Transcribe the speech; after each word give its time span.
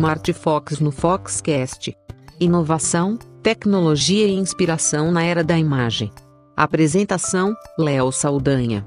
Smart 0.00 0.32
Fox 0.32 0.80
no 0.80 0.90
Foxcast. 0.90 1.94
Inovação, 2.40 3.18
tecnologia 3.42 4.26
e 4.26 4.32
inspiração 4.32 5.12
na 5.12 5.22
era 5.22 5.44
da 5.44 5.58
imagem. 5.58 6.10
Apresentação: 6.56 7.54
Léo 7.78 8.10
Saldanha. 8.10 8.86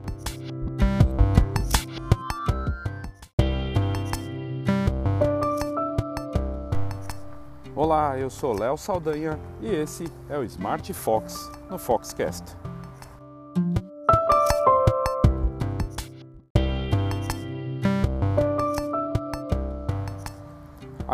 Olá, 7.75 8.17
eu 8.17 8.31
sou 8.31 8.57
Léo 8.57 8.75
Saldanha 8.75 9.39
e 9.61 9.67
esse 9.67 10.11
é 10.27 10.39
o 10.39 10.43
Smart 10.43 10.91
Fox 10.95 11.47
no 11.69 11.77
Foxcast. 11.77 12.62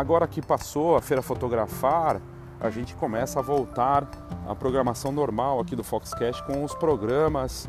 Agora 0.00 0.26
que 0.26 0.40
passou 0.40 0.96
a 0.96 1.02
Feira 1.02 1.20
Fotografar, 1.20 2.22
a 2.58 2.70
gente 2.70 2.94
começa 2.94 3.38
a 3.38 3.42
voltar 3.42 4.08
à 4.48 4.54
programação 4.54 5.12
normal 5.12 5.60
aqui 5.60 5.76
do 5.76 5.84
Foxcast 5.84 6.42
com 6.44 6.64
os 6.64 6.74
programas 6.74 7.68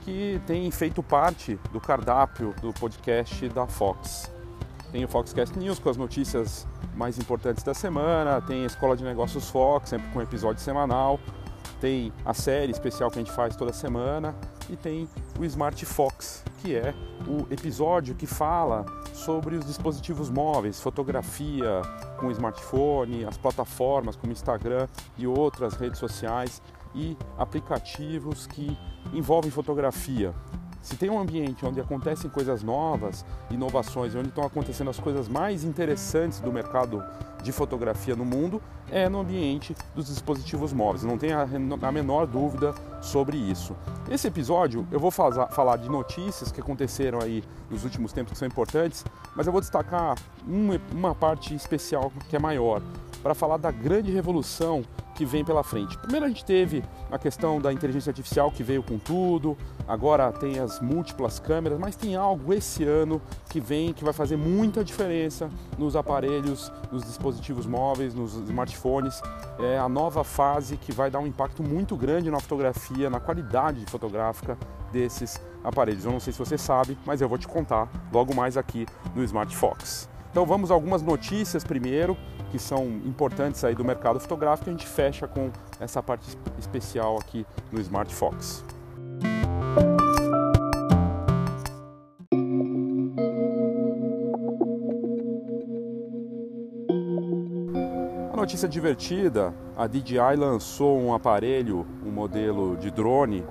que 0.00 0.42
têm 0.44 0.68
feito 0.72 1.04
parte 1.04 1.54
do 1.70 1.80
cardápio 1.80 2.52
do 2.60 2.72
podcast 2.72 3.48
da 3.50 3.68
Fox. 3.68 4.28
Tem 4.90 5.04
o 5.04 5.08
Foxcast 5.08 5.56
News 5.56 5.78
com 5.78 5.88
as 5.88 5.96
notícias 5.96 6.66
mais 6.96 7.16
importantes 7.16 7.62
da 7.62 7.74
semana, 7.74 8.40
tem 8.40 8.64
a 8.64 8.66
Escola 8.66 8.96
de 8.96 9.04
Negócios 9.04 9.48
Fox, 9.48 9.90
sempre 9.90 10.08
com 10.08 10.20
episódio 10.20 10.60
semanal, 10.60 11.20
tem 11.80 12.12
a 12.24 12.34
série 12.34 12.72
especial 12.72 13.08
que 13.08 13.20
a 13.20 13.22
gente 13.22 13.32
faz 13.32 13.54
toda 13.54 13.72
semana 13.72 14.34
e 14.68 14.74
tem 14.74 15.08
o 15.38 15.44
Smart 15.44 15.86
Fox, 15.86 16.42
que 16.58 16.76
é 16.76 16.94
o 17.26 17.52
episódio 17.52 18.14
que 18.14 18.26
fala 18.26 18.84
sobre 19.12 19.56
os 19.56 19.64
dispositivos 19.64 20.28
móveis, 20.30 20.80
fotografia 20.80 21.82
com 22.18 22.30
smartphone, 22.30 23.24
as 23.24 23.36
plataformas 23.36 24.16
como 24.16 24.32
Instagram 24.32 24.86
e 25.16 25.26
outras 25.26 25.74
redes 25.74 25.98
sociais 25.98 26.60
e 26.94 27.16
aplicativos 27.36 28.46
que 28.46 28.76
envolvem 29.12 29.50
fotografia. 29.50 30.34
Se 30.80 30.96
tem 30.96 31.10
um 31.10 31.18
ambiente 31.18 31.66
onde 31.66 31.80
acontecem 31.80 32.30
coisas 32.30 32.62
novas, 32.62 33.24
inovações, 33.50 34.14
onde 34.14 34.28
estão 34.28 34.44
acontecendo 34.44 34.90
as 34.90 34.98
coisas 34.98 35.28
mais 35.28 35.64
interessantes 35.64 36.40
do 36.40 36.52
mercado 36.52 37.04
de 37.42 37.52
fotografia 37.52 38.16
no 38.16 38.24
mundo, 38.24 38.60
é 38.90 39.08
no 39.08 39.20
ambiente 39.20 39.76
dos 39.94 40.06
dispositivos 40.06 40.72
móveis. 40.72 41.04
Não 41.04 41.18
tenha 41.18 41.42
a 41.82 41.92
menor 41.92 42.26
dúvida 42.26 42.74
sobre 43.02 43.36
isso. 43.36 43.76
Esse 44.10 44.28
episódio 44.28 44.86
eu 44.90 44.98
vou 44.98 45.10
falar 45.10 45.76
de 45.76 45.88
notícias 45.88 46.50
que 46.50 46.60
aconteceram 46.60 47.20
aí 47.20 47.44
nos 47.70 47.84
últimos 47.84 48.12
tempos 48.12 48.32
que 48.32 48.38
são 48.38 48.48
importantes, 48.48 49.04
mas 49.36 49.46
eu 49.46 49.52
vou 49.52 49.60
destacar 49.60 50.16
uma 50.90 51.14
parte 51.14 51.54
especial 51.54 52.10
que 52.28 52.36
é 52.36 52.38
maior, 52.38 52.80
para 53.22 53.34
falar 53.34 53.56
da 53.56 53.70
grande 53.70 54.10
revolução 54.10 54.82
que 55.18 55.24
vem 55.24 55.44
pela 55.44 55.64
frente. 55.64 55.98
Primeiro 55.98 56.26
a 56.26 56.28
gente 56.28 56.44
teve 56.44 56.84
a 57.10 57.18
questão 57.18 57.60
da 57.60 57.72
inteligência 57.72 58.10
artificial 58.10 58.52
que 58.52 58.62
veio 58.62 58.84
com 58.84 58.98
tudo, 58.98 59.58
agora 59.88 60.30
tem 60.30 60.60
as 60.60 60.80
múltiplas 60.80 61.40
câmeras, 61.40 61.76
mas 61.76 61.96
tem 61.96 62.14
algo 62.14 62.54
esse 62.54 62.84
ano 62.84 63.20
que 63.50 63.60
vem 63.60 63.92
que 63.92 64.04
vai 64.04 64.12
fazer 64.12 64.36
muita 64.36 64.84
diferença 64.84 65.50
nos 65.76 65.96
aparelhos, 65.96 66.72
nos 66.92 67.02
dispositivos 67.02 67.66
móveis, 67.66 68.14
nos 68.14 68.34
smartphones. 68.34 69.20
É 69.58 69.76
a 69.76 69.88
nova 69.88 70.22
fase 70.22 70.76
que 70.76 70.92
vai 70.92 71.10
dar 71.10 71.18
um 71.18 71.26
impacto 71.26 71.64
muito 71.64 71.96
grande 71.96 72.30
na 72.30 72.38
fotografia, 72.38 73.10
na 73.10 73.18
qualidade 73.18 73.84
fotográfica 73.86 74.56
desses 74.92 75.42
aparelhos. 75.64 76.04
Eu 76.04 76.12
não 76.12 76.20
sei 76.20 76.32
se 76.32 76.38
você 76.38 76.56
sabe, 76.56 76.96
mas 77.04 77.20
eu 77.20 77.28
vou 77.28 77.38
te 77.38 77.48
contar 77.48 77.88
logo 78.12 78.32
mais 78.36 78.56
aqui 78.56 78.86
no 79.16 79.24
Smart 79.24 79.56
Fox. 79.56 80.08
Então 80.30 80.46
vamos 80.46 80.70
a 80.70 80.74
algumas 80.74 81.02
notícias 81.02 81.64
primeiro 81.64 82.16
que 82.50 82.58
são 82.58 82.86
importantes 83.04 83.62
aí 83.64 83.74
do 83.74 83.84
mercado 83.84 84.18
fotográfico. 84.18 84.70
A 84.70 84.72
gente 84.72 84.86
fecha 84.86 85.26
com 85.26 85.50
essa 85.78 86.02
parte 86.02 86.36
especial 86.58 87.18
aqui 87.18 87.46
no 87.70 87.80
Smart 87.80 88.14
Fox. 88.14 88.64
A 98.32 98.36
notícia 98.36 98.68
divertida: 98.68 99.54
a 99.76 99.86
DJI 99.86 100.36
lançou 100.36 100.98
um 100.98 101.12
aparelho, 101.12 101.86
um 102.04 102.10
modelo 102.10 102.76
de 102.76 102.90
drone 102.90 103.44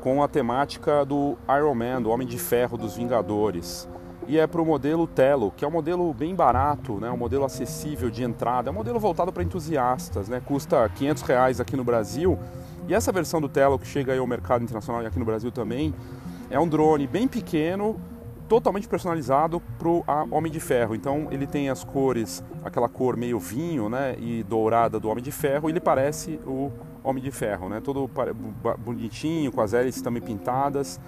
com 0.00 0.22
a 0.22 0.28
temática 0.28 1.04
do 1.04 1.36
Iron 1.48 1.74
Man, 1.74 2.02
do 2.02 2.10
Homem 2.10 2.26
de 2.26 2.38
Ferro 2.38 2.78
dos 2.78 2.94
Vingadores 2.94 3.88
e 4.28 4.38
é 4.38 4.46
para 4.46 4.60
o 4.60 4.64
modelo 4.64 5.06
Telo, 5.06 5.50
que 5.56 5.64
é 5.64 5.68
um 5.68 5.70
modelo 5.70 6.12
bem 6.12 6.34
barato, 6.34 7.00
né? 7.00 7.10
um 7.10 7.16
modelo 7.16 7.46
acessível 7.46 8.10
de 8.10 8.22
entrada, 8.22 8.68
é 8.68 8.70
um 8.70 8.74
modelo 8.74 9.00
voltado 9.00 9.32
para 9.32 9.42
entusiastas, 9.42 10.28
né? 10.28 10.42
custa 10.44 10.86
500 10.86 11.22
reais 11.22 11.60
aqui 11.60 11.74
no 11.74 11.82
Brasil. 11.82 12.38
E 12.86 12.94
essa 12.94 13.10
versão 13.10 13.40
do 13.40 13.48
Telo 13.48 13.78
que 13.78 13.86
chega 13.86 14.12
aí 14.12 14.18
ao 14.18 14.26
mercado 14.26 14.62
internacional 14.62 15.02
e 15.02 15.06
aqui 15.06 15.18
no 15.18 15.24
Brasil 15.24 15.50
também, 15.50 15.94
é 16.50 16.60
um 16.60 16.68
drone 16.68 17.06
bem 17.06 17.26
pequeno, 17.26 17.98
totalmente 18.50 18.86
personalizado 18.86 19.62
para 19.78 19.88
o 19.88 20.04
Homem 20.30 20.52
de 20.52 20.60
Ferro. 20.60 20.94
Então 20.94 21.28
ele 21.30 21.46
tem 21.46 21.70
as 21.70 21.82
cores, 21.82 22.44
aquela 22.62 22.88
cor 22.88 23.16
meio 23.16 23.38
vinho 23.38 23.88
né? 23.88 24.14
e 24.18 24.42
dourada 24.42 25.00
do 25.00 25.08
Homem 25.08 25.24
de 25.24 25.32
Ferro, 25.32 25.70
e 25.70 25.72
ele 25.72 25.80
parece 25.80 26.38
o 26.46 26.70
Homem 27.02 27.22
de 27.22 27.30
Ferro, 27.30 27.70
né? 27.70 27.80
todo 27.80 28.10
bonitinho, 28.78 29.50
com 29.50 29.62
as 29.62 29.72
hélices 29.72 30.02
também 30.02 30.20
pintadas. 30.20 31.00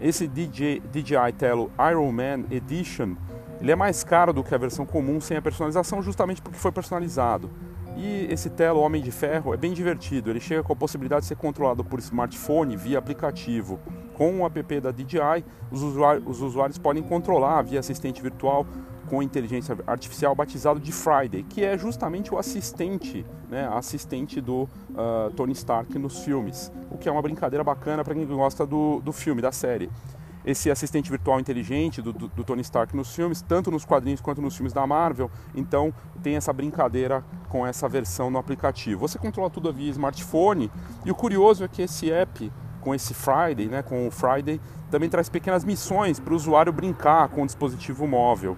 Esse 0.00 0.28
DJ, 0.28 0.80
DJI 0.92 1.32
Tello 1.36 1.72
Iron 1.90 2.12
Man 2.12 2.44
Edition, 2.52 3.16
ele 3.60 3.72
é 3.72 3.76
mais 3.76 4.04
caro 4.04 4.32
do 4.32 4.44
que 4.44 4.54
a 4.54 4.58
versão 4.58 4.86
comum 4.86 5.20
sem 5.20 5.36
a 5.36 5.42
personalização, 5.42 6.00
justamente 6.00 6.40
porque 6.40 6.56
foi 6.56 6.70
personalizado. 6.70 7.50
E 7.96 8.28
esse 8.30 8.48
Tello 8.48 8.78
Homem 8.80 9.02
de 9.02 9.10
Ferro 9.10 9.52
é 9.52 9.56
bem 9.56 9.72
divertido, 9.72 10.30
ele 10.30 10.38
chega 10.38 10.62
com 10.62 10.72
a 10.72 10.76
possibilidade 10.76 11.22
de 11.22 11.26
ser 11.26 11.34
controlado 11.34 11.84
por 11.84 11.98
smartphone 11.98 12.76
via 12.76 12.96
aplicativo. 12.96 13.80
Com 14.14 14.40
o 14.40 14.46
app 14.46 14.80
da 14.80 14.92
DJI, 14.92 15.44
os 15.68 15.82
usuários, 15.82 16.24
os 16.28 16.40
usuários 16.42 16.78
podem 16.78 17.02
controlar 17.02 17.62
via 17.62 17.80
assistente 17.80 18.22
virtual 18.22 18.64
com 19.08 19.22
inteligência 19.22 19.76
artificial 19.86 20.34
batizado 20.34 20.78
de 20.78 20.92
Friday, 20.92 21.42
que 21.42 21.64
é 21.64 21.76
justamente 21.76 22.32
o 22.32 22.38
assistente, 22.38 23.24
né, 23.48 23.68
assistente 23.72 24.40
do 24.40 24.62
uh, 24.62 25.30
Tony 25.34 25.52
Stark 25.52 25.98
nos 25.98 26.20
filmes, 26.20 26.70
o 26.90 26.98
que 26.98 27.08
é 27.08 27.12
uma 27.12 27.22
brincadeira 27.22 27.64
bacana 27.64 28.04
para 28.04 28.14
quem 28.14 28.26
gosta 28.26 28.66
do, 28.66 29.00
do 29.00 29.12
filme, 29.12 29.40
da 29.40 29.50
série. 29.50 29.90
Esse 30.44 30.70
assistente 30.70 31.10
virtual 31.10 31.40
inteligente 31.40 32.00
do, 32.00 32.12
do, 32.12 32.28
do, 32.28 32.44
Tony 32.44 32.62
Stark 32.62 32.94
nos 32.96 33.14
filmes, 33.14 33.42
tanto 33.42 33.70
nos 33.70 33.84
quadrinhos 33.84 34.20
quanto 34.20 34.40
nos 34.40 34.56
filmes 34.56 34.72
da 34.72 34.86
Marvel, 34.86 35.30
então 35.54 35.92
tem 36.22 36.36
essa 36.36 36.52
brincadeira 36.52 37.24
com 37.48 37.66
essa 37.66 37.88
versão 37.88 38.30
no 38.30 38.38
aplicativo. 38.38 39.00
Você 39.00 39.18
controla 39.18 39.50
tudo 39.50 39.72
via 39.72 39.90
smartphone 39.90 40.70
e 41.04 41.10
o 41.10 41.14
curioso 41.14 41.64
é 41.64 41.68
que 41.68 41.82
esse 41.82 42.10
app 42.10 42.50
com 42.80 42.94
esse 42.94 43.12
Friday, 43.12 43.66
né, 43.66 43.82
com 43.82 44.06
o 44.06 44.10
Friday, 44.10 44.60
também 44.90 45.10
traz 45.10 45.28
pequenas 45.28 45.64
missões 45.64 46.18
para 46.18 46.32
o 46.32 46.36
usuário 46.36 46.72
brincar 46.72 47.28
com 47.28 47.42
o 47.42 47.46
dispositivo 47.46 48.06
móvel. 48.06 48.56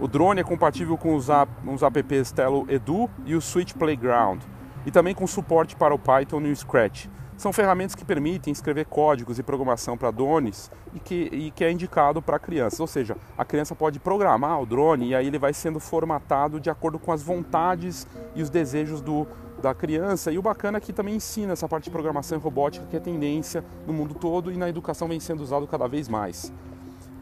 O 0.00 0.08
drone 0.08 0.40
é 0.40 0.44
compatível 0.44 0.98
com 0.98 1.14
os, 1.14 1.30
app, 1.30 1.50
os 1.64 1.82
apps 1.82 2.32
Telo 2.32 2.66
Edu 2.68 3.08
e 3.24 3.36
o 3.36 3.40
Switch 3.40 3.74
Playground, 3.74 4.42
e 4.84 4.90
também 4.90 5.14
com 5.14 5.24
suporte 5.24 5.76
para 5.76 5.94
o 5.94 5.98
Python 5.98 6.40
e 6.40 6.50
o 6.50 6.56
Scratch. 6.56 7.06
São 7.36 7.52
ferramentas 7.52 7.94
que 7.94 8.04
permitem 8.04 8.52
escrever 8.52 8.86
códigos 8.86 9.38
e 9.38 9.42
programação 9.42 9.96
para 9.96 10.10
drones 10.10 10.70
e 10.92 11.00
que, 11.00 11.28
e 11.32 11.50
que 11.52 11.64
é 11.64 11.70
indicado 11.70 12.20
para 12.20 12.38
crianças. 12.38 12.80
Ou 12.80 12.86
seja, 12.86 13.16
a 13.38 13.44
criança 13.44 13.74
pode 13.74 13.98
programar 13.98 14.60
o 14.60 14.66
drone 14.66 15.08
e 15.08 15.14
aí 15.14 15.26
ele 15.26 15.38
vai 15.38 15.52
sendo 15.52 15.80
formatado 15.80 16.60
de 16.60 16.70
acordo 16.70 16.98
com 16.98 17.12
as 17.12 17.22
vontades 17.22 18.06
e 18.36 18.42
os 18.42 18.50
desejos 18.50 19.00
do, 19.00 19.26
da 19.60 19.74
criança. 19.74 20.30
E 20.30 20.38
o 20.38 20.42
bacana 20.42 20.78
é 20.78 20.80
que 20.80 20.92
também 20.92 21.16
ensina 21.16 21.52
essa 21.52 21.68
parte 21.68 21.84
de 21.84 21.90
programação 21.90 22.38
e 22.38 22.40
robótica 22.40 22.86
que 22.86 22.96
é 22.96 23.00
tendência 23.00 23.64
no 23.86 23.92
mundo 23.92 24.14
todo 24.14 24.52
e 24.52 24.56
na 24.56 24.68
educação 24.68 25.08
vem 25.08 25.18
sendo 25.18 25.42
usado 25.42 25.66
cada 25.66 25.88
vez 25.88 26.08
mais. 26.08 26.52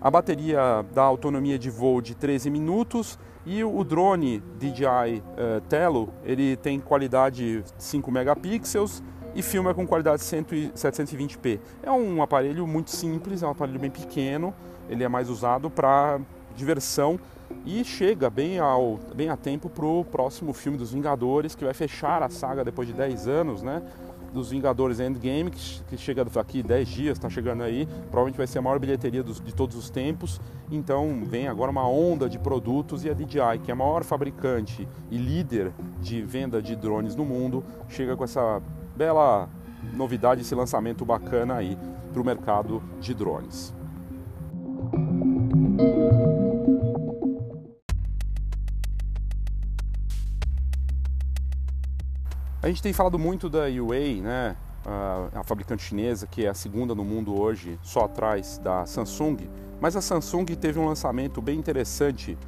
A 0.03 0.11
bateria 0.11 0.85
dá 0.93 1.03
autonomia 1.05 1.57
de 1.57 1.71
voo 1.71 2.01
de 2.01 2.17
13 2.17 2.51
minutos 2.51 3.17
e 3.47 3.63
o 3.63 3.85
drone 3.85 4.43
DJI 4.59 4.85
uh, 4.85 5.23
eh, 5.37 5.63
Tello 5.69 6.13
ele 6.25 6.57
tem 6.57 6.81
qualidade 6.81 7.63
5 7.79 8.11
megapixels 8.11 9.01
e 9.33 9.43
filma 9.43 9.73
com 9.73 9.87
qualidade 9.87 10.21
720p. 10.21 11.61
É 11.85 11.91
um 11.93 12.21
aparelho 12.21 12.67
muito 12.67 12.91
simples, 12.91 13.45
é 13.45 13.47
um 13.47 13.51
aparelho 13.51 13.79
bem 13.79 13.93
pequeno, 13.93 14.53
ele 14.89 15.05
é 15.05 15.09
mais 15.09 15.31
usado 15.31 15.71
para 15.71 16.21
diversão 16.57 17.19
e 17.65 17.85
chega 17.85 18.29
bem, 18.29 18.59
ao, 18.59 18.99
bem 19.15 19.29
a 19.29 19.37
tempo 19.37 19.71
para 19.71 19.87
o 19.87 20.05
próximo 20.05 20.53
filme 20.53 20.77
dos 20.77 20.93
Vingadores, 20.93 21.55
que 21.55 21.65
vai 21.65 21.75
fechar 21.75 22.25
a 22.25 22.29
saga 22.29 22.65
depois 22.65 22.89
de 22.89 22.95
10 22.95 23.29
anos, 23.29 23.63
né? 23.63 23.81
Dos 24.33 24.51
Vingadores 24.51 24.99
Endgame, 24.99 25.51
que, 25.51 25.83
que 25.89 25.97
chega 25.97 26.25
daqui 26.25 26.63
10 26.63 26.89
dias, 26.89 27.19
está 27.19 27.29
chegando 27.29 27.63
aí, 27.63 27.87
provavelmente 28.11 28.37
vai 28.37 28.47
ser 28.47 28.59
a 28.59 28.63
maior 28.63 28.79
bilheteria 28.79 29.23
dos, 29.23 29.41
de 29.41 29.55
todos 29.55 29.77
os 29.77 29.91
tempos. 29.91 30.41
Então 30.71 31.23
vem 31.25 31.49
agora 31.49 31.71
uma 31.71 31.87
onda 31.87 32.29
de 32.29 32.39
produtos 32.39 33.05
e 33.05 33.11
a 33.11 33.15
DJI, 33.15 33.59
que 33.63 33.71
é 33.71 33.75
a 33.75 33.77
maior 33.77 34.05
fabricante 34.05 34.89
e 35.11 35.17
líder 35.17 35.73
de 36.01 36.23
venda 36.23 36.63
de 36.63 36.75
drones 36.75 37.15
no 37.15 37.25
mundo, 37.25 37.63
chega 37.89 38.17
com 38.17 38.25
essa 38.25 38.63
bela 38.97 39.49
novidade, 39.93 40.41
esse 40.41 40.55
lançamento 40.55 41.05
bacana 41.05 41.55
aí 41.55 41.77
para 42.13 42.23
o 42.23 42.25
mercado 42.25 42.83
de 43.01 43.15
drones. 43.15 43.75
A 52.63 52.69
gente 52.69 52.81
tem 52.81 52.93
falado 52.93 53.19
muito 53.19 53.51
da 53.51 53.67
Huawei, 53.67 54.23
né? 54.23 54.57
a 55.35 55.43
fabricante 55.43 55.83
chinesa, 55.83 56.29
que 56.29 56.47
é 56.47 56.49
a 56.49 56.55
segunda 56.55 56.95
no 56.95 57.05
mundo 57.05 57.37
hoje, 57.41 57.77
só 57.83 58.05
atrás 58.05 58.57
da 58.59 58.87
Samsung. 58.87 59.49
Mas 59.81 59.97
a 59.97 60.01
Samsung 60.01 60.45
teve 60.45 60.79
um 60.79 60.87
lançamento 60.87 61.43
bem 61.43 61.59
interessante, 61.59 62.39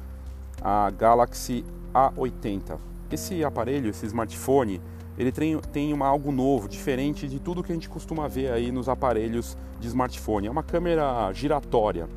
a 0.61 0.89
Galaxy 0.89 1.65
A80. 1.93 2.77
Esse 3.11 3.43
aparelho, 3.43 3.89
esse 3.89 4.05
smartphone, 4.05 4.81
ele 5.17 5.33
tem, 5.33 5.59
tem 5.59 5.91
uma, 5.91 6.07
algo 6.07 6.31
novo, 6.31 6.69
diferente 6.69 7.27
de 7.27 7.37
tudo 7.37 7.61
que 7.61 7.73
a 7.73 7.75
gente 7.75 7.89
costuma 7.89 8.25
ver 8.29 8.53
aí 8.53 8.71
nos 8.71 8.87
aparelhos 8.87 9.57
de 9.81 9.87
smartphone. 9.89 10.47
É 10.47 10.51
uma 10.51 10.63
câmera 10.63 11.29
giratória. 11.33 12.07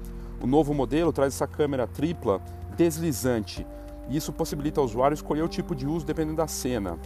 O 0.41 0.47
novo 0.47 0.73
modelo 0.73 1.13
traz 1.13 1.35
essa 1.35 1.49
câmera 1.49 1.85
tripla 1.89 2.41
deslizante 2.77 3.67
isso 4.11 4.33
possibilita 4.33 4.81
ao 4.81 4.87
usuário 4.87 5.15
escolher 5.15 5.43
o 5.43 5.49
tipo 5.49 5.75
de 5.75 5.87
uso 5.87 6.07
dependendo 6.07 6.37
da 6.37 6.47
cena. 6.47 6.99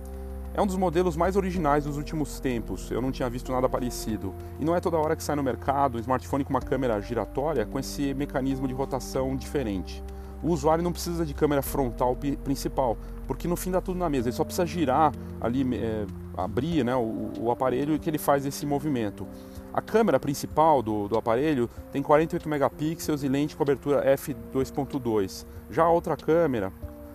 É 0.54 0.60
um 0.60 0.66
dos 0.66 0.76
modelos 0.76 1.16
mais 1.16 1.34
originais 1.34 1.84
dos 1.84 1.96
últimos 1.96 2.38
tempos, 2.38 2.90
eu 2.90 3.00
não 3.00 3.10
tinha 3.10 3.28
visto 3.30 3.50
nada 3.50 3.70
parecido. 3.70 4.34
E 4.60 4.64
não 4.66 4.76
é 4.76 4.80
toda 4.80 4.98
hora 4.98 5.16
que 5.16 5.22
sai 5.22 5.34
no 5.34 5.42
mercado 5.42 5.96
um 5.96 6.00
smartphone 6.00 6.44
com 6.44 6.50
uma 6.50 6.60
câmera 6.60 7.00
giratória 7.00 7.64
com 7.64 7.78
esse 7.78 8.12
mecanismo 8.12 8.68
de 8.68 8.74
rotação 8.74 9.34
diferente. 9.34 10.04
O 10.42 10.48
usuário 10.48 10.84
não 10.84 10.92
precisa 10.92 11.24
de 11.24 11.32
câmera 11.32 11.62
frontal 11.62 12.14
principal, 12.44 12.98
porque 13.26 13.48
no 13.48 13.56
fim 13.56 13.70
dá 13.70 13.80
tudo 13.80 13.98
na 13.98 14.10
mesa, 14.10 14.28
ele 14.28 14.36
só 14.36 14.44
precisa 14.44 14.66
girar 14.66 15.12
ali, 15.40 15.64
é, 15.74 16.04
abrir 16.36 16.84
né, 16.84 16.94
o, 16.94 17.30
o 17.40 17.50
aparelho 17.50 17.94
e 17.94 17.98
que 17.98 18.10
ele 18.10 18.18
faz 18.18 18.44
esse 18.44 18.66
movimento. 18.66 19.26
A 19.72 19.80
câmera 19.80 20.20
principal 20.20 20.82
do, 20.82 21.08
do, 21.08 21.16
aparelho 21.16 21.70
tem 21.90 22.02
48 22.02 22.46
megapixels 22.46 23.22
e 23.22 23.28
lente 23.28 23.56
com 23.56 23.62
abertura 23.62 24.04
f2.2. 24.04 25.46
Já 25.70 25.84
a 25.84 25.90
outra 25.90 26.14
câmera 26.14 26.70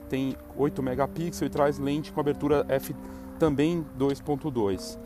tem 0.09 0.35
8 0.55 0.81
megapixels 0.81 1.41
e 1.41 1.49
traz 1.49 1.77
lente 1.77 2.11
com 2.11 2.19
abertura 2.19 2.65
f 2.67 2.95
também 3.37 3.85
2.2. 3.97 4.97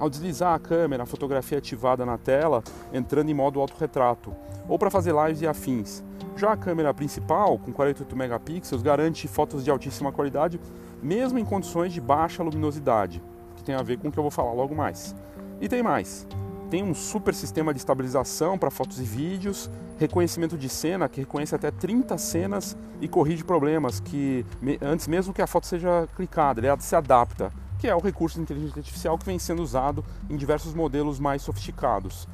Ao 0.00 0.08
deslizar 0.08 0.54
a 0.54 0.58
câmera, 0.58 1.02
a 1.02 1.06
fotografia 1.06 1.58
é 1.58 1.60
ativada 1.60 2.06
na 2.06 2.16
tela, 2.16 2.64
entrando 2.90 3.28
em 3.28 3.34
modo 3.34 3.60
autorretrato, 3.60 4.34
ou 4.66 4.78
para 4.78 4.90
fazer 4.90 5.14
lives 5.14 5.42
e 5.42 5.46
afins. 5.46 6.02
Já 6.34 6.52
a 6.52 6.56
câmera 6.56 6.94
principal, 6.94 7.58
com 7.58 7.70
48 7.70 8.16
megapixels, 8.16 8.82
garante 8.82 9.28
fotos 9.28 9.62
de 9.62 9.70
altíssima 9.70 10.10
qualidade, 10.10 10.58
mesmo 11.02 11.38
em 11.38 11.44
condições 11.44 11.92
de 11.92 12.00
baixa 12.00 12.42
luminosidade, 12.42 13.22
que 13.56 13.62
tem 13.62 13.74
a 13.74 13.82
ver 13.82 13.98
com 13.98 14.08
o 14.08 14.12
que 14.12 14.18
eu 14.18 14.22
vou 14.22 14.30
falar 14.30 14.54
logo 14.54 14.74
mais. 14.74 15.14
E 15.60 15.68
tem 15.68 15.82
mais. 15.82 16.26
Tem 16.70 16.82
um 16.82 16.94
super 16.94 17.34
sistema 17.34 17.74
de 17.74 17.80
estabilização 17.80 18.56
para 18.56 18.70
fotos 18.70 19.00
e 19.00 19.04
vídeos, 19.04 19.68
reconhecimento 19.98 20.56
de 20.56 20.68
cena 20.70 21.10
que 21.10 21.20
reconhece 21.20 21.54
até 21.54 21.70
30 21.70 22.16
cenas 22.16 22.74
e 23.02 23.08
corrige 23.08 23.44
problemas 23.44 24.00
que 24.00 24.46
antes 24.80 25.06
mesmo 25.06 25.34
que 25.34 25.42
a 25.42 25.46
foto 25.46 25.66
seja 25.66 26.08
clicada, 26.16 26.58
ele 26.58 26.80
se 26.80 26.96
adapta 26.96 27.52
que 27.80 27.88
é 27.88 27.96
o 27.96 27.98
recurso 27.98 28.36
de 28.36 28.42
inteligência 28.42 28.78
artificial 28.78 29.16
que 29.16 29.24
vem 29.24 29.38
sendo 29.38 29.62
usado 29.62 30.04
em 30.28 30.36
diversos 30.36 30.74
modelos 30.74 31.18
mais 31.18 31.40
sofisticados. 31.40 32.28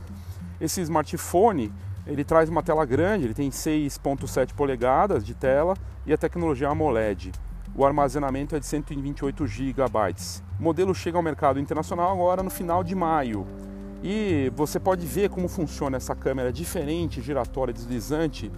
Esse 0.61 0.81
smartphone 0.81 1.73
ele 2.05 2.25
traz 2.25 2.49
uma 2.49 2.63
tela 2.63 2.85
grande, 2.85 3.27
ele 3.27 3.35
tem 3.35 3.49
6.7 3.49 4.55
polegadas 4.55 5.25
de 5.25 5.35
tela 5.35 5.75
e 6.05 6.13
a 6.13 6.19
tecnologia 6.19 6.69
AMOLED. 6.69 7.31
O 7.77 7.85
armazenamento 7.85 8.57
é 8.57 8.59
de 8.59 8.67
128 8.67 9.47
GB. 9.47 9.89
O 10.59 10.63
modelo 10.63 10.95
chega 10.95 11.17
ao 11.17 11.23
mercado 11.23 11.61
internacional 11.61 12.11
agora 12.11 12.43
no 12.43 12.51
final 12.51 12.83
de 12.83 12.95
maio. 12.95 13.47
E 14.03 14.53
você 14.57 14.81
pode 14.81 15.07
ver 15.07 15.31
como 15.31 15.49
funciona 15.49 15.97
essa 15.97 16.15
câmera 16.15 16.53
diferente, 16.53 17.21
giratória, 17.21 17.73
deslizante, 17.73 18.51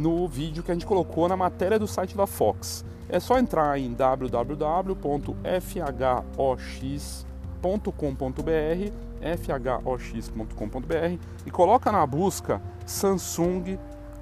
no 0.00 0.26
vídeo 0.26 0.62
que 0.62 0.70
a 0.70 0.74
gente 0.74 0.86
colocou 0.86 1.28
na 1.28 1.36
matéria 1.36 1.78
do 1.78 1.86
site 1.86 2.16
da 2.16 2.26
Fox. 2.26 2.82
É 3.06 3.20
só 3.20 3.38
entrar 3.38 3.78
em 3.78 3.92
www.fhox.com.br 3.92 4.90
fhox.com.br 9.36 11.18
e 11.44 11.50
coloca 11.50 11.92
na 11.92 12.06
busca 12.06 12.62
Samsung 12.86 13.78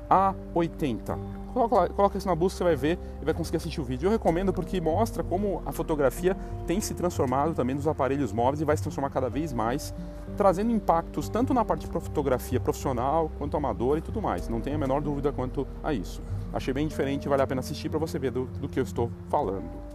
A80. 0.08 1.19
Coloca, 1.52 2.19
isso 2.19 2.28
na 2.28 2.34
busca, 2.34 2.58
você 2.58 2.64
vai 2.64 2.76
ver 2.76 2.99
e 3.20 3.25
vai 3.25 3.34
conseguir 3.34 3.56
assistir 3.56 3.81
o 3.81 3.84
vídeo. 3.84 4.06
Eu 4.06 4.10
recomendo 4.10 4.52
porque 4.52 4.81
mostra 4.81 5.25
como 5.25 5.62
a 5.66 5.72
fotografia 5.72 6.37
tem 6.66 6.81
se 6.81 6.94
transformado 6.94 7.55
também 7.55 7.75
nos 7.75 7.87
aparelhos 7.87 8.32
móveis 8.32 8.60
e 8.60 8.64
vai 8.64 8.76
se 8.76 8.82
transformar 8.82 9.10
cada 9.10 9.28
vez 9.28 9.52
mais, 9.52 9.94
trazendo 10.37 10.70
impactos 10.70 11.28
tanto 11.28 11.52
na 11.52 11.64
parte 11.64 11.87
de 11.87 11.93
fotografia 11.93 12.60
profissional 12.60 13.31
quanto 13.38 13.56
amadora 13.56 13.99
e 13.99 14.02
tudo 14.02 14.22
mais. 14.22 14.49
Não 14.49 14.60
tenho 14.60 14.76
a 14.76 14.78
menor 14.78 15.00
dúvida 15.00 15.32
quanto 15.32 15.66
a 15.82 15.93
isso. 15.93 16.22
Achei 16.52 16.72
bem 16.72 16.87
diferente, 16.87 17.28
vale 17.28 17.43
a 17.43 17.46
pena 17.46 17.61
assistir 17.61 17.88
para 17.88 17.99
você 17.99 18.19
ver 18.19 18.31
do, 18.31 18.44
do 18.44 18.69
que 18.69 18.78
eu 18.78 18.84
estou 18.84 19.11
falando. 19.28 19.88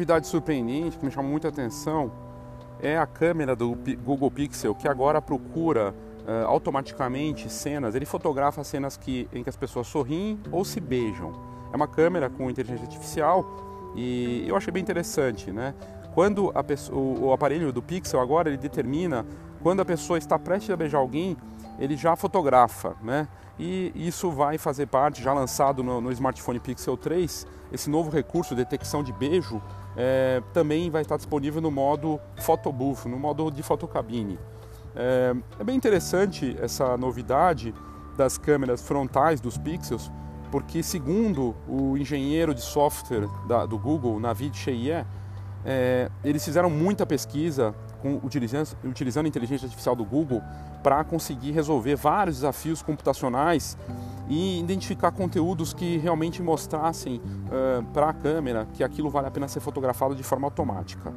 Novidade 0.00 0.26
surpreendente 0.26 0.96
que 0.96 1.04
me 1.04 1.10
chamou 1.10 1.30
muita 1.30 1.48
atenção 1.48 2.10
é 2.80 2.96
a 2.96 3.06
câmera 3.06 3.54
do 3.54 3.76
Google 4.02 4.30
Pixel 4.30 4.74
que 4.74 4.88
agora 4.88 5.20
procura 5.20 5.94
uh, 6.26 6.46
automaticamente 6.46 7.50
cenas, 7.50 7.94
ele 7.94 8.06
fotografa 8.06 8.64
cenas 8.64 8.96
que, 8.96 9.28
em 9.30 9.42
que 9.42 9.50
as 9.50 9.56
pessoas 9.56 9.86
sorriem 9.88 10.40
ou 10.50 10.64
se 10.64 10.80
beijam. 10.80 11.34
É 11.70 11.76
uma 11.76 11.86
câmera 11.86 12.30
com 12.30 12.48
inteligência 12.48 12.84
artificial 12.84 13.44
e 13.94 14.42
eu 14.48 14.56
achei 14.56 14.72
bem 14.72 14.82
interessante, 14.82 15.52
né? 15.52 15.74
Quando 16.14 16.50
pessoa, 16.66 16.98
o, 16.98 17.26
o, 17.26 17.32
aparelho 17.34 17.70
do 17.70 17.82
Pixel 17.82 18.20
agora 18.20 18.48
ele 18.48 18.56
determina 18.56 19.26
quando 19.62 19.80
a 19.80 19.84
pessoa 19.84 20.16
está 20.16 20.38
prestes 20.38 20.70
a 20.70 20.76
beijar 20.76 20.98
alguém, 20.98 21.36
ele 21.78 21.94
já 21.94 22.16
fotografa, 22.16 22.96
né? 23.02 23.28
E 23.58 23.92
isso 23.94 24.30
vai 24.30 24.56
fazer 24.56 24.86
parte, 24.86 25.22
já 25.22 25.34
lançado 25.34 25.82
no, 25.82 26.00
no 26.00 26.10
smartphone 26.10 26.58
Pixel 26.58 26.96
3, 26.96 27.46
esse 27.70 27.90
novo 27.90 28.10
recurso, 28.10 28.54
detecção 28.54 29.02
de 29.02 29.12
beijo, 29.12 29.60
é, 29.96 30.42
também 30.52 30.90
vai 30.90 31.02
estar 31.02 31.16
disponível 31.16 31.60
no 31.60 31.70
modo 31.70 32.20
photobooth, 32.40 33.06
no 33.06 33.18
modo 33.18 33.50
de 33.50 33.62
fotocabine. 33.62 34.38
É, 34.94 35.34
é 35.58 35.64
bem 35.64 35.76
interessante 35.76 36.56
essa 36.60 36.96
novidade 36.96 37.74
das 38.16 38.36
câmeras 38.36 38.82
frontais 38.82 39.40
dos 39.40 39.56
Pixels, 39.56 40.10
porque 40.50 40.82
segundo 40.82 41.54
o 41.68 41.96
engenheiro 41.96 42.54
de 42.54 42.60
software 42.60 43.28
da, 43.46 43.66
do 43.66 43.78
Google, 43.78 44.18
Navid 44.18 44.56
Cheyé, 44.56 45.06
é, 45.64 46.10
eles 46.24 46.44
fizeram 46.44 46.70
muita 46.70 47.04
pesquisa 47.06 47.74
com, 48.00 48.20
utilizando, 48.22 48.68
utilizando 48.84 49.26
a 49.26 49.28
inteligência 49.28 49.66
artificial 49.66 49.94
do 49.94 50.04
Google 50.04 50.42
para 50.82 51.04
conseguir 51.04 51.52
resolver 51.52 51.96
vários 51.96 52.36
desafios 52.36 52.82
computacionais 52.82 53.76
e 54.30 54.60
identificar 54.60 55.10
conteúdos 55.10 55.74
que 55.74 55.98
realmente 55.98 56.40
mostrassem 56.40 57.20
uh, 57.20 57.84
para 57.92 58.08
a 58.08 58.12
câmera 58.14 58.66
que 58.72 58.84
aquilo 58.84 59.10
vale 59.10 59.26
a 59.26 59.30
pena 59.30 59.48
ser 59.48 59.58
fotografado 59.58 60.14
de 60.14 60.22
forma 60.22 60.46
automática. 60.46 61.12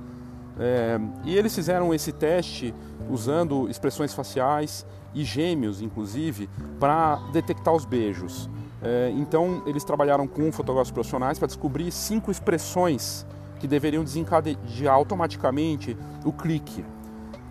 É, 0.60 1.00
e 1.24 1.36
eles 1.36 1.54
fizeram 1.54 1.94
esse 1.94 2.12
teste 2.12 2.74
usando 3.10 3.70
expressões 3.70 4.14
faciais 4.14 4.86
e 5.14 5.24
gêmeos, 5.24 5.82
inclusive, 5.82 6.50
para 6.80 7.16
detectar 7.32 7.74
os 7.74 7.86
beijos. 7.86 8.50
É, 8.82 9.12
então, 9.16 9.64
eles 9.66 9.84
trabalharam 9.84 10.28
com 10.28 10.52
fotógrafos 10.52 10.92
profissionais 10.92 11.40
para 11.40 11.48
descobrir 11.48 11.92
cinco 11.92 12.32
expressões 12.32 13.26
que 13.60 13.68
deveriam 13.68 14.04
desencadear 14.04 14.94
automaticamente 14.94 15.96
o 16.26 16.34
clique. 16.34 16.84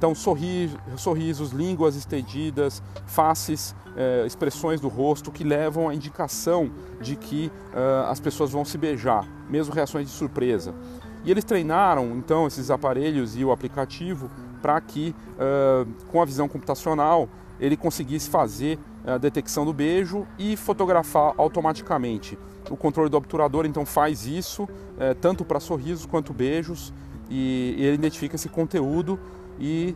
Então, 0.02 0.16
sorrisos, 0.16 1.52
línguas 1.52 1.94
estendidas, 1.94 2.82
faces, 3.06 3.73
é, 3.97 4.25
expressões 4.26 4.80
do 4.80 4.88
rosto 4.88 5.30
que 5.30 5.44
levam 5.44 5.88
à 5.88 5.94
indicação 5.94 6.73
de 7.00 7.14
que 7.14 7.52
uh, 7.73 8.11
as 8.11 8.18
pessoas 8.18 8.50
vão 8.50 8.64
se 8.64 8.76
beijar, 8.76 9.25
mesmo 9.49 9.73
reações 9.73 10.09
de 10.09 10.12
surpresa. 10.12 10.75
E 11.25 11.30
eles 11.30 11.44
treinaram 11.44 12.16
então 12.16 12.49
esses 12.49 12.68
aparelhos 12.68 13.37
e 13.37 13.44
o 13.44 13.52
aplicativo 13.52 14.28
para 14.61 14.80
que, 14.80 15.14
uh, 15.35 15.88
com 16.09 16.21
a 16.21 16.25
visão 16.25 16.49
computacional, 16.49 17.28
ele 17.61 17.76
conseguisse 17.76 18.28
fazer 18.28 18.80
a 19.06 19.18
detecção 19.18 19.64
do 19.64 19.73
beijo 19.73 20.26
e 20.37 20.56
fotografar 20.56 21.32
automaticamente. 21.38 22.37
O 22.68 22.76
controle 22.76 23.09
do 23.09 23.16
obturador 23.16 23.66
então 23.66 23.87
faz 23.87 24.26
isso, 24.26 24.68
é, 24.99 25.14
tanto 25.14 25.44
para 25.44 25.61
sorrisos 25.61 26.06
quanto 26.06 26.32
beijos, 26.32 26.92
e 27.30 27.76
ele 27.78 27.94
identifica 27.94 28.35
esse 28.35 28.49
conteúdo 28.49 29.18
e 29.59 29.94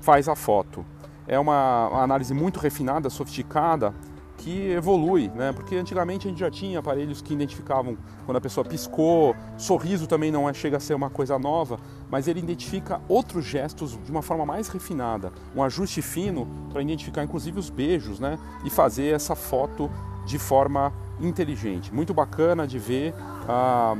faz 0.00 0.28
a 0.28 0.34
foto. 0.34 0.84
É 1.26 1.38
uma, 1.38 2.02
análise 2.02 2.34
muito 2.34 2.60
refinada, 2.60 3.08
sofisticada, 3.08 3.94
que 4.36 4.72
evolui, 4.72 5.30
né? 5.34 5.52
Porque 5.52 5.76
antigamente 5.76 6.26
a 6.26 6.30
gente 6.30 6.40
já 6.40 6.50
tinha 6.50 6.78
aparelhos 6.78 7.22
que 7.22 7.32
identificavam 7.32 7.96
quando 8.26 8.36
a 8.36 8.40
pessoa 8.40 8.64
piscou, 8.64 9.34
sorriso 9.56 10.06
também 10.06 10.30
não 10.30 10.48
é, 10.48 10.52
chega 10.52 10.76
a 10.76 10.80
ser 10.80 10.92
uma 10.94 11.08
coisa 11.08 11.38
nova, 11.38 11.78
mas 12.10 12.28
ele 12.28 12.40
identifica 12.40 13.00
outros 13.08 13.44
gestos 13.44 13.98
de 14.04 14.10
uma 14.10 14.22
forma 14.22 14.44
mais 14.44 14.68
refinada, 14.68 15.32
um 15.54 15.62
ajuste 15.62 16.02
fino 16.02 16.46
para 16.70 16.82
identificar 16.82 17.24
inclusive 17.24 17.58
os 17.58 17.70
beijos, 17.70 18.20
né? 18.20 18.38
E 18.64 18.70
fazer 18.70 19.14
essa 19.14 19.34
foto 19.34 19.90
de 20.26 20.38
forma 20.38 20.92
inteligente. 21.20 21.94
Muito 21.94 22.12
bacana 22.12 22.66
de 22.66 22.78
ver 22.78 23.14
ah, 23.48 23.96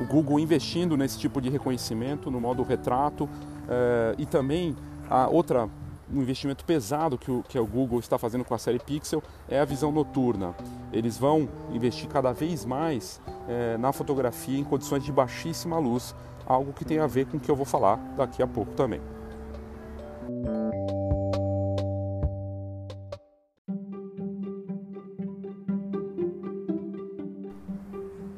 o 0.00 0.04
Google 0.04 0.38
investindo 0.38 0.96
nesse 0.96 1.18
tipo 1.18 1.40
de 1.40 1.48
reconhecimento 1.48 2.30
no 2.30 2.40
modo 2.40 2.62
retrato 2.62 3.28
eh, 3.68 4.14
e 4.18 4.26
também 4.26 4.76
a 5.08 5.28
outra 5.28 5.68
um 6.12 6.22
investimento 6.22 6.64
pesado 6.64 7.18
que 7.18 7.30
o, 7.30 7.42
que 7.42 7.58
o 7.58 7.66
Google 7.66 7.98
está 7.98 8.16
fazendo 8.16 8.44
com 8.44 8.54
a 8.54 8.58
série 8.58 8.78
Pixel 8.78 9.22
é 9.48 9.58
a 9.58 9.64
visão 9.64 9.90
noturna. 9.90 10.54
Eles 10.92 11.18
vão 11.18 11.48
investir 11.72 12.08
cada 12.08 12.32
vez 12.32 12.64
mais 12.64 13.20
é, 13.48 13.76
na 13.76 13.92
fotografia 13.92 14.58
em 14.58 14.64
condições 14.64 15.04
de 15.04 15.10
baixíssima 15.10 15.78
luz, 15.78 16.14
algo 16.46 16.72
que 16.72 16.84
tem 16.84 16.98
a 16.98 17.06
ver 17.06 17.26
com 17.26 17.36
o 17.36 17.40
que 17.40 17.50
eu 17.50 17.56
vou 17.56 17.66
falar 17.66 17.96
daqui 18.16 18.42
a 18.42 18.46
pouco 18.46 18.72
também. 18.74 19.00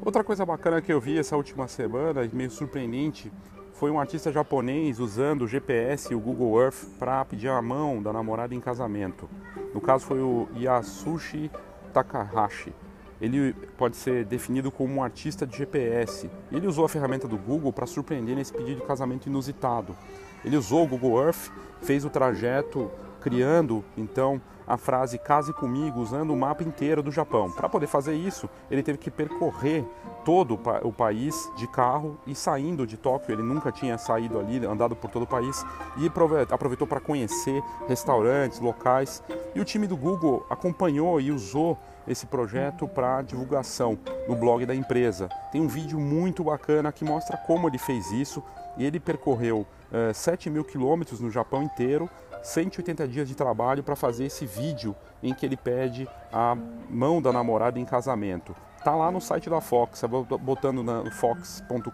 Outra 0.03 0.23
coisa 0.23 0.43
bacana 0.43 0.81
que 0.81 0.91
eu 0.91 0.99
vi 0.99 1.19
essa 1.19 1.37
última 1.37 1.67
semana, 1.67 2.27
meio 2.33 2.49
surpreendente, 2.49 3.31
foi 3.79 3.89
um 3.89 3.97
artista 3.97 4.29
japonês 4.29 4.99
usando 4.99 5.43
o 5.43 5.47
GPS 5.47 6.11
e 6.11 6.15
o 6.15 6.19
Google 6.19 6.61
Earth 6.61 6.83
para 6.99 7.23
pedir 7.23 7.47
a 7.47 7.61
mão 7.61 8.03
da 8.03 8.11
namorada 8.11 8.53
em 8.53 8.59
casamento. 8.59 9.29
No 9.73 9.79
caso 9.79 10.05
foi 10.05 10.19
o 10.19 10.49
Yasushi 10.53 11.49
Takahashi. 11.93 12.73
Ele 13.21 13.53
pode 13.77 13.95
ser 13.95 14.25
definido 14.25 14.69
como 14.69 14.95
um 14.95 15.01
artista 15.01 15.47
de 15.47 15.55
GPS. 15.55 16.29
Ele 16.51 16.67
usou 16.67 16.83
a 16.83 16.89
ferramenta 16.89 17.25
do 17.25 17.37
Google 17.37 17.71
para 17.71 17.85
surpreender 17.85 18.35
nesse 18.35 18.51
pedido 18.51 18.81
de 18.81 18.85
casamento 18.85 19.27
inusitado. 19.27 19.95
Ele 20.43 20.57
usou 20.57 20.83
o 20.83 20.87
Google 20.87 21.23
Earth, 21.23 21.49
fez 21.81 22.03
o 22.03 22.09
trajeto 22.09 22.91
criando 23.19 23.83
então 23.97 24.41
a 24.69 24.77
frase 24.77 25.17
case 25.17 25.51
comigo 25.51 25.99
usando 25.99 26.31
o 26.31 26.37
mapa 26.37 26.63
inteiro 26.63 27.01
do 27.01 27.11
Japão. 27.11 27.51
Para 27.51 27.67
poder 27.67 27.87
fazer 27.87 28.13
isso, 28.13 28.47
ele 28.69 28.83
teve 28.83 28.99
que 28.99 29.09
percorrer 29.09 29.83
todo 30.23 30.59
o 30.83 30.93
país 30.93 31.51
de 31.55 31.67
carro 31.67 32.19
e 32.27 32.35
saindo 32.35 32.85
de 32.85 32.95
Tóquio, 32.95 33.33
ele 33.33 33.41
nunca 33.41 33.71
tinha 33.71 33.97
saído 33.97 34.37
ali, 34.37 34.63
andado 34.63 34.95
por 34.95 35.09
todo 35.09 35.23
o 35.23 35.27
país 35.27 35.65
e 35.97 36.05
aproveitou 36.51 36.85
para 36.85 36.99
conhecer 36.99 37.63
restaurantes, 37.87 38.59
locais. 38.59 39.23
E 39.55 39.59
o 39.59 39.65
time 39.65 39.87
do 39.87 39.97
Google 39.97 40.45
acompanhou 40.51 41.19
e 41.19 41.31
usou 41.31 41.75
esse 42.07 42.27
projeto 42.27 42.87
para 42.87 43.23
divulgação 43.23 43.97
no 44.27 44.35
blog 44.35 44.65
da 44.67 44.75
empresa. 44.75 45.29
Tem 45.51 45.61
um 45.61 45.67
vídeo 45.67 45.99
muito 45.99 46.43
bacana 46.43 46.91
que 46.91 47.03
mostra 47.03 47.37
como 47.37 47.67
ele 47.67 47.77
fez 47.79 48.11
isso 48.11 48.43
e 48.77 48.85
ele 48.85 48.99
percorreu 48.99 49.59
uh, 49.91 50.09
eh, 50.09 50.13
7 50.13 50.49
mil 50.49 50.63
quilômetros 50.63 51.19
no 51.19 51.29
Japão 51.29 51.63
inteiro 51.63 52.09
180 52.41 53.07
dias 53.07 53.27
de 53.27 53.35
trabalho 53.35 53.83
para 53.83 53.95
fazer 53.95 54.25
esse 54.25 54.45
vídeo 54.45 54.95
em 55.21 55.33
que 55.33 55.45
ele 55.45 55.57
pede 55.57 56.07
a 56.31 56.55
mão 56.89 57.21
da 57.21 57.31
namorada 57.31 57.79
em 57.79 57.85
casamento. 57.85 58.55
Tá 58.83 58.95
lá 58.95 59.11
no 59.11 59.19
site 59.19 59.49
da 59.49 59.59
Fox, 59.59 60.01
botando 60.39 60.81
na 60.81 61.11
fox.com.br, 61.11 61.91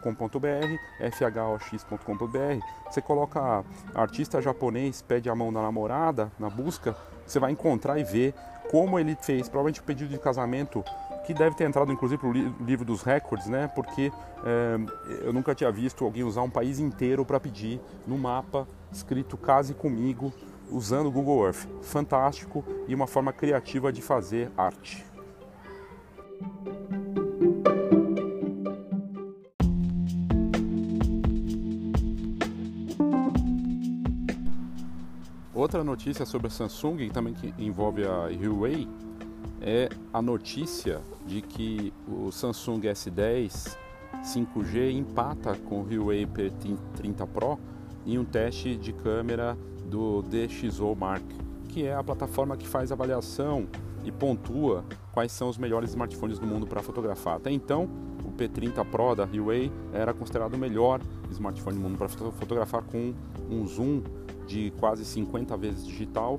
fhox.com.br, 1.11 2.65
você 2.87 3.01
coloca 3.01 3.63
artista 3.95 4.39
japonês 4.39 5.01
pede 5.01 5.27
a 5.27 5.35
mão 5.35 5.51
da 5.51 5.63
namorada 5.63 6.31
na 6.37 6.47
busca, 6.47 6.95
você 7.25 7.39
vai 7.39 7.51
encontrar 7.51 7.97
e 7.97 8.03
ver 8.03 8.35
como 8.69 8.99
ele 8.99 9.17
fez, 9.19 9.49
provavelmente 9.49 9.79
o 9.79 9.83
pedido 9.83 10.11
de 10.11 10.19
casamento 10.19 10.83
que 11.25 11.33
deve 11.33 11.55
ter 11.55 11.63
entrado 11.63 11.91
inclusive 11.91 12.19
para 12.19 12.29
o 12.29 12.33
livro 12.63 12.85
dos 12.85 13.01
recordes, 13.01 13.47
né? 13.47 13.67
Porque 13.73 14.11
é, 14.45 15.25
eu 15.25 15.33
nunca 15.33 15.55
tinha 15.55 15.71
visto 15.71 16.05
alguém 16.05 16.23
usar 16.23 16.43
um 16.43 16.49
país 16.49 16.77
inteiro 16.77 17.25
para 17.25 17.39
pedir 17.39 17.81
no 18.05 18.17
mapa 18.17 18.67
escrito 18.95 19.37
case 19.37 19.73
comigo 19.73 20.33
usando 20.71 21.07
o 21.07 21.11
Google 21.11 21.45
Earth. 21.45 21.67
Fantástico 21.81 22.63
e 22.87 22.95
uma 22.95 23.07
forma 23.07 23.33
criativa 23.33 23.91
de 23.91 24.01
fazer 24.01 24.51
arte. 24.57 25.05
Outra 35.53 35.83
notícia 35.83 36.25
sobre 36.25 36.47
a 36.47 36.49
Samsung, 36.49 37.09
também 37.09 37.33
que 37.33 37.53
envolve 37.57 38.05
a 38.05 38.27
Huawei, 38.27 38.87
é 39.61 39.89
a 40.13 40.21
notícia 40.21 41.01
de 41.25 41.41
que 41.41 41.93
o 42.07 42.31
Samsung 42.31 42.81
S10 42.81 43.75
5G 44.21 44.91
empata 44.91 45.55
com 45.55 45.81
o 45.81 45.83
Huawei 45.83 46.25
P30 46.25 47.27
Pro 47.27 47.59
em 48.05 48.17
um 48.17 48.25
teste 48.25 48.75
de 48.75 48.93
câmera 48.93 49.57
do 49.85 50.21
DxO 50.24 50.95
Mark, 50.95 51.24
que 51.69 51.85
é 51.85 51.93
a 51.93 52.03
plataforma 52.03 52.55
que 52.55 52.67
faz 52.67 52.91
avaliação 52.91 53.67
e 54.03 54.12
pontua 54.12 54.85
quais 55.12 55.31
são 55.31 55.50
os 55.50 55.57
melhores 55.57 55.89
smartphones 55.89 56.38
do 56.38 56.45
mundo 56.45 56.67
para 56.67 56.81
fotografar. 56.81 57.38
Até 57.38 57.51
então, 57.51 57.89
o 58.24 58.31
P30 58.31 58.85
Pro 58.85 59.15
da 59.15 59.24
Huawei 59.24 59.71
era 59.93 60.13
considerado 60.13 60.53
o 60.53 60.57
melhor 60.57 61.01
smartphone 61.31 61.77
do 61.77 61.81
mundo 61.81 61.97
para 61.97 62.07
fotografar 62.07 62.83
com 62.83 63.13
um 63.50 63.65
zoom 63.65 64.03
de 64.45 64.71
quase 64.79 65.03
50 65.03 65.57
vezes 65.57 65.85
digital, 65.85 66.38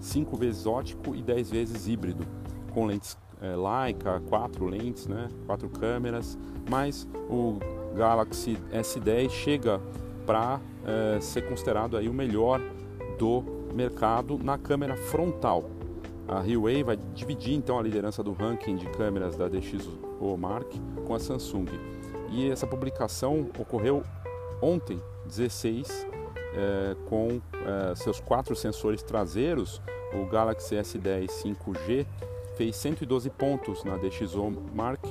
5 0.00 0.36
vezes 0.36 0.66
ótico 0.66 1.14
e 1.14 1.22
10 1.22 1.50
vezes 1.50 1.86
híbrido 1.86 2.26
com 2.72 2.86
lentes 2.86 3.16
é, 3.40 3.54
Leica, 3.54 4.20
quatro 4.28 4.66
lentes, 4.66 5.06
né, 5.06 5.28
quatro 5.46 5.68
câmeras, 5.68 6.38
mas 6.68 7.06
o 7.28 7.58
Galaxy 7.94 8.58
S10 8.72 9.30
chega 9.30 9.80
para 10.26 10.60
é, 10.84 11.20
ser 11.20 11.48
considerado 11.48 11.96
aí 11.96 12.08
o 12.08 12.12
melhor 12.12 12.60
do 13.18 13.42
mercado 13.72 14.38
na 14.42 14.58
câmera 14.58 14.96
frontal. 14.96 15.70
A 16.28 16.40
Huawei 16.40 16.82
vai 16.82 16.96
dividir 17.14 17.54
então 17.54 17.78
a 17.78 17.82
liderança 17.82 18.22
do 18.22 18.32
ranking 18.32 18.74
de 18.76 18.86
câmeras 18.86 19.36
da 19.36 19.48
DxO 19.48 20.36
Mark 20.36 20.66
com 21.06 21.14
a 21.14 21.20
Samsung. 21.20 21.66
E 22.30 22.50
essa 22.50 22.66
publicação 22.66 23.48
ocorreu 23.58 24.02
ontem, 24.60 25.00
16, 25.26 26.06
é, 26.54 26.96
com 27.08 27.40
é, 27.64 27.94
seus 27.94 28.18
quatro 28.18 28.56
sensores 28.56 29.02
traseiros, 29.02 29.80
o 30.12 30.26
Galaxy 30.26 30.74
S10 30.74 31.26
5G 31.26 32.06
fez 32.56 32.74
112 32.76 33.30
pontos 33.30 33.84
na 33.84 33.96
DxO 33.96 34.52
Mark, 34.74 35.04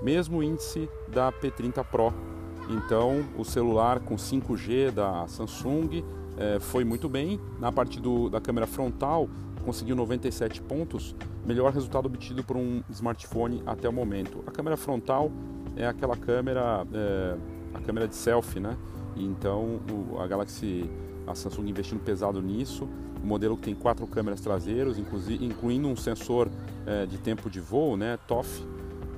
mesmo 0.00 0.42
índice 0.42 0.88
da 1.08 1.30
P30 1.32 1.84
Pro. 1.84 2.31
Então, 2.68 3.24
o 3.36 3.44
celular 3.44 4.00
com 4.00 4.16
5G 4.16 4.90
da 4.90 5.26
Samsung 5.26 6.04
é, 6.36 6.58
foi 6.60 6.84
muito 6.84 7.08
bem. 7.08 7.40
Na 7.58 7.70
parte 7.70 8.00
do, 8.00 8.28
da 8.28 8.40
câmera 8.40 8.66
frontal, 8.66 9.28
conseguiu 9.64 9.94
97 9.94 10.62
pontos, 10.62 11.14
melhor 11.44 11.72
resultado 11.72 12.06
obtido 12.06 12.42
por 12.42 12.56
um 12.56 12.82
smartphone 12.90 13.62
até 13.66 13.88
o 13.88 13.92
momento. 13.92 14.42
A 14.46 14.50
câmera 14.50 14.76
frontal 14.76 15.30
é 15.76 15.86
aquela 15.86 16.16
câmera, 16.16 16.86
é, 16.92 17.36
a 17.74 17.80
câmera 17.80 18.08
de 18.08 18.14
selfie, 18.14 18.60
né? 18.60 18.76
Então, 19.16 19.80
o, 19.90 20.18
a 20.20 20.26
Galaxy, 20.26 20.90
a 21.26 21.34
Samsung 21.34 21.68
investindo 21.68 22.00
pesado 22.00 22.40
nisso 22.40 22.88
um 23.22 23.26
modelo 23.26 23.56
que 23.56 23.62
tem 23.62 23.74
quatro 23.74 24.06
câmeras 24.06 24.40
traseiras, 24.40 24.98
incluindo 24.98 25.88
um 25.88 25.96
sensor 25.96 26.50
é, 26.84 27.06
de 27.06 27.18
tempo 27.18 27.48
de 27.48 27.60
voo, 27.60 27.96
né, 27.96 28.18
TOF, 28.26 28.66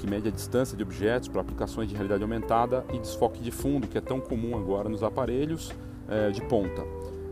que 0.05 0.11
mede 0.11 0.29
a 0.29 0.31
distância 0.31 0.77
de 0.77 0.83
objetos 0.83 1.29
para 1.29 1.41
aplicações 1.41 1.89
de 1.89 1.95
realidade 1.95 2.23
aumentada 2.23 2.85
e 2.93 2.99
desfoque 2.99 3.41
de 3.41 3.51
fundo, 3.51 3.89
que 3.89 3.97
é 3.97 4.03
tão 4.03 4.21
comum 4.21 4.55
agora 4.55 4.87
nos 4.87 5.03
aparelhos 5.03 5.73
é, 6.07 6.31
de 6.31 6.43
ponta. 6.43 6.83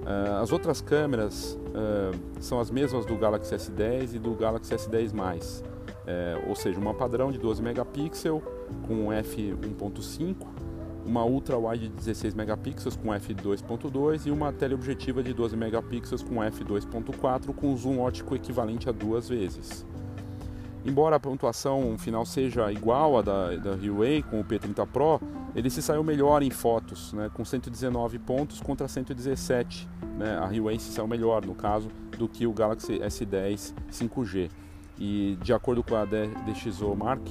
É, 0.06 0.40
as 0.42 0.50
outras 0.50 0.80
câmeras 0.80 1.58
são 2.40 2.60
as 2.60 2.70
mesmas 2.70 3.06
do 3.06 3.16
Galaxy 3.16 3.54
S10 3.54 4.14
e 4.14 4.18
do 4.18 4.34
Galaxy 4.34 4.74
S10+, 4.74 5.62
ou 6.48 6.54
seja, 6.54 6.78
uma 6.78 6.92
padrão 6.92 7.30
de 7.30 7.38
12 7.38 7.62
megapixels 7.62 8.42
com 8.86 9.08
f1.5 9.08 10.46
uma 11.04 11.24
ultra 11.24 11.58
wide 11.58 11.88
de 11.88 11.94
16 11.96 12.32
megapixels 12.34 12.94
com 12.94 13.08
f2.2 13.08 14.26
e 14.26 14.30
uma 14.30 14.52
teleobjetiva 14.52 15.20
de 15.20 15.34
12 15.34 15.56
megapixels 15.56 16.22
com 16.22 16.36
f2.4 16.36 17.52
com 17.52 17.76
zoom 17.76 17.98
ótico 17.98 18.36
equivalente 18.36 18.88
a 18.88 18.92
duas 18.92 19.28
vezes. 19.28 19.84
Embora 20.84 21.14
a 21.14 21.20
pontuação 21.20 21.96
final 21.96 22.26
seja 22.26 22.72
igual 22.72 23.16
à 23.16 23.22
da, 23.22 23.56
da 23.56 23.70
Huawei 23.70 24.20
com 24.22 24.40
o 24.40 24.44
P30 24.44 24.84
Pro, 24.86 25.20
ele 25.54 25.70
se 25.70 25.80
saiu 25.80 26.02
melhor 26.02 26.42
em 26.42 26.50
fotos, 26.50 27.12
né, 27.12 27.30
com 27.32 27.44
119 27.44 28.18
pontos 28.18 28.60
contra 28.60 28.88
117. 28.88 29.88
Né, 30.18 30.36
a 30.36 30.46
Huawei 30.46 30.78
se 30.80 30.90
saiu 30.90 31.06
melhor, 31.06 31.46
no 31.46 31.54
caso, 31.54 31.88
do 32.18 32.28
que 32.28 32.46
o 32.46 32.52
Galaxy 32.52 32.98
S10 32.98 33.72
5G. 33.92 34.50
E 34.98 35.38
de 35.40 35.52
acordo 35.52 35.84
com 35.84 35.94
a 35.94 36.04
DxO 36.04 36.96
Mark, 36.96 37.22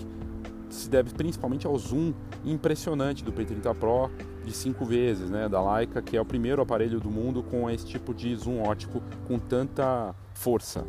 se 0.70 0.89
deve 0.89 1.13
principalmente 1.13 1.67
ao 1.67 1.77
zoom 1.77 2.13
impressionante 2.46 3.24
do 3.24 3.34
P30 3.34 3.75
Pro 3.75 4.10
de 4.46 4.53
5 4.53 4.86
vezes, 4.86 5.29
né, 5.29 5.50
da 5.50 5.75
Leica, 5.75 6.01
que 6.01 6.15
é 6.15 6.22
o 6.22 6.25
primeiro 6.25 6.62
aparelho 6.62 7.01
do 7.01 7.12
mundo 7.12 7.43
com 7.43 7.70
esse 7.70 7.86
tipo 7.86 8.13
de 8.13 8.34
zoom 8.34 8.63
ótico 8.63 9.03
com 9.27 9.38
tanta 9.38 10.15
força. 10.34 10.86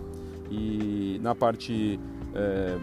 E 0.50 1.18
na 1.22 1.34
parte 1.34 1.98
é, 2.34 2.78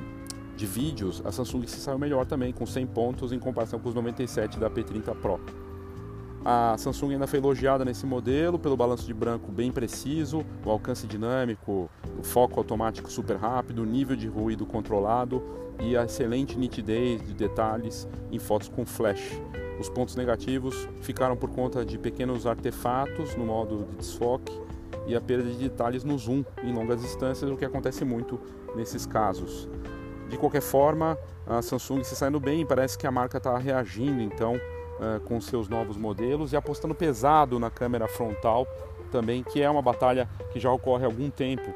de 0.56 0.66
vídeos, 0.66 1.22
a 1.26 1.32
Samsung 1.32 1.66
se 1.68 1.80
saiu 1.80 1.98
melhor 1.98 2.26
também, 2.26 2.52
com 2.52 2.66
100 2.66 2.88
pontos 2.88 3.32
em 3.32 3.40
comparação 3.40 3.80
com 3.80 3.88
os 3.90 3.96
97 3.96 4.60
da 4.60 4.70
P30 4.70 5.16
Pro. 5.16 5.40
A 6.44 6.76
Samsung 6.78 7.14
ainda 7.14 7.28
foi 7.28 7.40
elogiada 7.40 7.84
nesse 7.84 8.06
modelo 8.06 8.58
pelo 8.58 8.76
balanço 8.76 9.06
de 9.06 9.14
branco 9.14 9.52
bem 9.52 9.72
preciso, 9.72 10.46
o 10.66 10.70
alcance 10.70 11.06
dinâmico, 11.06 11.90
o 12.18 12.24
foco 12.24 12.60
automático 12.60 13.12
super 13.12 13.38
rápido, 13.38 13.84
o 13.84 13.86
nível 13.86 14.16
de 14.16 14.28
ruído 14.28 14.66
controlado 14.66 15.44
e 15.80 15.98
a 15.98 16.04
excelente 16.04 16.58
nitidez 16.58 17.22
de 17.22 17.34
detalhes 17.34 18.08
em 18.32 18.40
fotos 18.40 18.70
com 18.70 18.86
flash. 18.86 19.42
Os 19.80 19.90
pontos 19.90 20.16
negativos 20.16 20.88
ficaram 21.02 21.38
por 21.38 21.50
conta 21.50 21.86
de 21.86 21.98
pequenos 21.98 22.46
artefatos 22.46 23.36
no 23.36 23.46
modo 23.46 23.86
de 23.90 23.96
desfoque 23.96 24.69
e 25.10 25.16
a 25.16 25.20
perda 25.20 25.50
de 25.50 25.58
detalhes 25.58 26.04
no 26.04 26.18
zoom 26.18 26.44
em 26.64 26.72
longas 26.72 27.02
distâncias, 27.02 27.50
o 27.50 27.58
que 27.58 27.66
acontece 27.66 28.06
muito 28.06 28.40
nesses 28.76 29.08
casos. 29.08 29.68
De 30.30 30.38
qualquer 30.38 30.62
forma, 30.62 31.18
a 31.48 31.62
Samsung 31.64 32.04
se 32.04 32.16
saindo 32.16 32.40
bem, 32.40 32.64
parece 32.64 32.96
que 32.96 33.08
a 33.08 33.12
marca 33.12 33.40
está 33.40 33.58
reagindo 33.58 34.22
então 34.22 34.56
uh, 34.56 35.20
com 35.22 35.42
seus 35.42 35.68
novos 35.68 35.98
modelos 35.98 36.54
e 36.54 36.56
apostando 36.56 36.94
pesado 36.94 37.60
na 37.60 37.72
câmera 37.72 38.08
frontal 38.08 38.68
também, 39.10 39.44
que 39.44 39.62
é 39.62 39.70
uma 39.70 39.82
batalha 39.82 40.30
que 40.52 40.60
já 40.60 40.72
ocorre 40.72 41.04
há 41.04 41.08
algum 41.08 41.30
tempo 41.30 41.74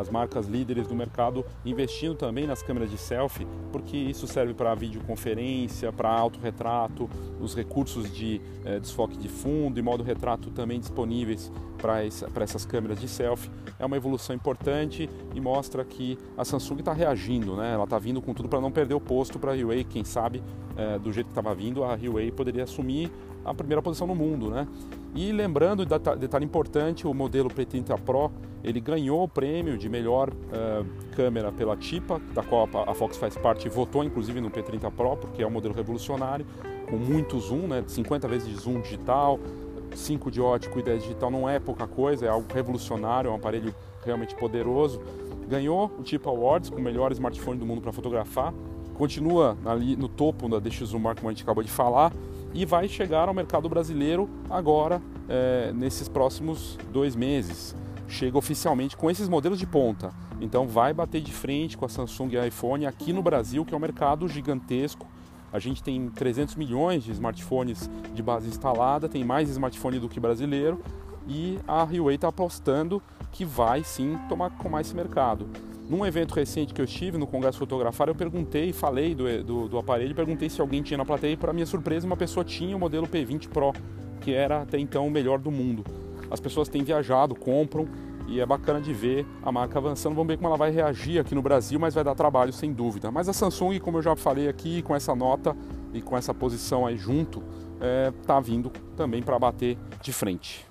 as 0.00 0.10
marcas 0.10 0.46
líderes 0.46 0.86
do 0.86 0.94
mercado 0.94 1.44
investindo 1.64 2.14
também 2.14 2.46
nas 2.46 2.62
câmeras 2.62 2.90
de 2.90 2.98
selfie, 2.98 3.46
porque 3.72 3.96
isso 3.96 4.26
serve 4.26 4.52
para 4.52 4.74
videoconferência, 4.74 5.92
para 5.92 6.10
autorretrato, 6.10 7.08
os 7.40 7.54
recursos 7.54 8.12
de 8.12 8.40
eh, 8.64 8.78
desfoque 8.78 9.16
de 9.16 9.28
fundo 9.28 9.78
e 9.78 9.82
modo 9.82 10.02
retrato 10.02 10.50
também 10.50 10.78
disponíveis 10.78 11.50
para 11.78 12.04
essas 12.44 12.64
câmeras 12.64 13.00
de 13.00 13.08
selfie. 13.08 13.50
É 13.78 13.86
uma 13.86 13.96
evolução 13.96 14.34
importante 14.34 15.08
e 15.34 15.40
mostra 15.40 15.84
que 15.84 16.18
a 16.36 16.44
Samsung 16.44 16.80
está 16.80 16.92
reagindo, 16.92 17.56
né? 17.56 17.72
ela 17.74 17.84
está 17.84 17.98
vindo 17.98 18.20
com 18.20 18.34
tudo 18.34 18.48
para 18.48 18.60
não 18.60 18.70
perder 18.70 18.94
o 18.94 19.00
posto 19.00 19.38
para 19.38 19.52
a 19.52 19.54
Huawei, 19.54 19.84
quem 19.84 20.04
sabe 20.04 20.42
eh, 20.76 20.98
do 20.98 21.12
jeito 21.12 21.26
que 21.26 21.32
estava 21.32 21.54
vindo, 21.54 21.84
a 21.84 21.94
Huawei 21.94 22.30
poderia 22.30 22.64
assumir 22.64 23.10
a 23.46 23.54
primeira 23.54 23.80
posição 23.80 24.06
no 24.06 24.14
mundo. 24.14 24.50
Né? 24.50 24.66
E 25.14 25.32
lembrando, 25.32 25.86
detalhe 25.86 26.44
importante, 26.44 27.06
o 27.06 27.14
modelo 27.14 27.48
P30 27.48 27.98
Pro 28.00 28.30
ele 28.62 28.80
ganhou 28.80 29.22
o 29.22 29.28
prêmio 29.28 29.78
de 29.78 29.88
melhor 29.88 30.28
uh, 30.30 30.84
câmera 31.14 31.52
pela 31.52 31.76
TIPA, 31.76 32.20
da 32.34 32.42
qual 32.42 32.68
a 32.86 32.92
Fox 32.94 33.16
faz 33.16 33.36
parte 33.36 33.68
votou 33.68 34.02
inclusive 34.02 34.40
no 34.40 34.50
P30 34.50 34.90
Pro, 34.90 35.16
porque 35.16 35.42
é 35.42 35.46
um 35.46 35.50
modelo 35.50 35.72
revolucionário, 35.72 36.44
com 36.90 36.96
muito 36.96 37.38
zoom, 37.38 37.68
né, 37.68 37.84
50 37.86 38.26
vezes 38.26 38.48
de 38.48 38.56
zoom 38.56 38.80
digital, 38.80 39.38
5 39.94 40.30
de 40.30 40.40
ótico 40.40 40.78
e 40.78 40.82
10 40.82 41.02
digital 41.02 41.30
não 41.30 41.48
é 41.48 41.58
pouca 41.58 41.86
coisa, 41.86 42.26
é 42.26 42.28
algo 42.28 42.46
revolucionário, 42.52 43.28
é 43.28 43.30
um 43.30 43.36
aparelho 43.36 43.74
realmente 44.04 44.34
poderoso. 44.34 45.00
Ganhou 45.48 45.90
o 45.98 46.02
TIPA 46.02 46.28
Awards 46.28 46.70
com 46.70 46.78
o 46.78 46.82
melhor 46.82 47.12
smartphone 47.12 47.58
do 47.58 47.64
mundo 47.64 47.80
para 47.80 47.92
fotografar, 47.92 48.52
continua 48.94 49.56
ali 49.64 49.96
no 49.96 50.08
topo 50.08 50.48
da 50.48 50.58
DxO 50.58 50.98
Mark, 50.98 51.18
como 51.18 51.30
a 51.30 51.32
gente 51.32 51.42
acabou 51.42 51.62
de 51.62 51.70
falar, 51.70 52.12
e 52.56 52.64
vai 52.64 52.88
chegar 52.88 53.28
ao 53.28 53.34
mercado 53.34 53.68
brasileiro 53.68 54.30
agora, 54.48 55.02
é, 55.28 55.72
nesses 55.74 56.08
próximos 56.08 56.78
dois 56.90 57.14
meses. 57.14 57.76
Chega 58.08 58.38
oficialmente 58.38 58.96
com 58.96 59.10
esses 59.10 59.28
modelos 59.28 59.58
de 59.58 59.66
ponta. 59.66 60.10
Então 60.40 60.66
vai 60.66 60.94
bater 60.94 61.20
de 61.20 61.32
frente 61.32 61.76
com 61.76 61.84
a 61.84 61.88
Samsung 61.88 62.30
e 62.30 62.38
a 62.38 62.46
iPhone 62.46 62.86
aqui 62.86 63.12
no 63.12 63.22
Brasil, 63.22 63.62
que 63.62 63.74
é 63.74 63.76
um 63.76 63.80
mercado 63.80 64.26
gigantesco. 64.26 65.06
A 65.52 65.58
gente 65.58 65.82
tem 65.82 66.08
300 66.08 66.54
milhões 66.54 67.04
de 67.04 67.12
smartphones 67.12 67.90
de 68.14 68.22
base 68.22 68.48
instalada, 68.48 69.06
tem 69.06 69.22
mais 69.22 69.50
smartphone 69.50 69.98
do 69.98 70.08
que 70.08 70.18
brasileiro, 70.18 70.80
e 71.28 71.58
a 71.68 71.82
Huawei 71.82 72.14
está 72.14 72.28
apostando 72.28 73.02
que 73.32 73.44
vai 73.44 73.84
sim 73.84 74.18
tomar 74.30 74.50
com 74.50 74.70
mais 74.70 74.86
esse 74.86 74.96
mercado. 74.96 75.46
Num 75.88 76.04
evento 76.04 76.34
recente 76.34 76.74
que 76.74 76.80
eu 76.80 76.84
estive 76.84 77.16
no 77.16 77.26
Congresso 77.26 77.58
Fotografar, 77.58 78.08
eu 78.08 78.14
perguntei, 78.14 78.72
falei 78.72 79.14
do, 79.14 79.44
do, 79.44 79.68
do 79.68 79.78
aparelho, 79.78 80.14
perguntei 80.14 80.50
se 80.50 80.60
alguém 80.60 80.82
tinha 80.82 80.98
na 80.98 81.04
plateia 81.04 81.32
e, 81.32 81.36
para 81.36 81.52
minha 81.52 81.66
surpresa, 81.66 82.04
uma 82.06 82.16
pessoa 82.16 82.44
tinha 82.44 82.76
o 82.76 82.80
modelo 82.80 83.06
P20 83.06 83.48
Pro, 83.48 83.72
que 84.20 84.32
era 84.32 84.62
até 84.62 84.78
então 84.78 85.06
o 85.06 85.10
melhor 85.10 85.38
do 85.38 85.50
mundo. 85.50 85.84
As 86.28 86.40
pessoas 86.40 86.68
têm 86.68 86.82
viajado, 86.82 87.36
compram 87.36 87.86
e 88.26 88.40
é 88.40 88.46
bacana 88.46 88.80
de 88.80 88.92
ver 88.92 89.24
a 89.44 89.52
marca 89.52 89.78
avançando. 89.78 90.14
Vamos 90.14 90.26
ver 90.26 90.36
como 90.36 90.48
ela 90.48 90.56
vai 90.56 90.72
reagir 90.72 91.20
aqui 91.20 91.34
no 91.36 91.42
Brasil, 91.42 91.78
mas 91.78 91.94
vai 91.94 92.02
dar 92.02 92.16
trabalho 92.16 92.52
sem 92.52 92.72
dúvida. 92.72 93.12
Mas 93.12 93.28
a 93.28 93.32
Samsung, 93.32 93.78
como 93.78 93.98
eu 93.98 94.02
já 94.02 94.16
falei 94.16 94.48
aqui, 94.48 94.82
com 94.82 94.94
essa 94.94 95.14
nota 95.14 95.56
e 95.94 96.02
com 96.02 96.16
essa 96.16 96.34
posição 96.34 96.84
aí 96.84 96.96
junto, 96.96 97.42
está 98.20 98.36
é, 98.36 98.40
vindo 98.40 98.72
também 98.96 99.22
para 99.22 99.38
bater 99.38 99.78
de 100.02 100.12
frente. 100.12 100.66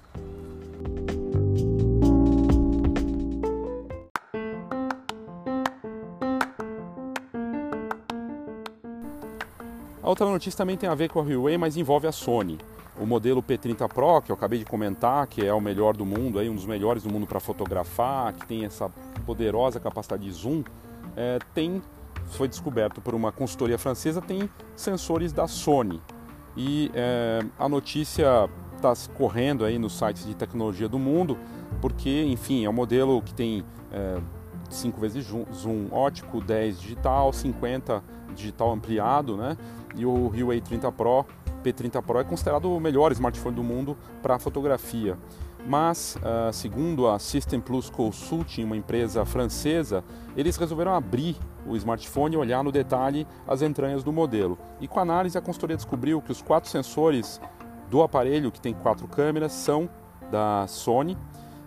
A 10.06 10.10
outra 10.10 10.28
notícia 10.28 10.56
também 10.56 10.78
tem 10.78 10.88
a 10.88 10.94
ver 10.94 11.10
com 11.10 11.20
a 11.20 11.24
Huawei, 11.24 11.58
mas 11.58 11.76
envolve 11.76 12.06
a 12.06 12.12
Sony. 12.12 12.60
O 13.02 13.08
modelo 13.08 13.42
P30 13.42 13.92
Pro, 13.92 14.22
que 14.22 14.32
eu 14.32 14.36
acabei 14.36 14.60
de 14.60 14.66
comentar, 14.66 15.26
que 15.26 15.44
é 15.44 15.52
o 15.52 15.60
melhor 15.60 15.98
do 15.98 16.06
mundo, 16.06 16.38
aí, 16.38 16.48
um 16.48 16.54
dos 16.54 16.68
melhores 16.68 17.02
do 17.02 17.12
mundo 17.12 17.26
para 17.26 17.40
fotografar, 17.40 18.32
que 18.34 18.46
tem 18.46 18.66
essa 18.66 18.88
poderosa 19.26 19.80
capacidade 19.80 20.24
de 20.24 20.32
zoom, 20.32 20.64
é, 21.18 21.40
tem, 21.56 21.82
foi 22.28 22.48
descoberto 22.48 23.02
por 23.02 23.16
uma 23.16 23.32
consultoria 23.32 23.80
francesa, 23.80 24.22
tem 24.22 24.48
sensores 24.76 25.34
da 25.34 25.48
Sony. 25.48 26.00
E 26.56 26.92
é, 26.94 27.40
a 27.58 27.68
notícia 27.68 28.48
está 28.76 28.94
correndo 29.16 29.66
aí 29.66 29.80
nos 29.80 29.98
sites 29.98 30.24
de 30.24 30.36
tecnologia 30.36 30.88
do 30.88 31.00
mundo, 31.00 31.36
porque, 31.82 32.26
enfim, 32.26 32.64
é 32.64 32.70
um 32.70 32.74
modelo 32.74 33.20
que 33.24 33.34
tem 33.34 33.66
é, 33.92 34.20
5 34.70 35.02
vezes 35.02 35.26
zoom 35.52 35.88
ótico, 35.92 36.40
10 36.42 36.80
digital, 36.80 37.34
50 37.34 38.04
digital 38.36 38.72
ampliado, 38.72 39.36
né? 39.36 39.58
E 39.96 40.06
o 40.06 40.28
Huawei 40.28 40.62
30 40.62 40.92
Pro, 40.92 41.26
P30 41.64 42.02
Pro 42.02 42.20
é 42.20 42.24
considerado 42.24 42.72
o 42.72 42.80
melhor 42.80 43.12
smartphone 43.12 43.56
do 43.56 43.64
mundo 43.64 43.98
para 44.22 44.38
fotografia. 44.38 45.18
Mas, 45.68 46.16
uh, 46.18 46.54
segundo 46.54 47.08
a 47.08 47.18
System 47.18 47.60
Plus 47.60 47.90
Consulting, 47.90 48.64
uma 48.64 48.78
empresa 48.78 49.26
francesa, 49.26 50.04
eles 50.38 50.58
resolveram 50.58 50.94
abrir 50.94 51.36
o 51.66 51.76
smartphone 51.76 52.36
e 52.36 52.38
olhar 52.38 52.64
no 52.64 52.72
detalhe 52.72 53.26
as 53.48 53.64
entranhas 53.64 54.04
do 54.04 54.14
modelo. 54.14 54.60
E 54.80 54.88
com 54.88 55.00
a 55.00 55.02
análise, 55.02 55.38
a 55.38 55.42
consultoria 55.42 55.76
descobriu 55.76 56.22
que 56.22 56.32
os 56.32 56.42
quatro 56.42 56.70
sensores 56.70 57.42
do 57.90 58.04
aparelho, 58.04 58.52
que 58.52 58.62
tem 58.62 58.76
quatro 58.76 59.08
câmeras, 59.08 59.54
são 59.54 59.90
da 60.32 60.68
Sony 60.68 61.18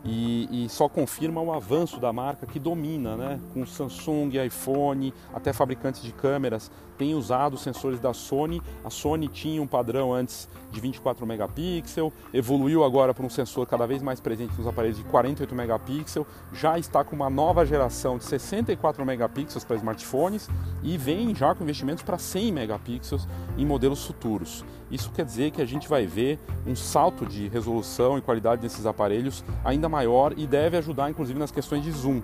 e, 0.09 0.65
e, 0.65 0.69
só 0.69 0.89
confirma 0.89 1.41
o 1.41 1.53
avanço 1.53 2.01
da 2.01 2.13
marca 2.13 2.47
que 2.47 2.59
domina, 2.59 3.17
né? 3.17 3.41
Com 3.53 3.67
Samsung, 3.67 4.31
iPhone, 4.47 5.13
até 5.35 5.53
fabricantes 5.53 6.03
de 6.03 6.13
câmeras 6.13 6.71
têm 6.99 7.15
usado 7.15 7.57
sensores 7.57 8.01
da 8.01 8.13
Sony. 8.13 8.61
A 8.85 8.91
Sony 8.91 9.29
tinha 9.29 9.63
um 9.63 9.67
padrão 9.67 10.13
antes 10.13 10.49
de 10.71 10.81
24 10.81 11.25
megapixels, 11.27 12.13
evoluiu 12.35 12.85
agora 12.85 13.15
para 13.15 13.25
um 13.25 13.31
sensor 13.31 13.67
cada 13.67 13.87
vez 13.87 14.03
mais 14.03 14.21
presente 14.21 14.55
nos 14.59 14.67
aparelhos 14.67 14.99
de 14.99 15.05
48 15.05 15.55
megapixels, 15.55 16.27
já 16.53 16.79
está 16.79 17.03
com 17.03 17.17
uma 17.17 17.31
nova 17.31 17.65
geração 17.65 18.19
de 18.19 18.25
64 18.25 19.05
megapixels 19.07 19.65
para 19.65 19.77
smartphones 19.77 20.49
e 20.83 20.99
vem 20.99 21.35
já 21.35 21.55
com 21.55 21.65
investimentos 21.65 22.03
para 22.03 22.19
100 22.19 22.53
megapixels 22.53 23.27
em 23.57 23.65
modelos 23.65 24.05
futuros. 24.05 24.65
Isso 24.91 25.11
quer 25.13 25.25
dizer 25.25 25.51
que 25.51 25.63
a 25.63 25.67
gente 25.67 25.89
vai 25.89 26.07
ver 26.07 26.39
um 26.67 26.75
salto 26.75 27.27
de 27.27 27.49
resolução 27.49 28.19
e 28.19 28.23
qualidade 28.23 28.61
desses 28.63 28.87
aparelhos 28.87 29.45
ainda 29.65 29.89
maior 29.89 30.35
e 30.37 30.47
deve 30.47 30.77
ajudar 30.77 31.11
inclusive 31.11 31.39
nas 31.39 31.51
questões 31.51 31.83
de 31.83 31.93
zoom. 31.93 32.23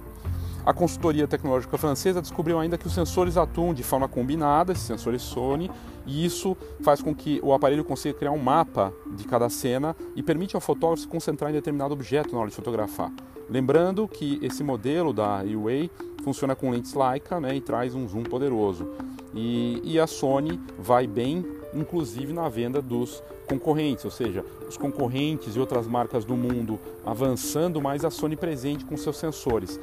A 0.66 0.72
consultoria 0.72 1.28
tecnológica 1.28 1.76
francesa 1.76 2.22
descobriu 2.22 2.58
ainda 2.58 2.78
que 2.78 2.86
os 2.86 2.94
sensores 2.94 3.36
atuam 3.36 3.74
de 3.74 3.82
forma 3.82 4.08
combinada, 4.08 4.72
esses 4.72 4.84
sensores 4.84 5.20
Sony, 5.20 5.70
e 6.06 6.24
isso 6.24 6.56
faz 6.80 7.02
com 7.02 7.14
que 7.14 7.38
o 7.42 7.52
aparelho 7.52 7.84
consiga 7.84 8.18
criar 8.18 8.30
um 8.30 8.38
mapa 8.38 8.90
de 9.14 9.24
cada 9.24 9.50
cena 9.50 9.94
e 10.16 10.22
permite 10.22 10.54
ao 10.54 10.62
fotógrafo 10.62 11.02
se 11.02 11.08
concentrar 11.08 11.50
em 11.50 11.54
determinado 11.54 11.92
objeto 11.92 12.32
na 12.32 12.40
hora 12.40 12.48
de 12.48 12.56
fotografar. 12.56 13.12
Lembrando 13.48 14.08
que 14.08 14.38
esse 14.40 14.64
modelo 14.64 15.12
da 15.12 15.42
Huawei 15.42 15.90
funciona 16.22 16.56
com 16.56 16.70
lentes 16.70 16.94
Leica 16.94 17.38
né, 17.38 17.54
e 17.54 17.60
traz 17.60 17.94
um 17.94 18.08
zoom 18.08 18.22
poderoso. 18.22 18.88
E, 19.34 19.82
e 19.84 20.00
a 20.00 20.06
Sony 20.06 20.58
vai 20.78 21.06
bem, 21.06 21.44
inclusive 21.74 22.32
na 22.32 22.48
venda 22.48 22.80
dos 22.80 23.22
concorrentes, 23.46 24.06
ou 24.06 24.10
seja, 24.10 24.42
os 24.66 24.78
concorrentes 24.78 25.56
e 25.56 25.60
outras 25.60 25.86
marcas 25.86 26.24
do 26.24 26.34
mundo 26.34 26.80
avançando, 27.04 27.82
mas 27.82 28.02
a 28.02 28.10
Sony 28.10 28.34
presente 28.34 28.86
com 28.86 28.96
seus 28.96 29.18
sensores. 29.18 29.78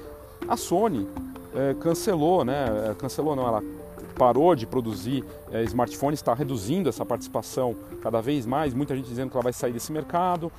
A 0.48 0.58
Sony 0.58 1.08
é, 1.56 1.74
cancelou, 1.76 2.44
né? 2.44 2.90
É, 2.90 2.94
cancelou 2.96 3.36
não, 3.36 3.48
ela 3.48 3.64
parou 4.18 4.56
de 4.56 4.68
produzir 4.68 5.24
é, 5.52 5.64
smartphones, 5.64 6.20
está 6.20 6.34
reduzindo 6.34 6.90
essa 6.90 7.06
participação 7.06 7.76
cada 8.02 8.22
vez 8.22 8.46
mais. 8.46 8.74
Muita 8.74 8.96
gente 8.96 9.08
dizendo 9.08 9.30
que 9.30 9.38
ela 9.38 9.44
vai 9.44 9.54
sair 9.54 9.72
desse 9.72 9.92
mercado. 9.92 10.52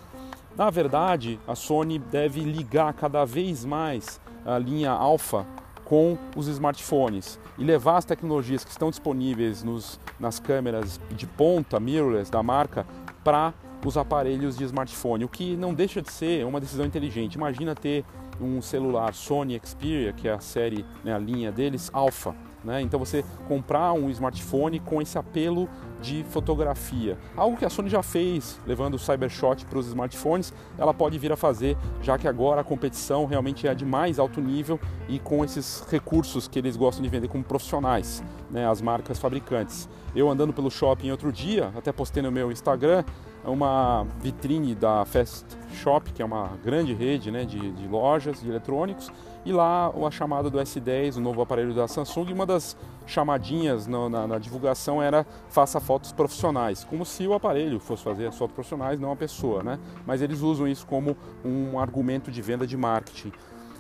Na 0.57 0.69
verdade, 0.69 1.39
a 1.47 1.55
Sony 1.55 1.99
deve 1.99 2.41
ligar 2.41 2.93
cada 2.93 3.25
vez 3.25 3.65
mais 3.65 4.21
a 4.45 4.59
linha 4.59 4.91
Alpha 4.91 5.47
com 5.85 6.17
os 6.37 6.47
smartphones 6.47 7.39
e 7.59 7.65
levar 7.65 7.99
as 7.99 8.05
tecnologias 8.05 8.65
que 8.65 8.71
estão 8.71 8.91
disponíveis 8.91 9.63
nos, 9.63 9.99
nas 10.19 10.39
câmeras 10.39 11.01
de 11.11 11.27
ponta 11.27 11.79
mirrorless 11.79 12.31
da 12.31 12.43
marca 12.43 12.87
para 13.23 13.55
os 13.85 13.97
aparelhos 13.97 14.57
de 14.57 14.65
smartphone, 14.65 15.25
o 15.25 15.29
que 15.29 15.57
não 15.57 15.75
deixa 15.75 16.01
de 16.01 16.11
ser 16.11 16.47
uma 16.47 16.61
decisão 16.61 16.87
inteligente. 16.87 17.35
Imagina 17.35 17.75
ter 17.75 18.05
um 18.43 18.61
celular 18.61 19.15
Sony 19.15 19.61
Xperia, 19.65 20.13
que 20.13 20.29
é 20.29 20.33
a 20.33 20.41
série, 20.41 20.85
né, 21.05 21.15
a 21.15 21.19
linha 21.19 21.53
deles, 21.53 21.91
Alpha. 21.93 22.35
Né? 22.65 22.81
Então 22.81 22.99
você 22.99 23.25
comprar 23.49 23.93
um 23.93 24.09
smartphone 24.11 24.79
com 24.79 25.03
esse 25.03 25.19
apelo 25.19 25.69
de 26.01 26.25
fotografia. 26.25 27.19
Algo 27.37 27.57
que 27.57 27.65
a 27.65 27.71
Sony 27.71 27.89
já 27.89 28.03
fez, 28.03 28.59
levando 28.67 28.95
o 28.95 28.99
Cybershot 28.99 29.67
para 29.67 29.79
os 29.79 29.87
smartphones, 29.87 30.53
ela 30.79 30.95
pode 30.95 31.19
vir 31.19 31.33
a 31.33 31.37
fazer, 31.37 31.77
já 32.01 32.17
que 32.19 32.29
agora 32.29 32.61
a 32.61 32.65
competição 32.65 33.25
realmente 33.25 33.67
é 33.67 33.75
de 33.75 33.85
mais 33.85 34.19
alto 34.19 34.41
nível 34.41 34.79
e 35.09 35.19
com 35.19 35.45
esses 35.45 35.85
recursos 35.91 36.47
que 36.47 36.59
eles 36.59 36.77
gostam 36.77 37.03
de 37.03 37.09
vender 37.09 37.29
como 37.29 37.43
profissionais, 37.43 38.23
né, 38.51 38.69
as 38.69 38.81
marcas 38.81 39.19
fabricantes. 39.19 39.89
Eu 40.15 40.29
andando 40.29 40.53
pelo 40.53 40.71
shopping 40.71 41.11
outro 41.11 41.33
dia, 41.33 41.73
até 41.77 41.91
postei 41.91 42.23
no 42.23 42.31
meu 42.31 42.53
Instagram, 42.53 43.05
uma 43.51 44.07
vitrine 44.21 44.75
da 44.75 45.05
Fast 45.05 45.47
Shop, 45.73 46.13
que 46.13 46.23
é 46.23 46.25
uma 46.25 46.51
grande 46.63 46.95
rede 46.95 47.31
né, 47.31 47.45
de, 47.45 47.73
de 47.73 47.89
lojas 47.89 48.41
de 48.41 48.49
eletrônicos, 48.49 49.11
e 49.45 49.53
lá 49.53 49.89
a 49.89 50.11
chamada 50.11 50.49
do 50.49 50.59
S10, 50.59 51.17
o 51.17 51.21
novo 51.21 51.43
aparelho 51.43 51.75
da 51.75 51.89
Samsung, 51.89 52.31
e 52.31 52.33
uma 52.33 52.47
das 52.47 52.77
chamadinhas 53.07 53.87
na, 53.87 54.09
na, 54.09 54.27
na, 54.27 54.39
divulgação 54.39 55.03
era 55.03 55.27
faça 55.49 55.81
fotos 55.81 56.13
profissionais, 56.13 56.85
como 56.85 57.05
se 57.05 57.27
o 57.27 57.35
aparelho 57.35 57.81
fosse 57.81 58.05
fazer 58.05 58.27
as 58.27 58.39
fotos 58.39 58.55
profissionais, 58.55 59.01
não 59.01 59.11
a 59.11 59.17
pessoa, 59.17 59.63
né? 59.63 59.79
Mas 60.07 60.23
eles 60.23 60.41
usam 60.41 60.69
isso 60.69 60.87
como 60.87 61.17
um 61.45 61.81
argumento 61.81 62.31
de 62.31 62.41
venda 62.41 62.67
de 62.67 62.77
marketing. 62.77 63.33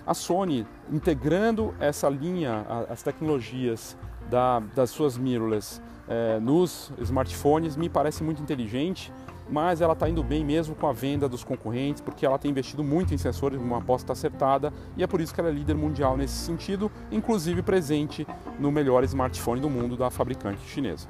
A 0.04 0.14
Sony 0.14 0.66
integrando 0.90 1.72
essa 1.78 2.08
linha, 2.08 2.66
as 2.90 3.04
tecnologias 3.04 3.96
da, 4.28 4.58
das 4.74 4.90
suas 4.90 5.16
mirrorless 5.16 5.80
é, 6.08 6.40
nos 6.40 6.92
smartphones 6.98 7.76
me 7.76 7.88
parece 7.88 8.24
muito 8.24 8.42
inteligente 8.42 9.12
mas 9.50 9.80
ela 9.80 9.92
está 9.92 10.08
indo 10.08 10.22
bem 10.22 10.44
mesmo 10.44 10.74
com 10.74 10.86
a 10.86 10.92
venda 10.92 11.28
dos 11.28 11.44
concorrentes, 11.44 12.00
porque 12.00 12.24
ela 12.24 12.38
tem 12.38 12.50
investido 12.50 12.82
muito 12.82 13.14
em 13.14 13.18
sensores, 13.18 13.60
uma 13.60 13.78
aposta 13.78 14.12
acertada, 14.12 14.72
e 14.96 15.02
é 15.02 15.06
por 15.06 15.20
isso 15.20 15.34
que 15.34 15.40
ela 15.40 15.50
é 15.50 15.52
líder 15.52 15.74
mundial 15.74 16.16
nesse 16.16 16.34
sentido, 16.34 16.90
inclusive 17.10 17.62
presente 17.62 18.26
no 18.58 18.70
melhor 18.70 19.04
smartphone 19.04 19.60
do 19.60 19.70
mundo 19.70 19.96
da 19.96 20.10
fabricante 20.10 20.60
chinesa. 20.66 21.08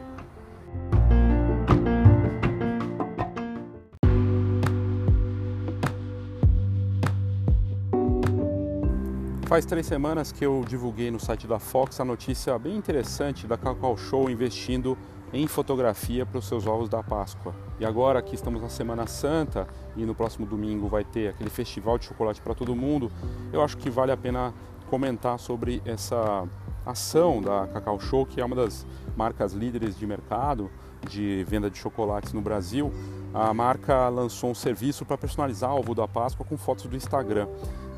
Faz 9.53 9.67
três 9.67 9.85
semanas 9.85 10.33
que 10.33 10.47
eu 10.47 10.65
divulguei 10.67 11.11
no 11.11 11.21
site 11.21 11.47
da 11.47 11.59
Fox 11.59 12.01
a 12.01 12.05
notícia 12.07 12.59
bem 12.59 12.75
interessante 12.75 13.47
da 13.47 13.59
Cacau 13.59 13.99
Show 13.99 14.31
investindo 14.31 14.97
em 15.33 15.47
fotografia 15.47 16.27
para 16.27 16.39
os 16.39 16.47
seus 16.47 16.67
ovos 16.67 16.89
da 16.89 17.03
Páscoa. 17.03 17.55
E 17.81 17.85
agora 17.85 18.21
que 18.21 18.35
estamos 18.35 18.61
na 18.61 18.69
Semana 18.69 19.07
Santa 19.07 19.67
e 19.97 20.05
no 20.05 20.15
próximo 20.15 20.47
domingo 20.47 20.89
vai 20.89 21.05
ter 21.05 21.29
aquele 21.29 21.51
festival 21.51 21.99
de 21.99 22.05
chocolate 22.05 22.41
para 22.41 22.55
todo 22.55 22.75
mundo, 22.77 23.11
eu 23.53 23.63
acho 23.63 23.77
que 23.77 23.89
vale 23.89 24.13
a 24.13 24.17
pena 24.17 24.53
comentar 24.91 25.39
sobre 25.39 25.81
essa 25.87 26.47
ação 26.85 27.41
da 27.41 27.67
Cacau 27.69 27.99
Show, 27.99 28.27
que 28.27 28.41
é 28.41 28.45
uma 28.45 28.57
das 28.57 28.87
marcas 29.17 29.53
líderes 29.53 29.99
de 29.99 30.07
mercado 30.07 30.71
de 31.09 31.45
venda 31.45 31.71
de 31.71 31.79
chocolates 31.79 32.33
no 32.33 32.41
Brasil. 32.41 32.93
A 33.35 33.53
marca 33.55 34.09
lançou 34.09 34.51
um 34.51 34.55
serviço 34.55 35.05
para 35.05 35.17
personalizar 35.17 35.75
o 35.75 35.79
ovo 35.79 35.95
da 35.95 36.07
Páscoa 36.07 36.45
com 36.45 36.57
fotos 36.57 36.85
do 36.87 36.97
Instagram. 36.97 37.49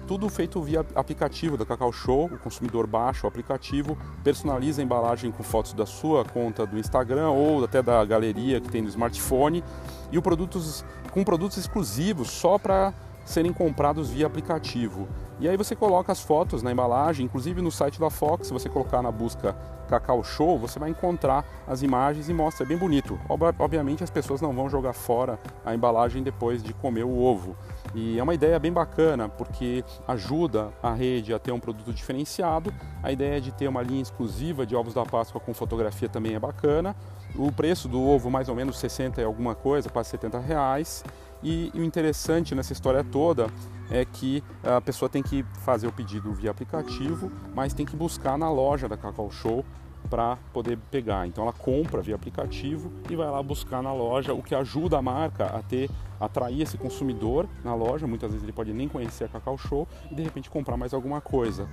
Tudo 0.07 0.29
feito 0.29 0.61
via 0.61 0.85
aplicativo 0.95 1.57
da 1.57 1.65
Cacau 1.65 1.91
Show. 1.91 2.27
O 2.27 2.39
consumidor 2.39 2.87
baixa 2.87 3.27
o 3.27 3.29
aplicativo, 3.29 3.97
personaliza 4.23 4.83
a 4.83 4.85
embalagem 4.85 5.31
com 5.31 5.43
fotos 5.43 5.73
da 5.73 5.87
sua 5.87 6.27
conta 6.27 6.67
do 6.67 6.79
Instagram 6.79 7.31
ou 7.31 7.65
até 7.65 7.83
da 7.83 8.05
galeria 8.05 8.61
que 8.61 8.69
tem 8.69 8.83
no 8.83 8.89
smartphone 8.89 9.65
e 10.13 10.21
produtos, 10.21 10.85
com 11.11 11.25
produtos 11.25 11.57
exclusivos 11.57 12.31
só 12.31 12.59
para 12.59 12.93
serem 13.25 13.51
comprados 13.51 14.11
via 14.11 14.27
aplicativo. 14.27 15.09
E 15.41 15.49
aí 15.49 15.57
você 15.57 15.75
coloca 15.75 16.13
as 16.13 16.21
fotos 16.21 16.63
na 16.63 16.71
embalagem, 16.71 17.25
inclusive 17.25 17.63
no 17.63 17.73
site 17.73 17.99
da 17.99 18.11
Fox, 18.11 18.49
se 18.49 18.53
você 18.53 18.69
colocar 18.69 19.01
na 19.01 19.11
busca 19.11 19.57
Cacau 19.89 20.23
Show, 20.23 20.59
você 20.59 20.79
vai 20.79 20.91
encontrar 20.91 21.45
as 21.67 21.83
imagens 21.83 22.29
e 22.29 22.35
mostra, 22.35 22.65
é 22.65 22.69
bem 22.69 22.77
bonito. 22.77 23.19
Obviamente 23.59 24.05
as 24.05 24.11
pessoas 24.11 24.43
não 24.43 24.53
vão 24.53 24.69
jogar 24.69 24.93
fora 24.93 25.41
a 25.65 25.75
embalagem 25.75 26.23
depois 26.23 26.63
de 26.63 26.75
comer 26.75 27.05
o 27.05 27.19
ovo. 27.19 27.57
E 27.95 28.19
é 28.19 28.23
uma 28.23 28.35
ideia 28.35 28.59
bem 28.59 28.73
bacana, 28.73 29.29
porque 29.29 29.85
ajuda 30.07 30.73
a 30.83 30.93
rede 30.93 31.33
a 31.33 31.39
ter 31.39 31.53
um 31.53 31.61
produto 31.61 31.93
diferenciado. 31.93 32.75
A 33.03 33.13
ideia 33.13 33.41
de 33.41 33.53
ter 33.53 33.69
uma 33.69 33.83
linha 33.83 34.03
exclusiva 34.03 34.67
de 34.67 34.75
ovos 34.75 34.95
da 34.95 35.05
Páscoa 35.05 35.41
com 35.41 35.55
fotografia 35.55 36.09
também 36.09 36.35
é 36.35 36.39
bacana. 36.39 36.97
O 37.37 37.53
preço 37.53 37.89
do 37.89 38.03
ovo 38.03 38.31
mais 38.31 38.49
ou 38.49 38.55
menos 38.55 38.79
60 38.79 39.21
e 39.21 39.25
alguma 39.25 39.55
coisa, 39.55 39.89
quase 39.89 40.11
70 40.11 40.41
reais. 40.41 41.05
E, 41.43 41.71
o 41.75 41.85
interessante 41.85 42.55
nessa 42.55 42.73
história 42.73 43.05
toda 43.05 43.47
é 43.91 44.05
que 44.05 44.43
a 44.63 44.81
pessoa 44.81 45.09
tem 45.09 45.23
que 45.23 45.45
fazer 45.65 45.87
o 45.87 45.93
pedido 45.93 46.33
via 46.33 46.51
aplicativo, 46.51 47.31
mas 47.55 47.75
tem 47.75 47.85
que 47.85 47.95
buscar 47.95 48.37
na 48.39 48.51
loja 48.51 48.89
da 48.89 48.97
Cacau 48.97 49.31
Show 49.31 49.65
para 50.09 50.37
poder 50.53 50.79
pegar. 50.91 51.27
Então 51.27 51.45
ela 51.45 51.53
compra 51.53 52.03
via 52.03 52.15
aplicativo 52.15 52.93
e 53.09 53.17
vai 53.17 53.31
lá 53.31 53.43
buscar 53.43 53.83
na 53.83 53.93
loja, 53.93 54.33
o 54.33 54.43
que 54.43 54.55
ajuda 54.55 54.99
a 54.99 55.03
marca 55.03 55.47
a 55.47 55.63
ter 55.63 55.91
atrair 56.21 56.63
esse 56.63 56.79
consumidor 56.79 57.49
na 57.63 57.75
loja. 57.75 58.07
Muitas 58.07 58.31
vezes 58.31 58.45
ele 58.45 58.53
pode 58.53 58.73
nem 58.73 58.89
conhecer 58.89 59.25
a 59.25 59.29
Cacau 59.29 59.59
Show 59.59 59.89
e 60.11 60.15
de 60.15 60.23
repente 60.23 60.51
comprar 60.51 60.77
mais 60.77 60.95
alguma 60.95 61.21
coisa. 61.21 61.69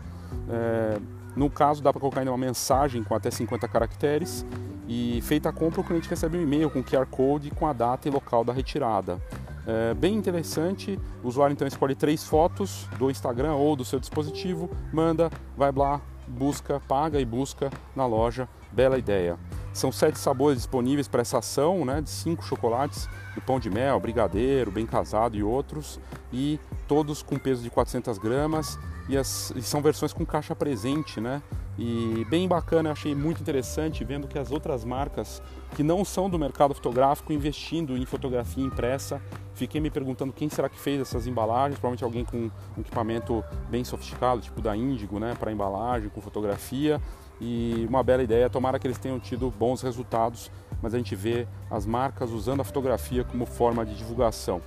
É, 0.49 0.99
no 1.35 1.49
caso, 1.49 1.81
dá 1.81 1.91
para 1.91 1.99
colocar 1.99 2.19
ainda 2.21 2.31
uma 2.31 2.37
mensagem 2.37 3.03
com 3.03 3.15
até 3.15 3.31
50 3.31 3.67
caracteres 3.67 4.45
e 4.87 5.21
feita 5.21 5.49
a 5.49 5.53
compra, 5.53 5.81
o 5.81 5.83
cliente 5.83 6.09
recebe 6.09 6.37
um 6.37 6.41
e-mail 6.41 6.69
com 6.69 6.83
QR 6.83 7.05
Code 7.05 7.49
com 7.51 7.65
a 7.65 7.73
data 7.73 8.07
e 8.07 8.11
local 8.11 8.43
da 8.43 8.51
retirada. 8.51 9.21
É 9.65 9.93
bem 9.93 10.15
interessante, 10.15 10.99
o 11.23 11.27
usuário 11.27 11.53
então 11.53 11.67
escolhe 11.67 11.95
três 11.95 12.25
fotos 12.25 12.87
do 12.97 13.09
Instagram 13.09 13.53
ou 13.53 13.75
do 13.75 13.85
seu 13.85 13.99
dispositivo, 13.99 14.69
manda, 14.91 15.29
vai 15.55 15.71
lá, 15.71 16.01
busca, 16.31 16.79
paga 16.87 17.19
e 17.19 17.25
busca 17.25 17.69
na 17.95 18.05
loja. 18.05 18.47
Bela 18.71 18.97
ideia. 18.97 19.37
São 19.73 19.91
sete 19.91 20.17
sabores 20.17 20.57
disponíveis 20.57 21.07
para 21.07 21.21
essa 21.21 21.39
ação, 21.39 21.85
né, 21.85 22.01
de 22.01 22.09
cinco 22.09 22.43
chocolates, 22.43 23.07
do 23.35 23.41
pão 23.41 23.59
de 23.59 23.69
mel, 23.69 23.99
brigadeiro, 23.99 24.71
bem 24.71 24.85
casado 24.85 25.35
e 25.35 25.43
outros, 25.43 25.99
e 26.31 26.59
todos 26.87 27.21
com 27.21 27.37
peso 27.37 27.61
de 27.61 27.69
400 27.69 28.17
gramas 28.17 28.79
e, 29.07 29.17
as, 29.17 29.51
e 29.55 29.61
são 29.61 29.81
versões 29.81 30.13
com 30.13 30.25
caixa 30.25 30.55
presente, 30.55 31.19
né? 31.19 31.41
E 31.77 32.25
bem 32.29 32.47
bacana, 32.47 32.91
achei 32.91 33.15
muito 33.15 33.41
interessante 33.41 34.03
vendo 34.03 34.27
que 34.27 34.37
as 34.37 34.51
outras 34.51 34.83
marcas 34.83 35.41
que 35.75 35.81
não 35.81 36.03
são 36.03 36.29
do 36.29 36.37
mercado 36.37 36.73
fotográfico 36.73 37.31
investindo 37.31 37.97
em 37.97 38.05
fotografia 38.05 38.63
impressa. 38.63 39.21
Fiquei 39.53 39.79
me 39.79 39.89
perguntando 39.89 40.33
quem 40.33 40.49
será 40.49 40.67
que 40.67 40.77
fez 40.77 40.99
essas 40.99 41.27
embalagens, 41.27 41.79
provavelmente 41.79 42.03
alguém 42.03 42.25
com 42.25 42.51
um 42.77 42.81
equipamento 42.81 43.43
bem 43.69 43.83
sofisticado, 43.83 44.41
tipo 44.41 44.61
da 44.61 44.75
Índigo, 44.75 45.19
né, 45.19 45.35
para 45.39 45.51
embalagem, 45.51 46.09
com 46.09 46.19
fotografia. 46.19 47.01
E 47.39 47.85
uma 47.89 48.03
bela 48.03 48.21
ideia, 48.21 48.49
tomara 48.49 48.77
que 48.77 48.85
eles 48.85 48.99
tenham 48.99 49.19
tido 49.19 49.49
bons 49.49 49.81
resultados, 49.81 50.51
mas 50.81 50.93
a 50.93 50.97
gente 50.97 51.15
vê 51.15 51.47
as 51.69 51.85
marcas 51.85 52.31
usando 52.31 52.61
a 52.61 52.63
fotografia 52.63 53.23
como 53.23 53.45
forma 53.45 53.85
de 53.85 53.95
divulgação. 53.95 54.61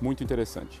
Muito 0.00 0.22
interessante. 0.22 0.80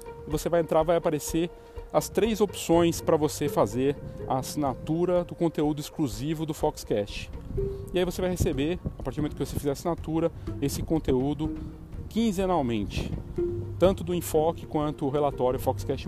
você 0.27 0.49
vai 0.49 0.61
entrar, 0.61 0.83
vai 0.83 0.97
aparecer 0.97 1.49
as 1.91 2.07
três 2.07 2.39
opções 2.39 3.01
para 3.01 3.17
você 3.17 3.49
fazer 3.49 3.95
a 4.27 4.37
assinatura 4.37 5.23
do 5.23 5.35
conteúdo 5.35 5.79
exclusivo 5.79 6.45
do 6.45 6.53
Foxcast. 6.53 7.29
E 7.93 7.99
aí 7.99 8.05
você 8.05 8.21
vai 8.21 8.29
receber, 8.29 8.79
a 8.97 9.03
partir 9.03 9.17
do 9.17 9.23
momento 9.23 9.35
que 9.35 9.45
você 9.45 9.57
fizer 9.57 9.69
a 9.69 9.73
assinatura, 9.73 10.31
esse 10.61 10.81
conteúdo 10.81 11.53
quinzenalmente, 12.07 13.11
tanto 13.77 14.03
do 14.03 14.13
enfoque 14.13 14.65
quanto 14.65 15.05
o 15.05 15.09
relatório 15.09 15.59
Foxcast. 15.59 16.07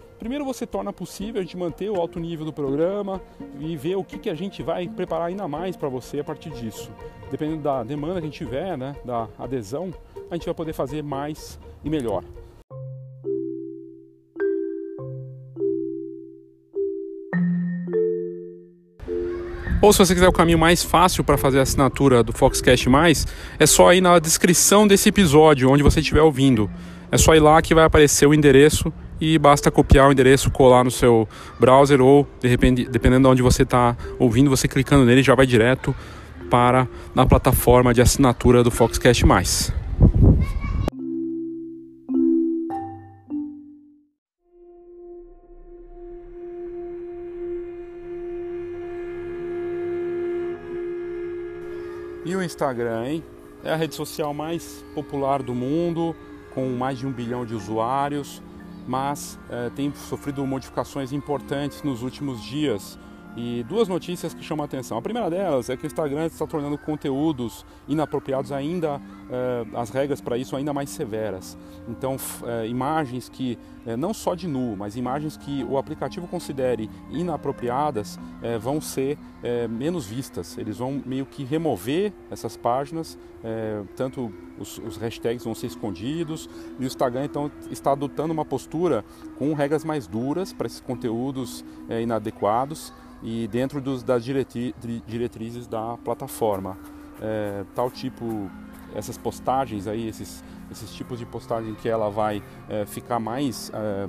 primeiro 0.21 0.45
você 0.45 0.67
torna 0.67 0.93
possível 0.93 1.41
a 1.41 1.43
gente 1.43 1.57
manter 1.57 1.89
o 1.89 1.95
alto 1.95 2.19
nível 2.19 2.45
do 2.45 2.53
programa 2.53 3.19
e 3.59 3.75
ver 3.75 3.95
o 3.95 4.03
que, 4.03 4.19
que 4.19 4.29
a 4.29 4.35
gente 4.35 4.61
vai 4.61 4.87
preparar 4.87 5.29
ainda 5.29 5.47
mais 5.47 5.75
para 5.75 5.89
você 5.89 6.19
a 6.19 6.23
partir 6.23 6.51
disso. 6.51 6.91
Dependendo 7.31 7.63
da 7.63 7.83
demanda 7.83 8.21
que 8.21 8.27
a 8.27 8.29
gente 8.29 8.37
tiver, 8.37 8.77
né, 8.77 8.95
da 9.03 9.27
adesão, 9.39 9.91
a 10.29 10.35
gente 10.35 10.45
vai 10.45 10.53
poder 10.53 10.73
fazer 10.73 11.01
mais 11.01 11.59
e 11.83 11.89
melhor. 11.89 12.23
Ou 19.81 19.91
se 19.91 19.97
você 19.97 20.13
quiser 20.13 20.27
o 20.27 20.31
caminho 20.31 20.59
mais 20.59 20.83
fácil 20.83 21.23
para 21.23 21.35
fazer 21.35 21.57
a 21.57 21.63
assinatura 21.63 22.21
do 22.21 22.31
Foxcast 22.31 22.87
Mais, 22.87 23.25
é 23.57 23.65
só 23.65 23.91
ir 23.91 24.01
na 24.01 24.19
descrição 24.19 24.87
desse 24.87 25.09
episódio, 25.09 25.67
onde 25.71 25.81
você 25.81 25.99
estiver 25.99 26.21
ouvindo. 26.21 26.69
É 27.11 27.17
só 27.17 27.35
ir 27.35 27.41
lá 27.41 27.61
que 27.61 27.75
vai 27.75 27.83
aparecer 27.83 28.25
o 28.25 28.33
endereço 28.33 28.91
e 29.19 29.37
basta 29.37 29.69
copiar 29.69 30.07
o 30.07 30.13
endereço, 30.13 30.49
colar 30.49 30.85
no 30.85 30.89
seu 30.89 31.27
browser 31.59 32.01
ou, 32.01 32.25
de 32.39 32.47
repente, 32.47 32.85
dependendo 32.85 33.27
de 33.27 33.31
onde 33.33 33.41
você 33.41 33.63
está 33.63 33.97
ouvindo, 34.17 34.49
você 34.49 34.65
clicando 34.65 35.03
nele 35.03 35.21
já 35.21 35.35
vai 35.35 35.45
direto 35.45 35.93
para 36.49 36.87
na 37.13 37.25
plataforma 37.25 37.93
de 37.93 38.01
assinatura 38.01 38.63
do 38.63 38.71
Foxcast 38.71 39.25
Mais. 39.25 39.73
E 52.23 52.33
o 52.33 52.41
Instagram, 52.41 53.05
hein? 53.05 53.23
É 53.65 53.73
a 53.73 53.75
rede 53.75 53.95
social 53.95 54.33
mais 54.33 54.85
popular 54.95 55.43
do 55.43 55.53
mundo, 55.53 56.15
com 56.53 56.69
mais 56.69 56.99
de 56.99 57.07
um 57.07 57.11
bilhão 57.11 57.45
de 57.45 57.53
usuários, 57.55 58.41
mas 58.87 59.39
é, 59.49 59.69
tem 59.69 59.93
sofrido 59.93 60.45
modificações 60.45 61.11
importantes 61.11 61.83
nos 61.83 62.03
últimos 62.03 62.41
dias 62.43 62.97
e 63.35 63.63
duas 63.63 63.87
notícias 63.87 64.33
que 64.33 64.43
chamam 64.43 64.63
a 64.63 64.65
atenção. 64.65 64.97
A 64.97 65.01
primeira 65.01 65.29
delas 65.29 65.69
é 65.69 65.77
que 65.77 65.85
o 65.85 65.87
Instagram 65.87 66.25
está 66.25 66.45
tornando 66.45 66.77
conteúdos 66.77 67.65
inapropriados 67.87 68.51
ainda, 68.51 68.99
eh, 69.29 69.65
as 69.73 69.89
regras 69.89 70.19
para 70.19 70.37
isso 70.37 70.55
ainda 70.55 70.73
mais 70.73 70.89
severas. 70.89 71.57
Então, 71.87 72.17
eh, 72.45 72.67
imagens 72.67 73.29
que, 73.29 73.57
eh, 73.85 73.95
não 73.95 74.13
só 74.13 74.35
de 74.35 74.47
nu, 74.47 74.75
mas 74.75 74.97
imagens 74.97 75.37
que 75.37 75.63
o 75.63 75.77
aplicativo 75.77 76.27
considere 76.27 76.89
inapropriadas, 77.09 78.19
vão 78.59 78.81
ser 78.81 79.17
menos 79.69 80.05
vistas. 80.05 80.57
Eles 80.57 80.77
vão 80.77 81.01
meio 81.05 81.25
que 81.25 81.43
remover 81.43 82.11
essas 82.29 82.57
páginas, 82.57 83.17
tanto 83.95 84.31
os, 84.59 84.77
os 84.79 84.97
hashtags 84.97 85.43
vão 85.43 85.53
ser 85.53 85.67
escondidos, 85.67 86.49
e 86.79 86.83
o 86.83 86.87
Instagram 86.87 87.25
então 87.25 87.51
está 87.69 87.91
adotando 87.91 88.33
uma 88.33 88.45
postura 88.45 89.05
com 89.37 89.53
regras 89.53 89.83
mais 89.83 90.07
duras 90.07 90.53
para 90.53 90.67
esses 90.67 90.79
conteúdos 90.79 91.63
inadequados 92.01 92.93
e 93.23 93.47
dentro 93.47 93.81
dos, 93.81 94.03
das 94.03 94.23
diretri, 94.23 94.75
diretrizes 95.05 95.67
da 95.67 95.97
plataforma. 95.97 96.77
É, 97.21 97.63
tal 97.75 97.91
tipo, 97.91 98.49
essas 98.95 99.17
postagens 99.17 99.87
aí, 99.87 100.07
esses, 100.07 100.43
esses 100.71 100.91
tipos 100.93 101.19
de 101.19 101.25
postagem 101.25 101.75
que 101.75 101.87
ela 101.87 102.09
vai 102.09 102.41
é, 102.67 102.85
ficar 102.85 103.19
mais 103.19 103.71
é, 103.73 104.07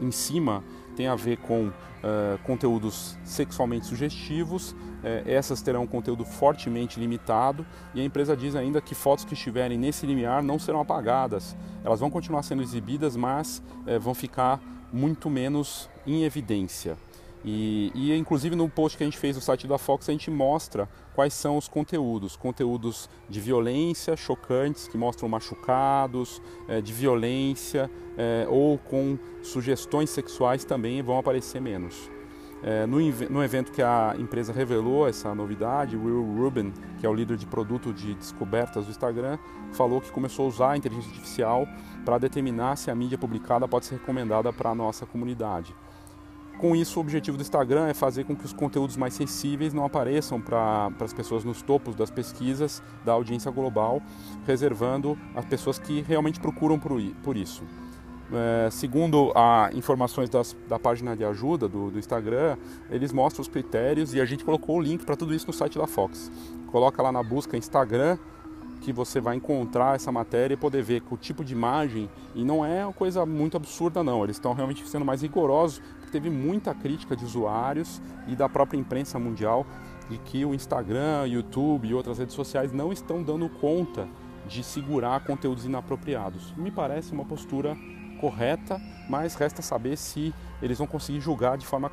em 0.00 0.10
cima, 0.10 0.64
tem 0.96 1.08
a 1.08 1.14
ver 1.14 1.38
com 1.38 1.70
é, 2.02 2.38
conteúdos 2.44 3.18
sexualmente 3.24 3.86
sugestivos, 3.86 4.74
é, 5.02 5.22
essas 5.26 5.60
terão 5.60 5.86
conteúdo 5.86 6.24
fortemente 6.24 6.98
limitado 6.98 7.66
e 7.94 8.00
a 8.00 8.04
empresa 8.04 8.36
diz 8.36 8.54
ainda 8.54 8.80
que 8.80 8.94
fotos 8.94 9.24
que 9.24 9.34
estiverem 9.34 9.76
nesse 9.76 10.06
limiar 10.06 10.42
não 10.42 10.58
serão 10.58 10.80
apagadas, 10.80 11.56
elas 11.84 12.00
vão 12.00 12.10
continuar 12.10 12.42
sendo 12.42 12.62
exibidas, 12.62 13.16
mas 13.16 13.62
é, 13.86 13.98
vão 13.98 14.14
ficar 14.14 14.60
muito 14.92 15.28
menos 15.28 15.90
em 16.06 16.24
evidência. 16.24 16.96
E, 17.44 17.92
e, 17.94 18.16
inclusive 18.16 18.56
no 18.56 18.68
post 18.70 18.96
que 18.96 19.04
a 19.04 19.06
gente 19.06 19.18
fez 19.18 19.36
no 19.36 19.42
site 19.42 19.66
da 19.66 19.76
Fox 19.76 20.08
a 20.08 20.12
gente 20.12 20.30
mostra 20.30 20.88
quais 21.14 21.34
são 21.34 21.58
os 21.58 21.68
conteúdos, 21.68 22.36
conteúdos 22.36 23.08
de 23.28 23.38
violência 23.38 24.16
chocantes 24.16 24.88
que 24.88 24.96
mostram 24.96 25.28
machucados, 25.28 26.40
é, 26.66 26.80
de 26.80 26.92
violência 26.92 27.90
é, 28.16 28.46
ou 28.48 28.78
com 28.78 29.18
sugestões 29.42 30.08
sexuais 30.08 30.64
também 30.64 31.02
vão 31.02 31.18
aparecer 31.18 31.60
menos. 31.60 32.10
É, 32.62 32.86
no, 32.86 32.96
no, 33.28 33.44
evento 33.44 33.70
que 33.70 33.82
a 33.82 34.14
empresa 34.18 34.50
revelou 34.50 35.06
essa 35.06 35.34
novidade, 35.34 35.98
Will 35.98 36.22
Rubin, 36.22 36.72
que 36.98 37.04
é 37.04 37.08
o 37.10 37.12
líder 37.12 37.36
de 37.36 37.44
produto 37.44 37.92
de 37.92 38.14
descobertas 38.14 38.86
do 38.86 38.90
Instagram, 38.90 39.38
falou 39.74 40.00
que 40.00 40.10
começou 40.10 40.46
a 40.46 40.48
usar 40.48 40.70
a 40.70 40.76
inteligência 40.78 41.10
artificial 41.10 41.68
para 42.06 42.16
determinar 42.16 42.76
se 42.76 42.90
a 42.90 42.94
mídia 42.94 43.18
publicada 43.18 43.68
pode 43.68 43.84
ser 43.84 43.96
recomendada 43.96 44.50
para 44.50 44.70
a 44.70 44.74
nossa 44.74 45.04
comunidade. 45.04 45.76
Com 46.58 46.74
isso, 46.74 46.98
o 46.98 47.02
objetivo 47.02 47.36
do 47.36 47.42
Instagram 47.42 47.88
é 47.88 47.94
fazer 47.94 48.24
com 48.24 48.34
que 48.34 48.44
os 48.44 48.52
conteúdos 48.52 48.96
mais 48.96 49.14
sensíveis 49.14 49.74
não 49.74 49.84
apareçam 49.84 50.40
para 50.40 50.90
as 51.00 51.12
pessoas 51.12 51.44
nos 51.44 51.60
topos 51.62 51.94
das 51.94 52.10
pesquisas 52.10 52.82
da 53.04 53.12
audiência 53.12 53.50
global, 53.50 54.00
reservando 54.46 55.18
as 55.34 55.44
pessoas 55.44 55.78
que 55.78 56.02
realmente 56.02 56.40
procuram 56.40 56.78
por, 56.78 56.98
por 57.22 57.36
isso. 57.36 57.64
É, 58.32 58.68
segundo 58.70 59.32
a 59.34 59.70
informações 59.74 60.30
das, 60.30 60.56
da 60.66 60.78
página 60.78 61.14
de 61.14 61.24
ajuda 61.24 61.68
do, 61.68 61.90
do, 61.90 61.98
Instagram, 61.98 62.56
eles 62.90 63.12
mostram 63.12 63.42
os 63.42 63.48
critérios 63.48 64.14
e 64.14 64.20
a 64.20 64.24
gente 64.24 64.44
colocou 64.44 64.78
o 64.78 64.80
link 64.80 65.04
para 65.04 65.14
tudo 65.14 65.34
isso 65.34 65.46
no 65.46 65.52
site 65.52 65.78
da 65.78 65.86
Fox. 65.86 66.32
Coloca 66.68 67.02
lá 67.02 67.12
na 67.12 67.22
busca 67.22 67.56
Instagram 67.56 68.16
que 68.80 68.92
você 68.92 69.20
vai 69.20 69.36
encontrar 69.36 69.96
essa 69.96 70.12
matéria 70.12 70.54
e 70.54 70.56
poder 70.56 70.82
ver 70.82 71.02
o 71.10 71.16
tipo 71.16 71.42
de 71.42 71.54
imagem 71.54 72.08
e 72.34 72.44
não 72.44 72.64
é 72.64 72.84
uma 72.84 72.92
coisa 72.92 73.24
muito 73.24 73.56
absurda 73.56 74.04
não, 74.04 74.22
eles 74.22 74.36
estão 74.36 74.52
realmente 74.52 74.86
sendo 74.86 75.04
mais 75.04 75.22
rigorosos, 75.22 75.80
teve 76.14 76.30
muita 76.30 76.72
crítica 76.72 77.16
de 77.16 77.24
usuários 77.24 78.00
e 78.28 78.36
da 78.36 78.48
própria 78.48 78.78
imprensa 78.78 79.18
mundial 79.18 79.66
de 80.08 80.16
que 80.18 80.44
o 80.44 80.54
Instagram, 80.54 81.26
YouTube 81.26 81.88
e 81.88 81.92
outras 81.92 82.18
redes 82.18 82.36
sociais 82.36 82.72
não 82.72 82.92
estão 82.92 83.20
dando 83.20 83.48
conta 83.48 84.06
de 84.46 84.62
segurar 84.62 85.24
conteúdos 85.24 85.64
inapropriados. 85.64 86.54
Me 86.56 86.70
parece 86.70 87.12
uma 87.12 87.24
postura 87.24 87.76
correta, 88.20 88.80
mas 89.10 89.34
resta 89.34 89.60
saber 89.60 89.96
se 89.96 90.32
eles 90.62 90.78
vão 90.78 90.86
conseguir 90.86 91.20
julgar 91.20 91.58
de 91.58 91.66
forma 91.66 91.90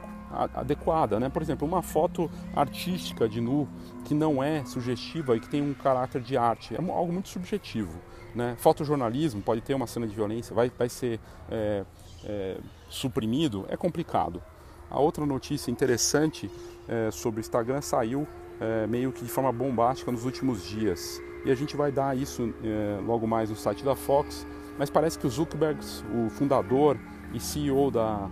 adequada. 0.54 1.20
Né? 1.20 1.28
Por 1.28 1.42
exemplo, 1.42 1.68
uma 1.68 1.82
foto 1.82 2.30
artística 2.56 3.28
de 3.28 3.42
nu 3.42 3.68
que 4.06 4.14
não 4.14 4.44
é 4.44 4.64
sugestiva 4.66 5.36
e 5.36 5.40
que 5.40 5.50
tem 5.50 5.64
um 5.64 5.74
caráter 5.74 6.22
de 6.22 6.38
arte, 6.38 6.76
é 6.76 6.78
algo 6.78 7.12
muito 7.12 7.28
subjetivo. 7.28 7.98
Né? 8.36 8.56
Fotojornalismo 8.60 9.42
pode 9.42 9.62
ter 9.62 9.74
uma 9.74 9.88
cena 9.88 10.06
de 10.06 10.14
violência, 10.14 10.54
vai, 10.54 10.72
vai 10.78 10.90
ser 10.90 11.20
é, 11.50 11.84
é, 12.24 12.58
suprimido, 12.92 13.66
é 13.70 13.78
complicado. 13.78 14.42
A 14.90 15.00
outra 15.00 15.26
notícia 15.26 15.72
interessante 15.72 16.52
é, 16.88 17.10
sobre 17.12 17.40
o 17.40 17.42
Instagram 17.42 17.82
saiu 17.82 18.28
é, 18.60 18.86
meio 18.86 19.12
que 19.12 19.24
de 19.24 19.32
forma 19.32 19.52
bombástica 19.52 20.12
nos 20.12 20.26
últimos 20.26 20.64
dias. 20.68 21.22
E 21.46 21.52
a 21.52 21.56
gente 21.56 21.76
vai 21.76 21.92
dar 21.92 22.16
isso 22.16 22.54
é, 22.64 23.00
logo 23.04 23.26
mais 23.26 23.50
no 23.50 23.56
site 23.56 23.84
da 23.84 23.96
Fox. 23.96 24.46
Mas 24.78 24.90
parece 24.90 25.18
que 25.18 25.26
o 25.26 25.30
Zuckerberg, 25.30 25.80
o 26.14 26.30
fundador 26.30 26.98
e 27.34 27.40
CEO 27.40 27.90
da, 27.90 28.30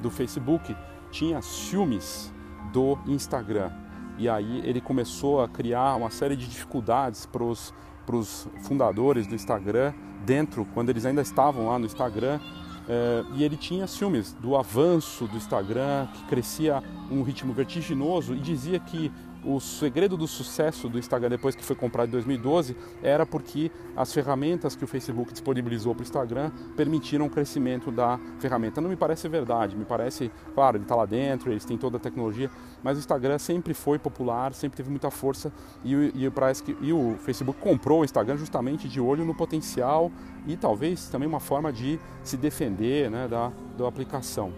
do 0.00 0.10
Facebook, 0.10 0.76
tinha 1.10 1.42
ciúmes 1.42 2.32
do 2.72 2.98
Instagram. 3.06 3.70
E 4.18 4.28
aí 4.28 4.62
ele 4.64 4.80
começou 4.80 5.42
a 5.42 5.48
criar 5.48 5.96
uma 5.96 6.10
série 6.10 6.36
de 6.36 6.46
dificuldades 6.46 7.26
para 7.26 7.44
os 7.44 8.48
fundadores 8.62 9.26
do 9.26 9.34
Instagram, 9.34 9.92
dentro, 10.24 10.66
quando 10.74 10.90
eles 10.90 11.04
ainda 11.04 11.22
estavam 11.22 11.66
lá 11.68 11.78
no 11.78 11.86
Instagram, 11.86 12.40
é, 12.88 13.24
e 13.34 13.42
ele 13.42 13.56
tinha 13.56 13.86
ciúmes 13.86 14.32
do 14.32 14.56
avanço 14.56 15.26
do 15.26 15.36
Instagram, 15.36 16.06
que 16.14 16.24
crescia 16.24 16.82
um 17.10 17.22
ritmo 17.22 17.52
vertiginoso, 17.52 18.34
e 18.34 18.40
dizia 18.40 18.78
que 18.78 19.10
o 19.46 19.60
segredo 19.60 20.16
do 20.16 20.26
sucesso 20.26 20.88
do 20.88 20.98
Instagram 20.98 21.28
depois 21.28 21.54
que 21.54 21.64
foi 21.64 21.76
comprado 21.76 22.08
em 22.08 22.12
2012 22.12 22.76
era 23.00 23.24
porque 23.24 23.70
as 23.96 24.12
ferramentas 24.12 24.74
que 24.74 24.82
o 24.82 24.86
Facebook 24.88 25.32
disponibilizou 25.32 25.94
para 25.94 26.02
o 26.02 26.04
Instagram 26.04 26.50
permitiram 26.76 27.26
o 27.26 27.30
crescimento 27.30 27.92
da 27.92 28.18
ferramenta. 28.40 28.80
Não 28.80 28.90
me 28.90 28.96
parece 28.96 29.28
verdade, 29.28 29.76
me 29.76 29.84
parece, 29.84 30.32
claro, 30.52 30.76
ele 30.76 30.84
está 30.84 30.96
lá 30.96 31.06
dentro, 31.06 31.52
eles 31.52 31.64
têm 31.64 31.78
toda 31.78 31.96
a 31.96 32.00
tecnologia, 32.00 32.50
mas 32.82 32.96
o 32.96 33.00
Instagram 33.00 33.38
sempre 33.38 33.72
foi 33.72 33.98
popular, 33.98 34.52
sempre 34.52 34.76
teve 34.76 34.90
muita 34.90 35.10
força 35.10 35.52
e, 35.84 35.94
e 36.14 36.28
parece 36.30 36.62
que 36.62 36.76
e 36.80 36.92
o 36.92 37.16
Facebook 37.20 37.60
comprou 37.60 38.00
o 38.00 38.04
Instagram 38.04 38.36
justamente 38.36 38.88
de 38.88 39.00
olho 39.00 39.24
no 39.24 39.34
potencial 39.34 40.10
e 40.46 40.56
talvez 40.56 41.08
também 41.08 41.28
uma 41.28 41.40
forma 41.40 41.72
de 41.72 42.00
se 42.24 42.36
defender 42.36 43.10
né, 43.10 43.28
da, 43.28 43.52
da 43.78 43.86
aplicação. 43.86 44.52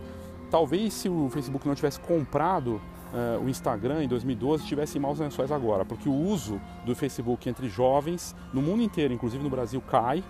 Talvez 0.51 0.94
se 0.94 1.11
o 1.11 1.29
Facebook 1.29 1.68
não 1.68 1.74
tivesse 1.74 2.01
comprado 2.01 2.81
uh, 3.12 3.44
o 3.44 3.49
Instagram 3.49 4.05
em 4.05 4.09
2012 4.09 4.62
estivesse 4.62 4.99
em 4.99 5.01
maus 5.01 5.18
lençóis 5.18 5.51
agora, 5.51 5.85
porque 5.85 6.09
o 6.09 6.14
uso 6.14 6.61
do 6.85 6.94
Facebook 6.94 7.49
entre 7.49 7.68
jovens, 7.68 8.35
no 8.53 8.62
mundo 8.62 8.83
inteiro, 8.83 9.12
inclusive 9.14 9.42
no 9.42 9.51
Brasil, 9.51 9.81
cai. 9.81 10.23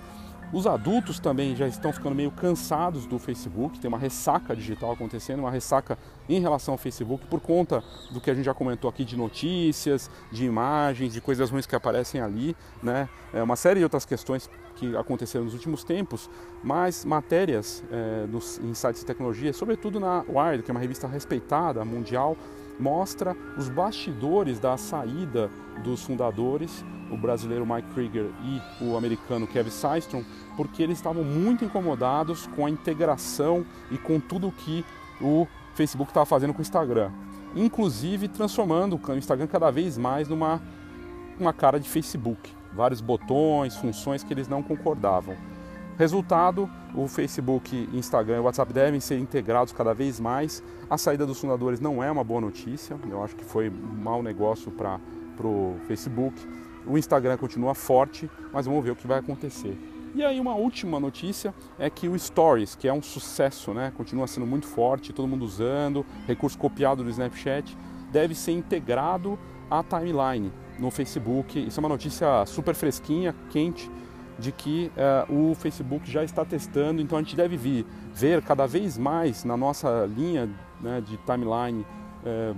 Os 0.50 0.66
adultos 0.66 1.20
também 1.20 1.54
já 1.54 1.68
estão 1.68 1.92
ficando 1.92 2.14
meio 2.14 2.30
cansados 2.30 3.04
do 3.04 3.18
Facebook, 3.18 3.78
tem 3.78 3.86
uma 3.86 3.98
ressaca 3.98 4.56
digital 4.56 4.92
acontecendo, 4.92 5.40
uma 5.40 5.50
ressaca 5.50 5.98
em 6.26 6.40
relação 6.40 6.72
ao 6.72 6.78
Facebook 6.78 7.26
por 7.26 7.38
conta 7.38 7.84
do 8.10 8.18
que 8.18 8.30
a 8.30 8.34
gente 8.34 8.46
já 8.46 8.54
comentou 8.54 8.88
aqui 8.88 9.04
de 9.04 9.14
notícias, 9.14 10.10
de 10.32 10.46
imagens, 10.46 11.12
de 11.12 11.20
coisas 11.20 11.50
ruins 11.50 11.66
que 11.66 11.76
aparecem 11.76 12.22
ali, 12.22 12.56
né? 12.82 13.10
É 13.30 13.42
uma 13.42 13.56
série 13.56 13.80
de 13.80 13.84
outras 13.84 14.06
questões 14.06 14.48
que 14.76 14.96
aconteceram 14.96 15.44
nos 15.44 15.52
últimos 15.52 15.84
tempos, 15.84 16.30
mas 16.64 17.04
matérias 17.04 17.84
é, 17.90 18.26
dos, 18.26 18.58
em 18.58 18.72
sites 18.72 19.02
de 19.02 19.06
tecnologia, 19.06 19.52
sobretudo 19.52 20.00
na 20.00 20.24
Wired, 20.26 20.62
que 20.62 20.70
é 20.70 20.72
uma 20.74 20.80
revista 20.80 21.06
respeitada, 21.06 21.84
mundial, 21.84 22.38
mostra 22.78 23.36
os 23.56 23.68
bastidores 23.68 24.58
da 24.58 24.76
saída 24.76 25.50
dos 25.82 26.02
fundadores, 26.02 26.84
o 27.10 27.16
brasileiro 27.16 27.66
Mike 27.66 27.88
Krieger 27.94 28.30
e 28.42 28.84
o 28.84 28.96
americano 28.96 29.46
Kevin 29.46 29.70
Systrom, 29.70 30.22
porque 30.56 30.82
eles 30.82 30.98
estavam 30.98 31.24
muito 31.24 31.64
incomodados 31.64 32.46
com 32.48 32.66
a 32.66 32.70
integração 32.70 33.64
e 33.90 33.98
com 33.98 34.20
tudo 34.20 34.52
que 34.52 34.84
o 35.20 35.46
Facebook 35.74 36.10
estava 36.10 36.26
fazendo 36.26 36.52
com 36.52 36.58
o 36.58 36.62
Instagram, 36.62 37.10
inclusive 37.54 38.28
transformando 38.28 39.00
o 39.02 39.12
Instagram 39.14 39.46
cada 39.46 39.70
vez 39.70 39.96
mais 39.96 40.28
numa 40.28 40.60
uma 41.38 41.52
cara 41.52 41.78
de 41.78 41.88
Facebook, 41.88 42.52
vários 42.74 43.00
botões, 43.00 43.76
funções 43.76 44.24
que 44.24 44.34
eles 44.34 44.48
não 44.48 44.62
concordavam. 44.62 45.36
Resultado, 45.96 46.68
o 46.94 47.06
Facebook, 47.06 47.88
Instagram 47.92 48.36
e 48.36 48.40
WhatsApp 48.40 48.72
devem 48.72 49.00
ser 49.00 49.18
integrados 49.18 49.72
cada 49.72 49.92
vez 49.92 50.18
mais. 50.18 50.62
A 50.88 50.96
saída 50.96 51.26
dos 51.26 51.40
fundadores 51.40 51.80
não 51.80 52.02
é 52.02 52.10
uma 52.10 52.24
boa 52.24 52.40
notícia, 52.40 52.96
eu 53.08 53.22
acho 53.22 53.36
que 53.36 53.44
foi 53.44 53.68
um 53.68 54.02
mau 54.02 54.22
negócio 54.22 54.70
para 54.70 54.98
o 55.44 55.76
Facebook. 55.86 56.34
O 56.86 56.96
Instagram 56.96 57.36
continua 57.36 57.74
forte, 57.74 58.30
mas 58.52 58.66
vamos 58.66 58.82
ver 58.82 58.92
o 58.92 58.96
que 58.96 59.06
vai 59.06 59.18
acontecer. 59.18 59.78
E 60.14 60.24
aí 60.24 60.40
uma 60.40 60.54
última 60.54 60.98
notícia 60.98 61.54
é 61.78 61.90
que 61.90 62.08
o 62.08 62.18
Stories, 62.18 62.74
que 62.74 62.88
é 62.88 62.92
um 62.92 63.02
sucesso, 63.02 63.74
né, 63.74 63.92
continua 63.96 64.26
sendo 64.26 64.46
muito 64.46 64.66
forte, 64.66 65.12
todo 65.12 65.28
mundo 65.28 65.44
usando, 65.44 66.04
recurso 66.26 66.58
copiado 66.58 67.04
do 67.04 67.10
Snapchat, 67.10 67.76
deve 68.10 68.34
ser 68.34 68.52
integrado 68.52 69.38
à 69.70 69.82
timeline 69.82 70.50
no 70.78 70.90
Facebook. 70.90 71.58
Isso 71.66 71.78
é 71.78 71.80
uma 71.80 71.88
notícia 71.88 72.46
super 72.46 72.74
fresquinha, 72.74 73.34
quente, 73.50 73.90
de 74.38 74.52
que 74.52 74.90
uh, 75.28 75.50
o 75.50 75.54
Facebook 75.54 76.10
já 76.10 76.22
está 76.22 76.44
testando, 76.44 77.02
então 77.02 77.18
a 77.18 77.22
gente 77.22 77.34
deve 77.34 77.56
vir, 77.56 77.84
ver 78.14 78.42
cada 78.42 78.66
vez 78.66 78.96
mais 78.96 79.44
na 79.44 79.56
nossa 79.56 80.06
linha 80.06 80.48
né, 80.80 81.00
de 81.00 81.16
timeline 81.18 81.84
uh, 82.22 82.56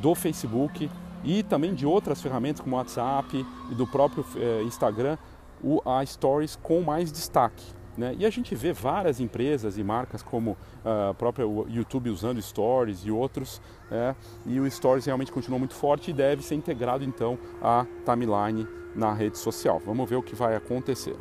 do 0.00 0.14
Facebook 0.14 0.90
e 1.22 1.42
também 1.42 1.74
de 1.74 1.86
outras 1.86 2.20
ferramentas 2.20 2.60
como 2.60 2.76
WhatsApp 2.76 3.46
e 3.70 3.74
do 3.74 3.86
próprio 3.86 4.24
uh, 4.34 4.62
Instagram, 4.64 5.16
o, 5.62 5.80
a 5.88 6.04
Stories 6.04 6.56
com 6.56 6.80
mais 6.80 7.12
destaque. 7.12 7.64
Né? 7.96 8.16
E 8.18 8.24
a 8.24 8.30
gente 8.30 8.54
vê 8.54 8.72
várias 8.72 9.20
empresas 9.20 9.76
e 9.76 9.84
marcas 9.84 10.22
como 10.22 10.56
a 10.82 11.12
própria 11.12 11.44
YouTube 11.68 12.08
usando 12.08 12.40
Stories 12.40 13.00
e 13.04 13.10
outros, 13.10 13.60
né? 13.90 14.16
e 14.46 14.58
o 14.58 14.70
Stories 14.70 15.04
realmente 15.04 15.30
continua 15.30 15.58
muito 15.58 15.74
forte 15.74 16.10
e 16.10 16.14
deve 16.14 16.42
ser 16.42 16.54
integrado 16.54 17.04
então 17.04 17.38
à 17.60 17.84
timeline 18.06 18.66
na 18.94 19.12
rede 19.12 19.38
social. 19.38 19.80
Vamos 19.84 20.08
ver 20.08 20.16
o 20.16 20.22
que 20.22 20.34
vai 20.34 20.54
acontecer. 20.56 21.16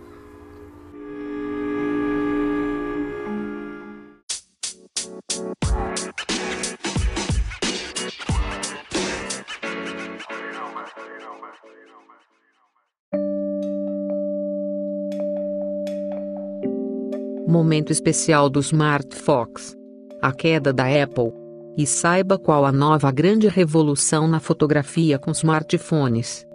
Momento 17.48 17.92
especial 17.92 18.50
do 18.50 18.60
Smart 18.60 19.16
Fox. 19.16 19.76
A 20.22 20.32
queda 20.32 20.72
da 20.72 20.86
Apple. 20.86 21.34
E 21.76 21.86
saiba 21.86 22.38
qual 22.38 22.66
a 22.66 22.72
nova 22.72 23.12
grande 23.12 23.48
revolução 23.48 24.28
na 24.28 24.40
fotografia 24.40 25.18
com 25.18 25.32
smartphones. 25.32 26.49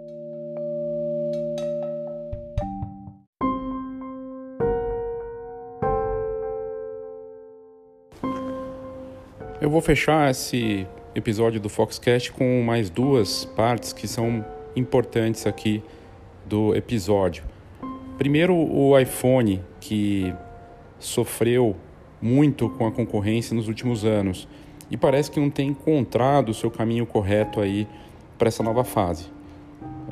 Eu 9.65 9.71
vou 9.71 9.81
fechar 9.81 10.29
esse 10.29 10.85
episódio 11.15 11.59
do 11.59 11.69
Foxcast 11.69 12.31
com 12.31 12.61
mais 12.61 12.87
duas 12.87 13.45
partes 13.45 13.93
que 13.93 14.07
são 14.07 14.45
importantes 14.75 15.47
aqui 15.47 15.81
do 16.45 16.75
episódio. 16.75 17.43
Primeiro, 18.15 18.53
o 18.53 18.95
iPhone, 18.95 19.63
que 19.81 20.31
sofreu 20.99 21.75
muito 22.21 22.69
com 22.69 22.85
a 22.85 22.91
concorrência 22.91 23.55
nos 23.55 23.67
últimos 23.67 24.05
anos 24.05 24.47
e 24.91 24.95
parece 24.95 25.31
que 25.31 25.39
não 25.39 25.49
tem 25.49 25.69
encontrado 25.69 26.49
o 26.49 26.53
seu 26.53 26.69
caminho 26.69 27.07
correto 27.07 27.59
aí 27.59 27.87
para 28.37 28.49
essa 28.49 28.61
nova 28.61 28.83
fase. 28.83 29.25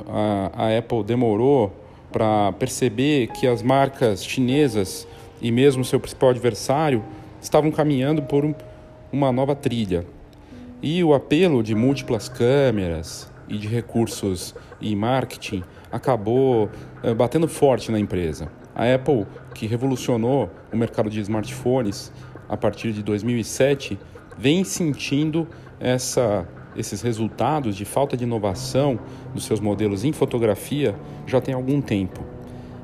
A, 0.08 0.50
a 0.52 0.78
Apple 0.78 1.04
demorou 1.04 1.72
para 2.10 2.50
perceber 2.54 3.28
que 3.28 3.46
as 3.46 3.62
marcas 3.62 4.26
chinesas 4.26 5.06
e 5.40 5.52
mesmo 5.52 5.84
seu 5.84 6.00
principal 6.00 6.30
adversário 6.30 7.04
estavam 7.40 7.70
caminhando 7.70 8.20
por 8.20 8.44
um 8.44 8.52
uma 9.14 9.30
nova 9.30 9.54
trilha. 9.54 10.04
E 10.82 11.02
o 11.04 11.14
apelo 11.14 11.62
de 11.62 11.74
múltiplas 11.74 12.28
câmeras 12.28 13.30
e 13.48 13.56
de 13.56 13.68
recursos 13.68 14.54
e 14.80 14.94
marketing 14.96 15.62
acabou 15.90 16.68
uh, 17.02 17.14
batendo 17.14 17.46
forte 17.46 17.92
na 17.92 17.98
empresa. 17.98 18.50
A 18.74 18.92
Apple, 18.92 19.24
que 19.54 19.66
revolucionou 19.66 20.50
o 20.72 20.76
mercado 20.76 21.08
de 21.08 21.20
smartphones 21.20 22.12
a 22.48 22.56
partir 22.56 22.92
de 22.92 23.02
2007, 23.04 23.96
vem 24.36 24.64
sentindo 24.64 25.46
essa, 25.78 26.46
esses 26.76 27.00
resultados 27.00 27.76
de 27.76 27.84
falta 27.84 28.16
de 28.16 28.24
inovação 28.24 28.98
dos 29.32 29.44
seus 29.44 29.60
modelos 29.60 30.04
em 30.04 30.12
fotografia 30.12 30.96
já 31.24 31.40
tem 31.40 31.54
algum 31.54 31.80
tempo. 31.80 32.33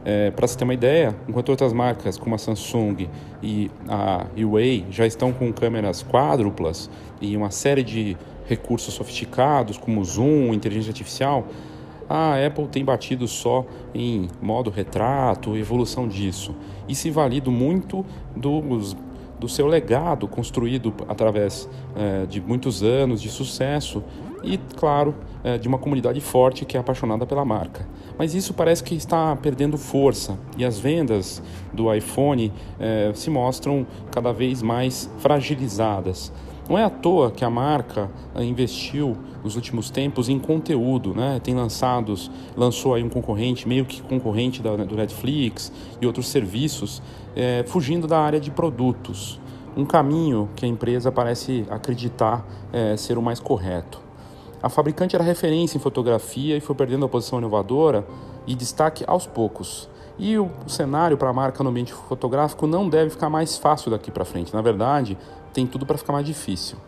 É, 0.04 0.30
Para 0.30 0.46
você 0.46 0.56
ter 0.56 0.64
uma 0.64 0.74
ideia, 0.74 1.14
enquanto 1.28 1.50
outras 1.50 1.72
marcas 1.72 2.16
como 2.16 2.34
a 2.34 2.38
Samsung 2.38 3.08
e 3.42 3.70
a 3.86 4.26
Huawei 4.36 4.86
já 4.90 5.06
estão 5.06 5.32
com 5.32 5.52
câmeras 5.52 6.02
quádruplas 6.02 6.88
e 7.20 7.36
uma 7.36 7.50
série 7.50 7.82
de 7.82 8.16
recursos 8.46 8.94
sofisticados 8.94 9.76
como 9.76 10.02
zoom, 10.04 10.54
inteligência 10.54 10.90
artificial, 10.90 11.46
a 12.08 12.34
Apple 12.44 12.66
tem 12.66 12.84
batido 12.84 13.28
só 13.28 13.64
em 13.94 14.28
modo 14.42 14.68
retrato, 14.70 15.56
evolução 15.56 16.08
disso, 16.08 16.56
e 16.88 16.94
se 16.94 17.08
valido 17.08 17.52
muito 17.52 18.04
dos 18.34 18.96
do 19.40 19.48
seu 19.48 19.66
legado 19.66 20.28
construído 20.28 20.94
através 21.08 21.68
é, 21.96 22.26
de 22.26 22.40
muitos 22.40 22.82
anos 22.82 23.22
de 23.22 23.30
sucesso 23.30 24.04
e, 24.44 24.58
claro, 24.76 25.14
é, 25.42 25.58
de 25.58 25.66
uma 25.66 25.78
comunidade 25.78 26.20
forte 26.20 26.64
que 26.64 26.76
é 26.76 26.80
apaixonada 26.80 27.26
pela 27.26 27.44
marca. 27.44 27.86
Mas 28.18 28.34
isso 28.34 28.52
parece 28.52 28.84
que 28.84 28.94
está 28.94 29.34
perdendo 29.36 29.78
força 29.78 30.38
e 30.56 30.64
as 30.64 30.78
vendas 30.78 31.42
do 31.72 31.92
iPhone 31.92 32.52
é, 32.78 33.10
se 33.14 33.30
mostram 33.30 33.86
cada 34.10 34.32
vez 34.32 34.62
mais 34.62 35.10
fragilizadas. 35.18 36.32
Não 36.70 36.78
é 36.78 36.84
à 36.84 36.88
toa 36.88 37.32
que 37.32 37.44
a 37.44 37.50
marca 37.50 38.08
eh, 38.32 38.44
investiu 38.44 39.16
nos 39.42 39.56
últimos 39.56 39.90
tempos 39.90 40.28
em 40.28 40.38
conteúdo, 40.38 41.12
né? 41.12 41.40
Tem 41.42 41.52
lançados, 41.52 42.30
lançou 42.56 42.94
aí 42.94 43.02
um 43.02 43.08
concorrente, 43.08 43.66
meio 43.66 43.84
que 43.84 44.00
concorrente 44.00 44.62
da, 44.62 44.76
do 44.76 44.94
Netflix 44.94 45.72
e 46.00 46.06
outros 46.06 46.28
serviços, 46.28 47.02
é, 47.34 47.64
fugindo 47.66 48.06
da 48.06 48.20
área 48.20 48.38
de 48.38 48.52
produtos. 48.52 49.40
Um 49.76 49.84
caminho 49.84 50.48
que 50.54 50.64
a 50.64 50.68
empresa 50.68 51.10
parece 51.10 51.66
acreditar 51.68 52.46
é, 52.72 52.96
ser 52.96 53.18
o 53.18 53.22
mais 53.22 53.40
correto. 53.40 54.00
A 54.62 54.68
fabricante 54.68 55.16
era 55.16 55.24
referência 55.24 55.76
em 55.76 55.80
fotografia 55.80 56.56
e 56.56 56.60
foi 56.60 56.76
perdendo 56.76 57.04
a 57.04 57.08
posição 57.08 57.40
inovadora 57.40 58.06
e 58.46 58.54
destaque 58.54 59.02
aos 59.08 59.26
poucos. 59.26 59.88
E 60.22 60.38
o 60.38 60.50
cenário 60.66 61.16
para 61.16 61.30
a 61.30 61.32
marca 61.32 61.64
no 61.64 61.70
ambiente 61.70 61.94
fotográfico 61.94 62.66
não 62.66 62.88
deve 62.88 63.08
ficar 63.08 63.30
mais 63.30 63.56
fácil 63.56 63.90
daqui 63.90 64.10
para 64.10 64.22
frente. 64.22 64.52
Na 64.52 64.60
verdade, 64.60 65.16
tem 65.52 65.66
tudo 65.66 65.86
para 65.86 65.98
ficar 65.98 66.12
mais 66.12 66.26
difícil. 66.26 66.78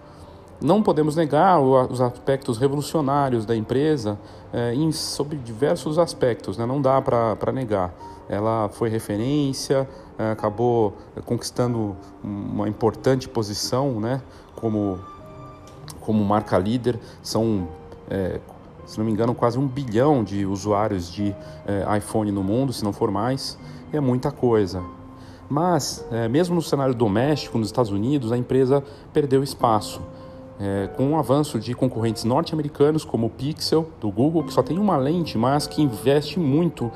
Não 0.60 0.80
podemos 0.80 1.16
negar 1.16 1.60
os 1.60 2.00
aspectos 2.00 2.56
revolucionários 2.56 3.44
da 3.44 3.56
empresa 3.56 4.16
é, 4.52 4.72
em, 4.72 4.92
sobre 4.92 5.36
diversos 5.36 5.98
aspectos, 5.98 6.56
né? 6.56 6.64
não 6.64 6.80
dá 6.80 7.02
para 7.02 7.50
negar. 7.52 7.92
Ela 8.28 8.68
foi 8.68 8.88
referência, 8.88 9.88
é, 10.16 10.30
acabou 10.30 10.96
conquistando 11.24 11.96
uma 12.22 12.68
importante 12.68 13.28
posição 13.28 13.98
né? 13.98 14.22
como, 14.54 15.00
como 16.00 16.24
marca 16.24 16.56
líder. 16.58 16.96
São, 17.24 17.66
é, 18.08 18.38
se 18.86 18.96
não 18.98 19.04
me 19.04 19.10
engano, 19.10 19.34
quase 19.34 19.58
um 19.58 19.66
bilhão 19.66 20.22
de 20.22 20.46
usuários 20.46 21.12
de 21.12 21.34
iPhone 21.98 22.30
no 22.30 22.44
mundo, 22.44 22.72
se 22.72 22.84
não 22.84 22.92
for 22.92 23.10
mais. 23.10 23.58
É 23.92 23.98
muita 23.98 24.30
coisa. 24.30 24.80
Mas, 25.52 26.02
é, 26.10 26.28
mesmo 26.28 26.54
no 26.54 26.62
cenário 26.62 26.94
doméstico, 26.94 27.58
nos 27.58 27.68
Estados 27.68 27.90
Unidos, 27.90 28.32
a 28.32 28.38
empresa 28.38 28.82
perdeu 29.12 29.42
espaço. 29.42 30.00
É, 30.58 30.88
com 30.96 31.12
o 31.12 31.18
avanço 31.18 31.60
de 31.60 31.74
concorrentes 31.74 32.24
norte-americanos 32.24 33.04
como 33.04 33.26
o 33.26 33.30
Pixel, 33.30 33.86
do 34.00 34.10
Google, 34.10 34.44
que 34.44 34.52
só 34.52 34.62
tem 34.62 34.78
uma 34.78 34.96
lente, 34.96 35.36
mas 35.36 35.66
que 35.66 35.82
investe 35.82 36.40
muito 36.40 36.90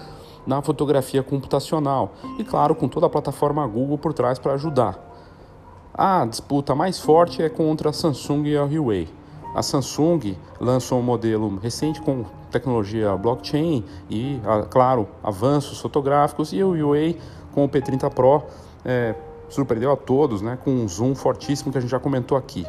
na 0.47 0.63
fotografia 0.63 1.23
computacional. 1.23 2.15
E, 2.39 2.45
claro, 2.45 2.75
com 2.75 2.89
toda 2.89 3.05
a 3.05 3.11
plataforma 3.11 3.67
Google 3.67 3.99
por 3.99 4.15
trás 4.15 4.39
para 4.39 4.55
ajudar. 4.55 4.99
A 5.93 6.25
disputa 6.25 6.75
mais 6.75 6.99
forte 6.99 7.43
é 7.43 7.51
contra 7.51 7.91
a 7.91 7.93
Samsung 7.93 8.47
e 8.47 8.57
a 8.57 8.65
Huawei. 8.65 9.07
A 9.55 9.63
Samsung 9.63 10.35
lançou 10.59 10.99
um 10.99 11.03
modelo 11.03 11.59
recente 11.59 12.01
com 12.01 12.25
tecnologia 12.51 13.15
blockchain 13.17 13.85
e, 14.09 14.41
claro, 14.71 15.07
avanços 15.23 15.79
fotográficos, 15.79 16.55
e 16.55 16.63
a 16.63 16.67
Huawei 16.67 17.19
com 17.57 17.65
o 17.65 17.69
P30 17.71 18.11
Pro 18.11 18.43
é, 18.85 19.15
surpreendeu 19.49 19.91
a 19.91 19.97
todos, 19.97 20.43
né, 20.43 20.59
com 20.63 20.71
um 20.71 20.87
zoom 20.87 21.15
fortíssimo 21.15 21.73
que 21.73 21.79
a 21.79 21.81
gente 21.81 21.91
já 21.91 21.99
comentou 21.99 22.37
aqui. 22.37 22.67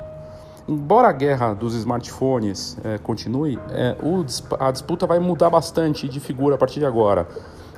Embora 0.66 1.10
a 1.10 1.12
guerra 1.12 1.54
dos 1.54 1.76
smartphones 1.76 2.78
é, 2.86 2.98
continue, 2.98 3.60
é, 3.70 3.98
o, 4.02 4.26
a 4.58 4.72
disputa 4.72 5.06
vai 5.06 5.20
mudar 5.20 5.50
bastante 5.50 6.08
de 6.08 6.22
figura 6.22 6.56
a 6.56 6.58
partir 6.58 6.80
de 6.80 6.86
agora. 6.86 7.28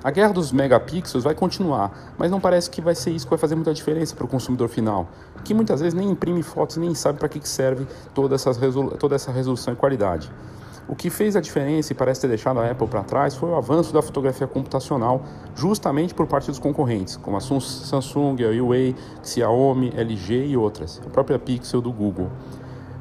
A 0.03 0.11
guerra 0.11 0.33
dos 0.33 0.51
megapixels 0.51 1.23
vai 1.23 1.33
continuar, 1.33 2.13
mas 2.15 2.29
não 2.29 2.39
parece 2.39 2.69
que 2.69 2.79
vai 2.79 2.93
ser 2.93 3.09
isso 3.09 3.25
que 3.25 3.31
vai 3.31 3.39
fazer 3.39 3.55
muita 3.55 3.73
diferença 3.73 4.15
para 4.15 4.25
o 4.25 4.27
consumidor 4.27 4.69
final, 4.69 5.09
que 5.43 5.53
muitas 5.53 5.81
vezes 5.81 5.95
nem 5.95 6.11
imprime 6.11 6.43
fotos 6.43 6.77
nem 6.77 6.93
sabe 6.93 7.17
para 7.17 7.27
que, 7.27 7.47
serve 7.47 7.87
toda, 8.13 8.37
toda 8.99 9.15
essa 9.15 9.31
resolução 9.31 9.73
e 9.73 9.75
qualidade. 9.75 10.31
O 10.89 10.95
que 10.95 11.11
fez 11.11 11.35
a 11.35 11.39
diferença 11.39 11.93
e 11.93 11.95
parece 11.95 12.21
ter 12.21 12.29
deixado 12.29 12.59
a 12.59 12.71
Apple 12.71 12.87
para 12.87 13.03
trás 13.03 13.35
foi 13.35 13.47
o 13.51 13.55
avanço 13.55 13.93
da 13.93 14.01
fotografia 14.01 14.47
computacional, 14.47 15.21
justamente 15.53 16.15
por 16.15 16.25
parte 16.25 16.47
dos 16.47 16.57
concorrentes, 16.57 17.15
como 17.15 17.37
a 17.37 17.39
Samsung, 17.39 18.43
a 18.43 18.47
Huawei, 18.47 18.95
Xiaomi, 19.23 19.93
LG 19.95 20.47
e 20.47 20.57
outras, 20.57 20.99
a 21.05 21.09
própria 21.11 21.37
Pixel 21.37 21.79
do 21.79 21.91
Google. 21.93 22.31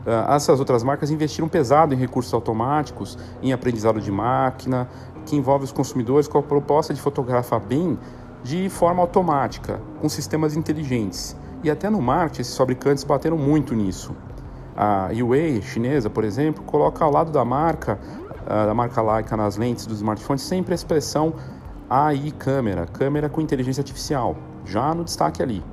Ah, 0.07 0.35
essas 0.35 0.61
outras 0.61 0.83
marcas 0.83 1.11
investiram 1.11 1.49
pesado 1.49 1.95
em 1.95 1.97
recursos 1.97 2.35
automáticos, 2.35 3.17
em 3.43 3.55
aprendizado 3.55 4.03
de 4.03 4.13
máquina, 4.13 4.87
que 5.25 5.35
envolve 5.35 5.65
os 5.65 5.73
consumidores 5.73 6.29
com 6.29 6.37
a 6.37 6.43
proposta 6.43 6.93
de 6.93 7.01
fotografar 7.01 7.59
bem 7.59 7.99
de 8.45 8.69
forma 8.69 9.01
automática, 9.01 9.81
com 9.99 10.11
sistemas 10.11 10.55
inteligentes. 10.55 11.35
E 11.65 11.71
até 11.71 11.89
no 11.89 12.03
marketing, 12.03 12.43
esses 12.43 12.57
fabricantes 12.57 13.03
bateram 13.03 13.39
muito 13.39 13.75
nisso. 13.75 14.15
A 14.81 15.09
Huawei 15.13 15.61
chinesa, 15.61 16.09
por 16.09 16.23
exemplo, 16.23 16.63
coloca 16.63 17.05
ao 17.05 17.11
lado 17.11 17.33
da 17.33 17.45
marca, 17.45 17.99
ah, 18.47 18.65
da 18.65 18.73
marca 18.73 19.03
Leica 19.03 19.37
nas 19.37 19.57
lentes 19.57 19.85
dos 19.85 19.97
smartphones 19.97 20.41
sempre 20.43 20.73
a 20.73 20.77
expressão 20.77 21.35
AI 21.91 22.31
câmera, 22.31 22.87
câmera 22.87 23.29
com 23.29 23.41
inteligência 23.41 23.81
artificial, 23.81 24.37
já 24.65 24.95
no 24.95 25.03
destaque 25.03 25.43
ali. 25.43 25.65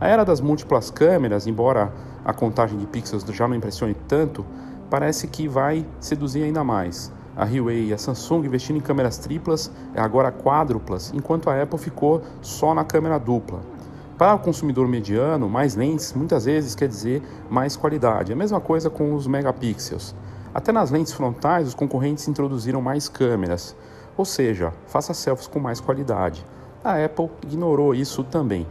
A 0.00 0.06
era 0.06 0.24
das 0.24 0.40
múltiplas 0.40 0.88
câmeras, 0.88 1.48
embora 1.48 1.92
a 2.24 2.32
contagem 2.32 2.78
de 2.78 2.86
pixels 2.86 3.24
já 3.24 3.48
não 3.48 3.56
impressione 3.56 3.94
tanto, 4.06 4.46
parece 4.88 5.26
que 5.26 5.48
vai 5.48 5.84
seduzir 5.98 6.44
ainda 6.44 6.62
mais. 6.62 7.10
A 7.36 7.44
Huawei 7.46 7.86
e 7.86 7.92
a 7.92 7.98
Samsung 7.98 8.46
investindo 8.46 8.76
em 8.76 8.80
câmeras 8.80 9.18
triplas, 9.18 9.68
agora 9.96 10.30
quádruplas, 10.30 11.12
enquanto 11.12 11.50
a 11.50 11.60
Apple 11.60 11.80
ficou 11.80 12.22
só 12.40 12.72
na 12.72 12.84
câmera 12.84 13.18
dupla. 13.18 13.73
Para 14.16 14.34
o 14.34 14.38
consumidor 14.38 14.86
mediano, 14.86 15.48
mais 15.48 15.74
lentes 15.74 16.12
muitas 16.12 16.44
vezes 16.44 16.76
quer 16.76 16.86
dizer 16.86 17.20
mais 17.50 17.74
qualidade. 17.74 18.32
A 18.32 18.36
mesma 18.36 18.60
coisa 18.60 18.88
com 18.88 19.12
os 19.12 19.26
megapixels. 19.26 20.14
Até 20.54 20.70
nas 20.70 20.92
lentes 20.92 21.12
frontais, 21.12 21.66
os 21.66 21.74
concorrentes 21.74 22.28
introduziram 22.28 22.80
mais 22.80 23.08
câmeras, 23.08 23.74
ou 24.16 24.24
seja, 24.24 24.72
faça 24.86 25.12
selfies 25.12 25.48
com 25.48 25.58
mais 25.58 25.80
qualidade. 25.80 26.46
A 26.84 27.04
Apple 27.04 27.28
ignorou 27.42 27.92
isso 27.92 28.22
também. 28.22 28.64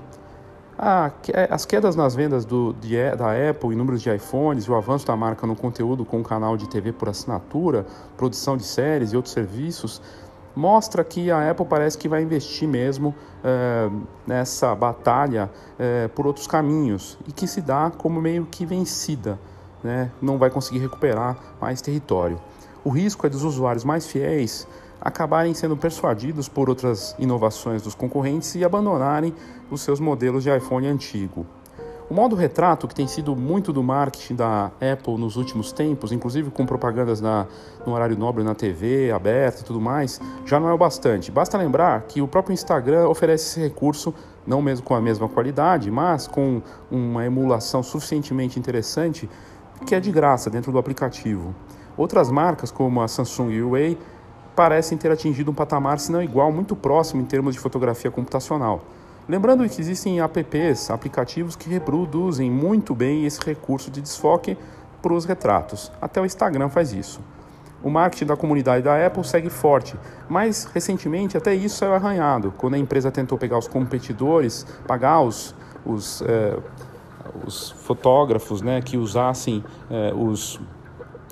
as 1.49 1.65
quedas 1.65 1.97
nas 1.97 2.15
vendas 2.15 2.45
do, 2.45 2.71
de, 2.79 2.95
da 3.17 3.31
Apple 3.49 3.73
em 3.73 3.75
números 3.75 4.01
de 4.01 4.15
iPhones 4.15 4.63
e 4.63 4.71
o 4.71 4.75
avanço 4.75 5.05
da 5.05 5.15
marca 5.17 5.45
no 5.45 5.57
conteúdo 5.57 6.05
com 6.05 6.21
o 6.21 6.23
canal 6.23 6.55
de 6.55 6.69
TV 6.69 6.93
por 6.93 7.09
assinatura, 7.09 7.85
produção 8.15 8.55
de 8.55 8.63
séries 8.63 9.11
e 9.11 9.17
outros 9.17 9.33
serviços 9.33 10.01
mostra 10.55 11.03
que 11.03 11.31
a 11.31 11.49
Apple 11.49 11.65
parece 11.65 11.97
que 11.97 12.07
vai 12.07 12.21
investir 12.21 12.67
mesmo 12.67 13.13
é, 13.43 13.89
nessa 14.25 14.73
batalha 14.75 15.49
é, 15.77 16.07
por 16.09 16.27
outros 16.27 16.47
caminhos 16.47 17.17
e 17.27 17.31
que 17.31 17.47
se 17.47 17.61
dá 17.61 17.91
como 17.97 18.21
meio 18.21 18.45
que 18.45 18.65
vencida, 18.65 19.39
né? 19.83 20.11
não 20.21 20.37
vai 20.37 20.49
conseguir 20.49 20.79
recuperar 20.79 21.37
mais 21.59 21.81
território. 21.81 22.39
O 22.83 22.89
risco 22.89 23.25
é 23.25 23.29
dos 23.29 23.43
usuários 23.43 23.83
mais 23.83 24.05
fiéis 24.05 24.67
acabarem 25.03 25.53
sendo 25.53 25.75
persuadidos 25.75 26.47
por 26.47 26.69
outras 26.69 27.13
inovações 27.19 27.81
dos 27.81 27.93
concorrentes 27.93 28.55
e 28.55 28.63
abandonarem 28.63 29.35
os 29.69 29.81
seus 29.81 29.99
modelos 29.99 30.43
de 30.43 30.55
iPhone 30.55 30.87
antigo. 30.87 31.45
O 32.09 32.13
modo 32.13 32.35
retrato, 32.35 32.85
que 32.85 32.93
tem 32.93 33.07
sido 33.07 33.33
muito 33.33 33.71
do 33.71 33.81
marketing 33.81 34.35
da 34.35 34.65
Apple 34.65 35.17
nos 35.17 35.37
últimos 35.37 35.71
tempos, 35.71 36.11
inclusive 36.11 36.51
com 36.51 36.65
propagandas 36.65 37.21
na, 37.21 37.47
no 37.85 37.93
horário 37.93 38.17
nobre 38.17 38.43
na 38.43 38.53
TV, 38.53 39.09
aberta 39.11 39.61
e 39.61 39.63
tudo 39.63 39.79
mais, 39.79 40.19
já 40.45 40.59
não 40.59 40.67
é 40.67 40.73
o 40.73 40.77
bastante. 40.77 41.31
Basta 41.31 41.57
lembrar 41.57 42.01
que 42.01 42.21
o 42.21 42.27
próprio 42.27 42.53
Instagram 42.53 43.07
oferece 43.07 43.45
esse 43.45 43.59
recurso, 43.59 44.13
não 44.45 44.61
mesmo 44.61 44.85
com 44.85 44.93
a 44.93 45.01
mesma 45.01 45.29
qualidade, 45.29 45.89
mas 45.89 46.27
com 46.27 46.61
uma 46.91 47.25
emulação 47.25 47.81
suficientemente 47.81 48.59
interessante 48.59 49.29
que 49.85 49.95
é 49.95 49.99
de 49.99 50.11
graça 50.11 50.49
dentro 50.49 50.71
do 50.73 50.77
aplicativo. 50.77 51.55
Outras 51.95 52.29
marcas, 52.29 52.69
como 52.69 53.01
a 53.01 53.07
Samsung 53.07 53.51
e 53.51 53.61
Huawei, 53.61 53.97
parecem 54.55 54.97
ter 54.97 55.09
atingido 55.09 55.51
um 55.51 55.53
patamar, 55.53 55.99
se 55.99 56.11
não 56.11 56.21
igual, 56.21 56.51
muito 56.51 56.75
próximo 56.75 57.21
em 57.21 57.25
termos 57.25 57.53
de 57.53 57.59
fotografia 57.59 58.11
computacional. 58.11 58.81
Lembrando 59.27 59.67
que 59.69 59.79
existem 59.79 60.19
apps, 60.19 60.89
aplicativos 60.89 61.55
que 61.55 61.69
reproduzem 61.69 62.51
muito 62.51 62.93
bem 62.93 63.25
esse 63.25 63.39
recurso 63.41 63.89
de 63.89 64.01
desfoque 64.01 64.57
para 65.01 65.13
os 65.13 65.23
retratos. 65.25 65.91
Até 66.01 66.19
o 66.19 66.25
Instagram 66.25 66.67
faz 66.69 66.91
isso. 66.91 67.21
O 67.81 67.89
marketing 67.89 68.25
da 68.25 68.37
comunidade 68.37 68.83
da 68.83 69.05
Apple 69.05 69.23
segue 69.23 69.49
forte, 69.49 69.95
mas 70.29 70.65
recentemente 70.73 71.37
até 71.37 71.53
isso 71.53 71.77
saiu 71.77 71.93
arranhado, 71.93 72.53
quando 72.57 72.75
a 72.75 72.77
empresa 72.77 73.11
tentou 73.11 73.37
pegar 73.37 73.57
os 73.57 73.67
competidores, 73.67 74.65
pagar 74.87 75.21
os, 75.21 75.53
os, 75.85 76.21
é, 76.21 76.57
os 77.45 77.71
fotógrafos 77.71 78.61
né, 78.61 78.81
que 78.81 78.97
usassem 78.97 79.63
é, 79.89 80.13
os, 80.13 80.61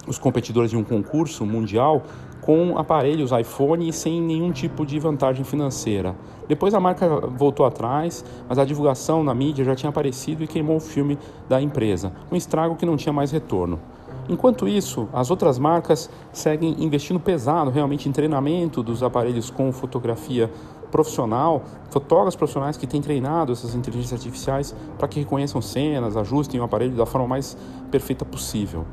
os 0.07 0.17
competidores 0.17 0.71
de 0.71 0.77
um 0.77 0.83
concurso 0.83 1.45
mundial 1.45 2.03
com 2.41 2.77
aparelhos 2.77 3.31
iPhone 3.31 3.91
sem 3.93 4.19
nenhum 4.21 4.51
tipo 4.51 4.85
de 4.85 4.97
vantagem 4.99 5.43
financeira. 5.43 6.15
Depois 6.47 6.73
a 6.73 6.79
marca 6.79 7.07
voltou 7.07 7.65
atrás, 7.65 8.25
mas 8.49 8.57
a 8.57 8.65
divulgação 8.65 9.23
na 9.23 9.33
mídia 9.33 9.63
já 9.63 9.75
tinha 9.75 9.89
aparecido 9.89 10.43
e 10.43 10.47
queimou 10.47 10.77
o 10.77 10.79
filme 10.79 11.17
da 11.47 11.61
empresa, 11.61 12.11
um 12.31 12.35
estrago 12.35 12.75
que 12.75 12.85
não 12.85 12.97
tinha 12.97 13.13
mais 13.13 13.31
retorno. 13.31 13.79
Enquanto 14.27 14.67
isso, 14.67 15.07
as 15.13 15.29
outras 15.29 15.59
marcas 15.59 16.09
seguem 16.31 16.83
investindo 16.83 17.19
pesado 17.19 17.69
realmente 17.69 18.07
em 18.07 18.11
treinamento 18.11 18.81
dos 18.81 19.03
aparelhos 19.03 19.49
com 19.49 19.71
fotografia 19.71 20.49
profissional, 20.91 21.63
fotógrafos 21.89 22.35
profissionais 22.35 22.77
que 22.77 22.85
têm 22.85 23.01
treinado 23.01 23.51
essas 23.51 23.73
inteligências 23.73 24.19
artificiais 24.19 24.75
para 24.97 25.07
que 25.07 25.19
reconheçam 25.19 25.61
cenas, 25.61 26.17
ajustem 26.17 26.59
o 26.59 26.63
aparelho 26.63 26.95
da 26.95 27.05
forma 27.05 27.27
mais 27.27 27.57
perfeita 27.89 28.25
possível. 28.25 28.85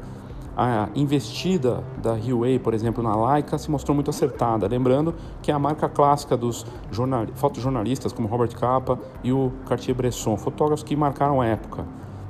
A 0.60 0.88
investida 0.96 1.84
da 2.02 2.14
Huawei, 2.14 2.58
por 2.58 2.74
exemplo, 2.74 3.00
na 3.00 3.14
Leica 3.14 3.56
se 3.58 3.70
mostrou 3.70 3.94
muito 3.94 4.10
acertada, 4.10 4.66
lembrando 4.66 5.14
que 5.40 5.52
é 5.52 5.54
a 5.54 5.58
marca 5.58 5.88
clássica 5.88 6.36
dos 6.36 6.66
jornal... 6.90 7.28
fotojornalistas 7.34 8.12
como 8.12 8.26
Robert 8.26 8.58
Capa 8.58 8.98
e 9.22 9.32
o 9.32 9.52
Cartier-Bresson, 9.68 10.36
fotógrafos 10.36 10.82
que 10.82 10.96
marcaram 10.96 11.40
a 11.40 11.46
época. 11.46 11.84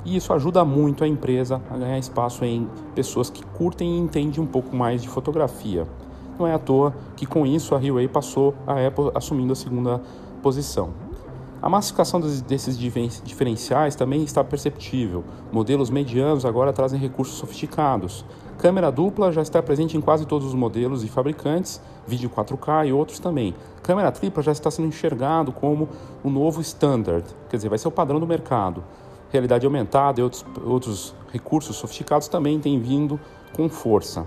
E 0.05 0.14
isso 0.14 0.31
ajuda 0.35 0.62
muito 0.62 1.05
a 1.05 1.09
empresa 1.09 1.62
a 1.70 1.79
ganhar 1.79 1.99
espaço 1.99 2.45
em 2.45 2.68
pessoas 2.95 3.31
que 3.31 3.43
curtem 3.43 3.97
e 3.97 3.99
entendem 3.99 4.43
um 4.43 4.47
pouco 4.47 4.76
mais 4.76 5.01
de 5.01 5.09
fotografia. 5.09 5.87
Não 6.39 6.47
é 6.47 6.53
à 6.53 6.59
toa 6.59 6.95
que 7.16 7.24
com 7.24 7.47
isso 7.47 7.74
a 7.74 7.79
Huawei 7.79 8.09
passou 8.09 8.55
a 8.66 8.74
Apple 8.74 9.11
assumindo 9.14 9.55
a 9.55 9.57
segunda 9.57 10.03
posição. 10.43 11.08
A 11.61 11.69
massificação 11.69 12.21
desses 12.21 12.79
diferenciais 12.79 13.97
também 13.97 14.23
está 14.23 14.45
perceptível. 14.45 15.25
Modelos 15.51 15.91
medianos 15.91 16.45
agora 16.45 16.73
trazem 16.73 17.01
recursos 17.01 17.37
sofisticados. 17.37 18.25
Câmera 18.59 18.93
dupla 18.93 19.33
já 19.33 19.43
está 19.43 19.61
presente 19.61 19.97
em 19.97 20.01
quase 20.01 20.25
todos 20.25 20.47
os 20.47 20.55
modelos 20.55 21.03
e 21.03 21.09
fabricantes, 21.09 21.81
vídeo 22.07 22.31
4K 22.31 22.87
e 22.87 22.93
outros 22.93 23.19
também. 23.19 23.55
Câmera 23.83 24.13
tripla 24.13 24.41
já 24.41 24.53
está 24.53 24.71
sendo 24.71 24.87
enxergado 24.87 25.51
como 25.51 25.89
o 26.23 26.31
novo 26.31 26.61
standard, 26.61 27.25
quer 27.49 27.57
dizer, 27.57 27.69
vai 27.69 27.79
ser 27.79 27.89
o 27.89 27.93
padrão 27.93 28.21
do 28.21 28.27
mercado. 28.27 28.85
Realidade 29.31 29.67
aumentada 29.67 30.21
e 30.21 30.23
outros, 30.23 30.47
outros 30.65 31.15
recursos 31.33 31.75
sofisticados 31.77 32.29
também 32.29 32.61
têm 32.61 32.79
vindo 32.79 33.19
com 33.55 33.69
força. 33.69 34.25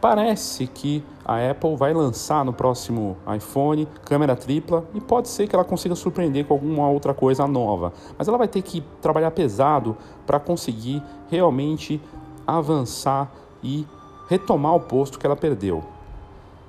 Parece 0.00 0.66
que 0.66 1.02
a 1.24 1.50
Apple 1.50 1.74
vai 1.74 1.94
lançar 1.94 2.44
no 2.44 2.52
próximo 2.52 3.16
iPhone 3.34 3.88
câmera 4.04 4.36
tripla 4.36 4.84
e 4.94 5.00
pode 5.00 5.28
ser 5.28 5.48
que 5.48 5.56
ela 5.56 5.64
consiga 5.64 5.94
surpreender 5.94 6.44
com 6.44 6.54
alguma 6.54 6.88
outra 6.88 7.14
coisa 7.14 7.46
nova, 7.46 7.92
mas 8.18 8.28
ela 8.28 8.36
vai 8.36 8.46
ter 8.46 8.62
que 8.62 8.82
trabalhar 9.00 9.30
pesado 9.30 9.96
para 10.26 10.38
conseguir 10.38 11.02
realmente 11.30 12.00
avançar 12.46 13.32
e 13.62 13.86
retomar 14.28 14.74
o 14.74 14.80
posto 14.80 15.18
que 15.18 15.26
ela 15.26 15.36
perdeu. 15.36 15.82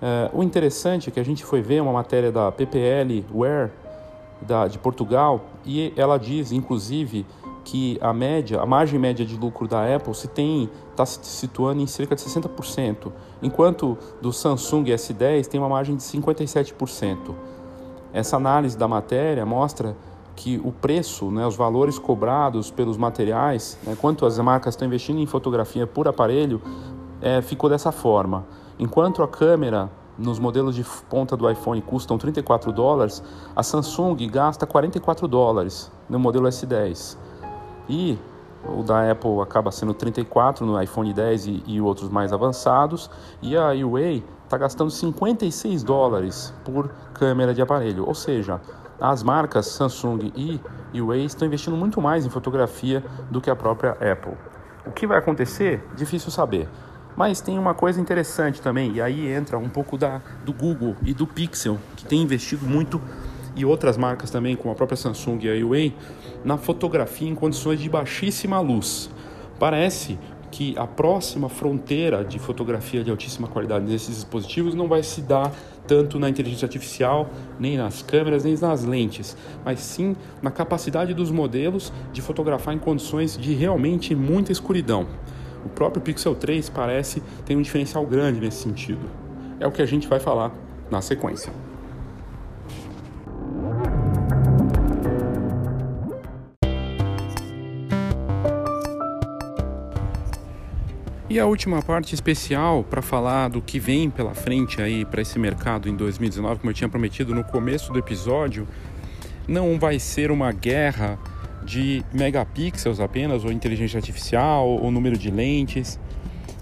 É, 0.01 0.29
o 0.33 0.41
interessante 0.41 1.09
é 1.09 1.11
que 1.11 1.19
a 1.19 1.25
gente 1.25 1.43
foi 1.43 1.61
ver 1.61 1.81
uma 1.81 1.91
matéria 1.91 2.31
da 2.31 2.51
PPL 2.51 3.25
Wear 3.33 3.71
da, 4.41 4.67
de 4.67 4.77
Portugal 4.77 5.41
e 5.65 5.91
ela 5.97 6.17
diz, 6.17 6.51
inclusive, 6.51 7.25
que 7.67 7.97
a 7.99 8.13
média, 8.13 8.61
a 8.61 8.65
margem 8.65 8.97
média 8.97 9.25
de 9.25 9.35
lucro 9.35 9.67
da 9.67 9.93
Apple 9.93 10.15
se 10.15 10.29
tem 10.29 10.69
está 10.89 11.05
se 11.05 11.19
situando 11.21 11.81
em 11.81 11.85
cerca 11.85 12.15
de 12.15 12.21
60%, 12.21 13.11
enquanto 13.41 13.97
do 14.21 14.31
Samsung 14.31 14.85
S10 14.85 15.47
tem 15.47 15.59
uma 15.59 15.67
margem 15.67 15.97
de 15.97 16.01
57%. 16.01 17.35
Essa 18.13 18.37
análise 18.37 18.77
da 18.77 18.87
matéria 18.87 19.45
mostra 19.45 19.97
que 20.33 20.61
o 20.63 20.71
preço, 20.71 21.29
né, 21.29 21.45
os 21.45 21.57
valores 21.57 21.99
cobrados 21.99 22.71
pelos 22.71 22.95
materiais, 22.95 23.77
né, 23.83 23.97
quanto 23.99 24.25
as 24.25 24.39
marcas 24.39 24.75
estão 24.75 24.87
investindo 24.87 25.19
em 25.19 25.25
fotografia 25.25 25.85
por 25.85 26.07
aparelho, 26.07 26.61
é, 27.21 27.41
ficou 27.41 27.69
dessa 27.69 27.91
forma. 27.91 28.45
Enquanto 28.79 29.21
a 29.21 29.27
câmera 29.27 29.91
nos 30.17 30.39
modelos 30.39 30.73
de 30.73 30.85
ponta 31.09 31.35
do 31.35 31.49
iPhone 31.51 31.81
custam 31.81 32.17
34 32.17 32.71
dólares, 32.71 33.21
a 33.53 33.61
Samsung 33.61 34.15
gasta 34.31 34.65
44 34.65 35.27
dólares 35.27 35.91
no 36.09 36.17
modelo 36.17 36.47
S10. 36.47 37.26
E 37.89 38.17
o 38.65 38.83
da 38.83 39.09
Apple 39.11 39.39
acaba 39.41 39.71
sendo 39.71 39.93
34 39.93 40.65
no 40.65 40.81
iPhone 40.81 41.13
10 41.13 41.47
e, 41.47 41.63
e 41.67 41.81
outros 41.81 42.09
mais 42.09 42.33
avançados, 42.33 43.09
e 43.41 43.55
a 43.55 43.71
Huawei 43.71 44.23
está 44.43 44.57
gastando 44.57 44.89
56 44.89 45.83
dólares 45.83 46.53
por 46.63 46.89
câmera 47.13 47.53
de 47.53 47.61
aparelho, 47.61 48.05
ou 48.07 48.15
seja, 48.15 48.59
as 48.99 49.21
marcas 49.21 49.67
Samsung 49.67 50.31
e 50.35 50.59
Huawei 50.93 51.25
estão 51.25 51.47
investindo 51.47 51.77
muito 51.77 52.01
mais 52.01 52.25
em 52.25 52.29
fotografia 52.29 53.03
do 53.29 53.39
que 53.39 53.49
a 53.49 53.55
própria 53.55 53.91
Apple. 53.91 54.33
O 54.85 54.91
que 54.91 55.05
vai 55.05 55.17
acontecer? 55.17 55.85
Difícil 55.95 56.31
saber. 56.31 56.67
Mas 57.15 57.41
tem 57.41 57.57
uma 57.57 57.73
coisa 57.73 57.99
interessante 57.99 58.61
também, 58.61 58.93
e 58.93 59.01
aí 59.01 59.27
entra 59.27 59.57
um 59.57 59.69
pouco 59.69 59.97
da, 59.97 60.21
do 60.45 60.53
Google 60.53 60.95
e 61.03 61.13
do 61.13 61.25
Pixel, 61.25 61.77
que 61.95 62.05
tem 62.05 62.21
investido 62.21 62.65
muito 62.65 63.01
e 63.57 63.65
outras 63.65 63.97
marcas 63.97 64.29
também, 64.29 64.55
como 64.55 64.71
a 64.71 64.75
própria 64.75 64.95
Samsung 64.95 65.39
e 65.41 65.49
a 65.49 65.53
Huawei, 65.53 65.93
na 66.45 66.57
fotografia 66.57 67.27
em 67.27 67.35
condições 67.35 67.79
de 67.79 67.89
baixíssima 67.89 68.59
luz. 68.59 69.09
Parece 69.59 70.17
que 70.51 70.77
a 70.77 70.87
próxima 70.87 71.49
fronteira 71.49 72.23
de 72.23 72.39
fotografia 72.39 73.03
de 73.03 73.11
altíssima 73.11 73.47
qualidade 73.47 73.85
desses 73.85 74.15
dispositivos 74.15 74.73
não 74.73 74.87
vai 74.87 75.03
se 75.03 75.21
dar 75.21 75.51
tanto 75.85 76.19
na 76.19 76.29
inteligência 76.29 76.65
artificial, 76.65 77.29
nem 77.59 77.77
nas 77.77 78.01
câmeras, 78.01 78.43
nem 78.43 78.55
nas 78.55 78.83
lentes, 78.83 79.35
mas 79.63 79.79
sim 79.79 80.15
na 80.41 80.51
capacidade 80.51 81.13
dos 81.13 81.31
modelos 81.31 81.91
de 82.13 82.21
fotografar 82.21 82.73
em 82.73 82.79
condições 82.79 83.37
de 83.37 83.53
realmente 83.53 84.13
muita 84.15 84.51
escuridão. 84.51 85.07
O 85.65 85.69
próprio 85.69 86.01
Pixel 86.01 86.35
3 86.35 86.69
parece 86.69 87.21
ter 87.45 87.55
um 87.55 87.61
diferencial 87.61 88.05
grande 88.05 88.39
nesse 88.39 88.63
sentido. 88.63 89.09
É 89.59 89.67
o 89.67 89.71
que 89.71 89.81
a 89.81 89.85
gente 89.85 90.07
vai 90.07 90.19
falar 90.19 90.53
na 90.89 91.01
sequência. 91.01 91.66
E 101.37 101.39
a 101.39 101.45
última 101.45 101.83
parte 101.83 102.15
especial 102.15 102.83
para 102.83 102.99
falar 102.99 103.49
do 103.49 103.61
que 103.61 103.77
vem 103.77 104.09
pela 104.09 104.33
frente 104.33 104.81
aí 104.81 105.05
para 105.05 105.21
esse 105.21 105.37
mercado 105.37 105.87
em 105.87 105.95
2019, 105.95 106.61
como 106.61 106.71
eu 106.71 106.73
tinha 106.73 106.89
prometido 106.89 107.35
no 107.35 107.43
começo 107.43 107.93
do 107.93 107.99
episódio, 107.99 108.67
não 109.47 109.77
vai 109.77 109.99
ser 109.99 110.31
uma 110.31 110.51
guerra 110.51 111.19
de 111.63 112.03
megapixels 112.11 112.99
apenas, 112.99 113.45
ou 113.45 113.51
inteligência 113.51 113.99
artificial, 113.99 114.67
ou 114.67 114.89
número 114.89 115.15
de 115.15 115.29
lentes. 115.29 115.99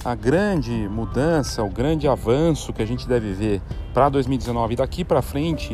A 0.04 0.14
grande 0.14 0.74
mudança, 0.90 1.64
o 1.64 1.70
grande 1.70 2.06
avanço 2.06 2.74
que 2.74 2.82
a 2.82 2.86
gente 2.86 3.08
deve 3.08 3.32
ver 3.32 3.62
para 3.94 4.10
2019 4.10 4.74
e 4.74 4.76
daqui 4.76 5.06
para 5.06 5.22
frente 5.22 5.74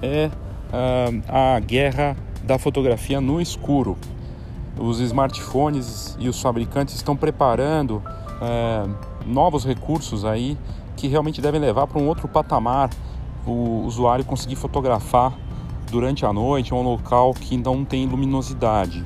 é 0.00 0.30
uh, 0.72 1.22
a 1.28 1.60
guerra 1.60 2.16
da 2.42 2.58
fotografia 2.58 3.20
no 3.20 3.38
escuro. 3.38 3.98
Os 4.78 4.98
smartphones 4.98 6.16
e 6.18 6.26
os 6.26 6.40
fabricantes 6.40 6.94
estão 6.94 7.14
preparando 7.14 8.02
é, 8.40 8.88
novos 9.26 9.64
recursos 9.64 10.24
aí 10.24 10.56
que 10.96 11.08
realmente 11.08 11.40
devem 11.40 11.60
levar 11.60 11.86
para 11.86 11.98
um 11.98 12.06
outro 12.06 12.28
patamar 12.28 12.90
o 13.46 13.84
usuário 13.86 14.24
conseguir 14.24 14.56
fotografar 14.56 15.32
durante 15.90 16.24
a 16.24 16.32
noite 16.32 16.72
em 16.72 16.76
um 16.76 16.82
local 16.82 17.34
que 17.34 17.56
não 17.56 17.84
tem 17.84 18.06
luminosidade. 18.06 19.04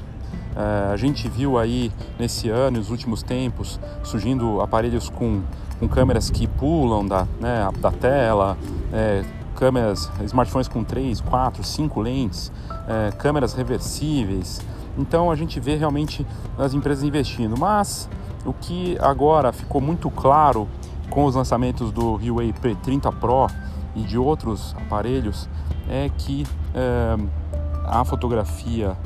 É, 0.57 0.93
a 0.93 0.97
gente 0.97 1.28
viu 1.28 1.59
aí 1.59 1.91
nesse 2.18 2.49
ano, 2.49 2.78
nos 2.78 2.91
últimos 2.91 3.22
tempos, 3.22 3.80
surgindo 4.03 4.61
aparelhos 4.61 5.09
com, 5.09 5.43
com 5.80 5.89
câmeras 5.89 6.30
que 6.30 6.47
pulam 6.47 7.07
da, 7.07 7.26
né, 7.41 7.68
da 7.80 7.91
tela, 7.91 8.57
é, 8.93 9.24
câmeras, 9.57 10.11
smartphones 10.24 10.68
com 10.68 10.85
3, 10.85 11.20
4, 11.20 11.64
5 11.64 12.01
lentes, 12.01 12.53
é, 12.87 13.11
câmeras 13.12 13.55
reversíveis. 13.55 14.61
Então 14.97 15.30
a 15.30 15.35
gente 15.35 15.59
vê 15.59 15.74
realmente 15.74 16.24
as 16.57 16.72
empresas 16.72 17.03
investindo, 17.03 17.57
mas 17.59 18.09
o 18.45 18.53
que 18.53 18.97
agora 19.01 19.53
ficou 19.53 19.80
muito 19.80 20.11
claro 20.11 20.68
com 21.11 21.24
os 21.24 21.34
lançamentos 21.34 21.90
do 21.90 22.14
Huawei 22.16 22.53
P30 22.53 23.12
Pro 23.18 23.47
e 23.95 24.03
de 24.03 24.18
outros 24.18 24.74
aparelhos 24.76 25.49
é 25.88 26.11
que 26.16 26.47
é, 26.74 27.16
a 27.86 28.05
fotografia 28.05 28.97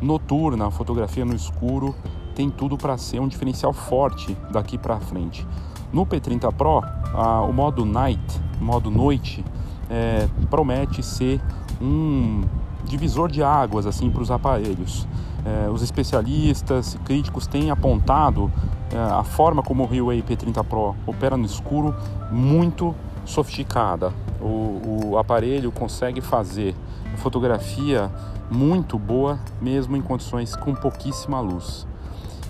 noturna, 0.00 0.66
a 0.66 0.70
fotografia 0.70 1.24
no 1.24 1.34
escuro, 1.34 1.94
tem 2.34 2.50
tudo 2.50 2.76
para 2.76 2.98
ser 2.98 3.20
um 3.20 3.28
diferencial 3.28 3.72
forte 3.72 4.36
daqui 4.50 4.76
para 4.76 5.00
frente. 5.00 5.46
No 5.92 6.04
P30 6.04 6.52
Pro, 6.52 6.82
a, 7.14 7.40
o 7.42 7.52
modo 7.52 7.84
Night, 7.84 8.40
modo 8.60 8.90
noite, 8.90 9.44
é, 9.88 10.28
promete 10.50 11.02
ser 11.02 11.40
um 11.80 12.44
divisor 12.84 13.30
de 13.30 13.42
águas 13.42 13.86
assim 13.86 14.10
para 14.10 14.22
os 14.22 14.30
aparelhos. 14.30 15.06
É, 15.46 15.70
os 15.70 15.80
especialistas, 15.80 16.98
críticos 17.04 17.46
têm 17.46 17.70
apontado 17.70 18.50
é, 18.92 18.98
a 18.98 19.22
forma 19.22 19.62
como 19.62 19.84
o 19.84 19.86
Huawei 19.86 20.20
P30 20.20 20.64
Pro 20.64 20.96
opera 21.06 21.36
no 21.36 21.46
escuro 21.46 21.94
muito 22.32 22.92
sofisticada. 23.24 24.12
O, 24.40 25.12
o 25.12 25.18
aparelho 25.18 25.70
consegue 25.70 26.20
fazer 26.20 26.74
fotografia 27.16 28.10
muito 28.50 28.98
boa, 28.98 29.38
mesmo 29.60 29.96
em 29.96 30.02
condições 30.02 30.54
com 30.56 30.74
pouquíssima 30.74 31.40
luz. 31.40 31.86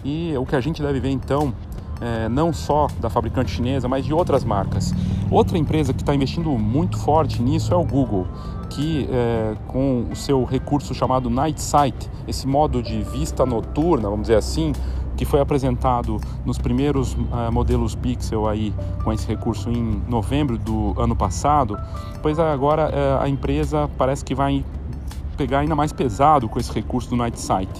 E 0.04 0.34
o 0.36 0.46
que 0.46 0.56
a 0.56 0.60
gente 0.60 0.82
deve 0.82 1.00
ver 1.00 1.10
então, 1.10 1.52
é, 2.00 2.28
não 2.28 2.52
só 2.52 2.88
da 3.00 3.08
fabricante 3.08 3.50
chinesa, 3.50 3.88
mas 3.88 4.04
de 4.04 4.12
outras 4.12 4.44
marcas. 4.44 4.94
Outra 5.30 5.58
empresa 5.58 5.92
que 5.92 6.02
está 6.02 6.14
investindo 6.14 6.50
muito 6.50 6.98
forte 6.98 7.42
nisso 7.42 7.72
é 7.72 7.76
o 7.76 7.84
Google 7.84 8.26
que 8.70 9.08
é, 9.10 9.54
com 9.68 10.06
o 10.10 10.16
seu 10.16 10.44
recurso 10.44 10.94
chamado 10.94 11.30
Night 11.30 11.60
Sight, 11.60 12.10
esse 12.26 12.46
modo 12.46 12.82
de 12.82 13.02
vista 13.02 13.46
noturna, 13.46 14.08
vamos 14.08 14.22
dizer 14.22 14.36
assim, 14.36 14.72
que 15.16 15.24
foi 15.24 15.40
apresentado 15.40 16.20
nos 16.44 16.58
primeiros 16.58 17.14
uh, 17.14 17.50
modelos 17.50 17.94
Pixel 17.94 18.46
aí 18.46 18.74
com 19.02 19.12
esse 19.12 19.26
recurso 19.26 19.70
em 19.70 20.02
novembro 20.06 20.58
do 20.58 20.94
ano 21.00 21.16
passado, 21.16 21.78
pois 22.20 22.38
agora 22.38 22.90
uh, 22.90 23.22
a 23.22 23.28
empresa 23.28 23.88
parece 23.96 24.22
que 24.22 24.34
vai 24.34 24.62
pegar 25.36 25.60
ainda 25.60 25.74
mais 25.74 25.92
pesado 25.92 26.48
com 26.48 26.58
esse 26.58 26.70
recurso 26.70 27.08
do 27.08 27.16
Night 27.16 27.40
Sight. 27.40 27.70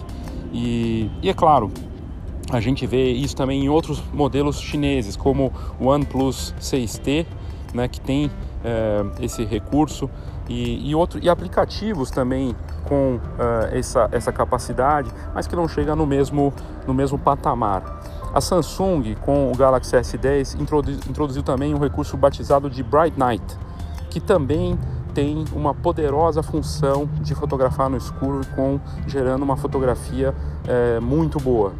E, 0.52 1.10
e 1.22 1.28
é 1.28 1.34
claro, 1.34 1.70
a 2.50 2.60
gente 2.60 2.86
vê 2.86 3.10
isso 3.10 3.34
também 3.34 3.64
em 3.64 3.68
outros 3.68 4.02
modelos 4.12 4.60
chineses, 4.60 5.16
como 5.16 5.52
o 5.80 5.86
OnePlus 5.86 6.54
6T, 6.60 7.26
né, 7.74 7.88
que 7.88 8.00
tem 8.00 8.30
é, 8.64 9.04
esse 9.20 9.44
recurso, 9.44 10.08
e, 10.48 10.90
e, 10.90 10.94
outro, 10.94 11.18
e 11.22 11.28
aplicativos 11.28 12.10
também 12.10 12.54
com 12.84 13.16
uh, 13.16 13.20
essa, 13.72 14.08
essa 14.12 14.32
capacidade, 14.32 15.10
mas 15.34 15.46
que 15.46 15.56
não 15.56 15.66
chega 15.66 15.96
no 15.96 16.06
mesmo, 16.06 16.52
no 16.86 16.94
mesmo 16.94 17.18
patamar. 17.18 17.82
A 18.32 18.40
Samsung, 18.40 19.16
com 19.22 19.50
o 19.50 19.56
Galaxy 19.56 19.96
S10, 19.96 20.60
introduziu, 20.60 21.00
introduziu 21.08 21.42
também 21.42 21.74
um 21.74 21.78
recurso 21.78 22.16
batizado 22.16 22.70
de 22.70 22.82
Bright 22.82 23.18
Night, 23.18 23.42
que 24.08 24.20
também 24.20 24.78
tem 25.14 25.44
uma 25.52 25.74
poderosa 25.74 26.42
função 26.42 27.08
de 27.20 27.34
fotografar 27.34 27.88
no 27.88 27.96
escuro, 27.96 28.42
com 28.54 28.78
gerando 29.06 29.42
uma 29.42 29.56
fotografia 29.56 30.34
é, 30.68 31.00
muito 31.00 31.40
boa. 31.40 31.72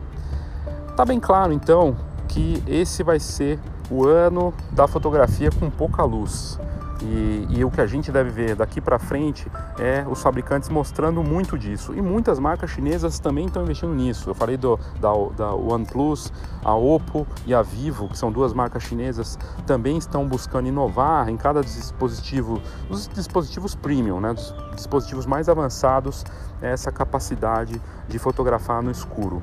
Tá 0.96 1.04
bem 1.04 1.20
claro 1.20 1.52
então 1.52 1.94
que 2.26 2.62
esse 2.66 3.02
vai 3.02 3.20
ser 3.20 3.60
o 3.90 4.06
ano 4.06 4.54
da 4.72 4.88
fotografia 4.88 5.50
com 5.50 5.68
pouca 5.68 6.02
luz. 6.02 6.58
E, 7.02 7.46
e, 7.50 7.62
o 7.62 7.70
que 7.70 7.82
a 7.82 7.86
gente 7.86 8.10
deve 8.10 8.30
ver 8.30 8.56
daqui 8.56 8.80
para 8.80 8.98
frente 8.98 9.46
é 9.78 10.06
os 10.08 10.22
fabricantes 10.22 10.70
mostrando 10.70 11.22
muito 11.22 11.58
disso. 11.58 11.92
E 11.94 12.00
muitas 12.00 12.38
marcas 12.38 12.70
chinesas 12.70 13.18
também 13.18 13.44
estão 13.44 13.62
investindo 13.62 13.92
nisso. 13.92 14.30
Eu 14.30 14.34
falei 14.34 14.56
do, 14.56 14.80
da, 14.98 15.10
da 15.36 15.54
OnePlus, 15.54 16.32
a 16.64 16.74
Oppo 16.74 17.26
e 17.44 17.54
a 17.54 17.60
Vivo, 17.60 18.08
que 18.08 18.16
são 18.16 18.32
duas 18.32 18.54
marcas 18.54 18.82
chinesas, 18.82 19.38
também 19.66 19.98
estão 19.98 20.26
buscando 20.26 20.68
inovar 20.68 21.28
em 21.28 21.36
cada 21.36 21.60
dispositivo, 21.60 22.58
os 22.88 23.06
dispositivos 23.08 23.74
premium, 23.74 24.18
né, 24.18 24.32
dos 24.32 24.54
dispositivos 24.74 25.26
mais 25.26 25.50
avançados, 25.50 26.24
essa 26.62 26.90
capacidade 26.90 27.78
de 28.08 28.18
fotografar 28.18 28.82
no 28.82 28.90
escuro. 28.90 29.42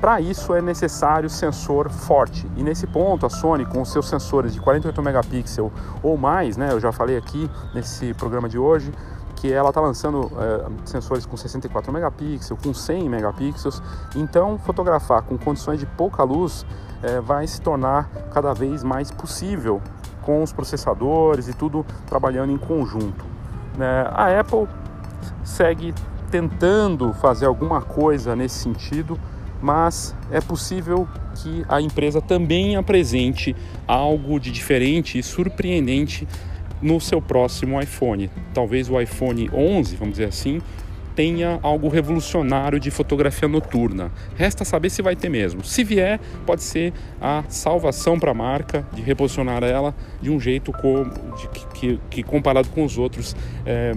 Para 0.00 0.20
isso 0.20 0.54
é 0.54 0.60
necessário 0.60 1.30
sensor 1.30 1.88
forte. 1.88 2.46
E 2.56 2.62
nesse 2.62 2.86
ponto, 2.86 3.24
a 3.24 3.30
Sony, 3.30 3.64
com 3.64 3.80
os 3.80 3.90
seus 3.90 4.08
sensores 4.08 4.52
de 4.52 4.60
48 4.60 5.02
megapixels 5.02 5.72
ou 6.02 6.16
mais, 6.16 6.56
né, 6.56 6.72
eu 6.72 6.80
já 6.80 6.92
falei 6.92 7.16
aqui 7.16 7.50
nesse 7.74 8.12
programa 8.14 8.48
de 8.48 8.58
hoje, 8.58 8.92
que 9.36 9.52
ela 9.52 9.68
está 9.68 9.80
lançando 9.80 10.30
é, 10.38 10.66
sensores 10.86 11.26
com 11.26 11.36
64 11.36 11.92
megapixels, 11.92 12.58
com 12.62 12.72
100 12.72 13.08
megapixels. 13.08 13.82
Então, 14.14 14.58
fotografar 14.58 15.22
com 15.22 15.36
condições 15.36 15.78
de 15.78 15.86
pouca 15.86 16.22
luz 16.22 16.64
é, 17.02 17.20
vai 17.20 17.46
se 17.46 17.60
tornar 17.60 18.08
cada 18.32 18.54
vez 18.54 18.82
mais 18.82 19.10
possível 19.10 19.82
com 20.22 20.42
os 20.42 20.52
processadores 20.52 21.48
e 21.48 21.52
tudo 21.52 21.84
trabalhando 22.06 22.52
em 22.52 22.58
conjunto. 22.58 23.24
É, 23.78 24.08
a 24.10 24.40
Apple 24.40 24.66
segue 25.44 25.94
tentando 26.30 27.12
fazer 27.12 27.46
alguma 27.46 27.82
coisa 27.82 28.34
nesse 28.34 28.58
sentido 28.58 29.18
mas 29.60 30.14
é 30.30 30.40
possível 30.40 31.08
que 31.34 31.64
a 31.68 31.80
empresa 31.80 32.20
também 32.20 32.76
apresente 32.76 33.54
algo 33.86 34.38
de 34.38 34.50
diferente 34.50 35.18
e 35.18 35.22
surpreendente 35.22 36.26
no 36.80 37.00
seu 37.00 37.20
próximo 37.20 37.80
iPhone. 37.80 38.30
Talvez 38.52 38.90
o 38.90 39.00
iPhone 39.00 39.50
11, 39.52 39.96
vamos 39.96 40.14
dizer 40.14 40.28
assim, 40.28 40.60
tenha 41.14 41.58
algo 41.62 41.88
revolucionário 41.88 42.78
de 42.78 42.90
fotografia 42.90 43.48
noturna. 43.48 44.10
Resta 44.36 44.64
saber 44.64 44.90
se 44.90 45.00
vai 45.00 45.14
ter 45.14 45.28
mesmo. 45.28 45.64
Se 45.64 45.84
vier, 45.84 46.20
pode 46.44 46.62
ser 46.62 46.92
a 47.20 47.44
salvação 47.48 48.18
para 48.18 48.32
a 48.32 48.34
marca 48.34 48.86
de 48.92 49.00
reposicionar 49.00 49.62
ela 49.62 49.94
de 50.20 50.30
um 50.30 50.40
jeito 50.40 50.72
como, 50.72 51.04
de, 51.36 51.48
que, 51.74 52.00
que, 52.10 52.22
comparado 52.22 52.68
com 52.68 52.84
os 52.84 52.98
outros 52.98 53.36
é, 53.64 53.92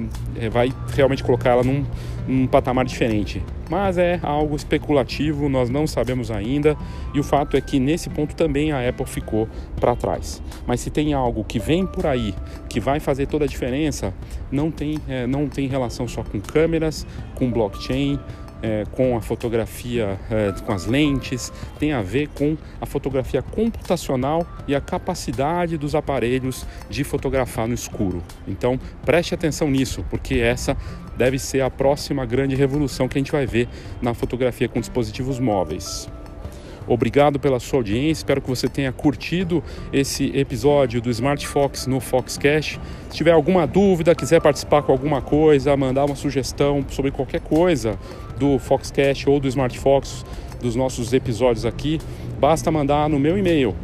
vai 0.50 0.72
realmente 0.96 1.24
colocar 1.24 1.52
ela 1.52 1.64
num, 1.64 1.86
num 2.28 2.48
patamar 2.48 2.86
diferente 2.86 3.42
mas 3.70 3.98
é 3.98 4.20
algo 4.24 4.56
especulativo, 4.56 5.50
nós 5.50 5.70
não 5.70 5.86
sabemos 5.86 6.32
ainda 6.32 6.78
e 7.14 7.20
o 7.20 7.24
fato 7.24 7.58
é 7.58 7.62
que 7.62 7.80
nesse 7.80 8.10
ponto 8.10 8.36
também 8.36 8.72
a 8.72 8.88
Apple 8.88 9.06
ficou 9.06 9.48
para 9.80 9.96
trás. 9.96 10.42
Mas 10.66 10.82
se 10.82 10.90
tem 10.90 11.14
algo 11.14 11.44
que 11.44 11.60
vem 11.60 11.86
por 11.86 12.06
aí 12.06 12.34
que 12.70 12.80
vai 12.80 13.00
fazer 13.00 13.28
toda 13.28 13.46
a 13.46 13.48
diferença, 13.48 14.14
não 14.52 14.72
tem, 14.72 15.00
é, 15.08 15.28
não 15.28 15.48
tem 15.48 15.68
relação 15.68 16.08
só 16.08 16.24
com 16.24 16.40
câmeras, 16.40 17.06
com 17.36 17.52
blockchain, 17.52 18.20
é, 18.62 18.86
com 18.92 19.16
a 19.16 19.22
fotografia 19.22 20.20
é, 20.32 20.52
com 20.66 20.72
as 20.72 20.88
lentes, 20.88 21.52
tem 21.78 21.94
a 21.94 22.02
ver 22.02 22.28
com 22.30 22.58
a 22.82 22.86
fotografia 22.88 23.42
computacional 23.42 24.48
e 24.68 24.74
a 24.74 24.82
capacidade 24.82 25.78
dos 25.78 25.94
aparelhos 25.94 26.66
de 26.90 27.04
fotografar 27.04 27.68
no 27.68 27.76
escuro. 27.76 28.24
Então 28.48 28.80
preste 29.06 29.36
atenção 29.36 29.70
nisso, 29.70 30.04
porque 30.10 30.36
essa 30.36 30.76
deve 31.18 31.40
ser 31.40 31.62
a 31.62 31.70
próxima 31.70 32.26
grande 32.26 32.56
revolução 32.56 33.08
que 33.08 33.18
a 33.18 33.22
gente 33.22 33.32
vai 33.32 33.46
ver 33.46 33.68
na 34.02 34.14
fotografia 34.14 34.70
com 34.70 34.80
dispositivos 34.80 35.40
móveis. 35.40 36.08
Obrigado 36.88 37.38
pela 37.38 37.60
sua 37.60 37.80
audiência, 37.80 38.22
espero 38.22 38.42
que 38.42 38.48
você 38.48 38.70
tenha 38.70 38.94
curtido 38.94 39.62
esse 39.92 40.32
episódio 40.38 41.02
do 41.02 41.10
Smart 41.10 41.46
Fox 41.46 41.86
no 41.86 42.00
Foxcast. 42.00 42.80
Se 43.10 43.18
tiver 43.18 43.32
alguma 43.32 43.68
dúvida, 43.68 44.16
quiser 44.16 44.42
participar 44.42 44.84
com 44.84 44.94
alguma 44.94 45.22
coisa, 45.22 45.76
mandar 45.76 46.06
uma 46.06 46.16
sugestão 46.16 46.86
sobre 46.90 47.12
qualquer 47.12 47.42
coisa 47.42 48.00
do 48.40 48.58
Foxcast 48.58 49.30
ou 49.30 49.38
do 49.38 49.50
Smart 49.50 49.78
Fox, 49.78 50.26
dos 50.62 50.76
nossos 50.76 51.12
episódios 51.14 51.66
aqui, 51.66 52.00
basta 52.40 52.72
mandar 52.72 53.10
no 53.10 53.20
meu 53.20 53.38
e-mail, 53.38 53.76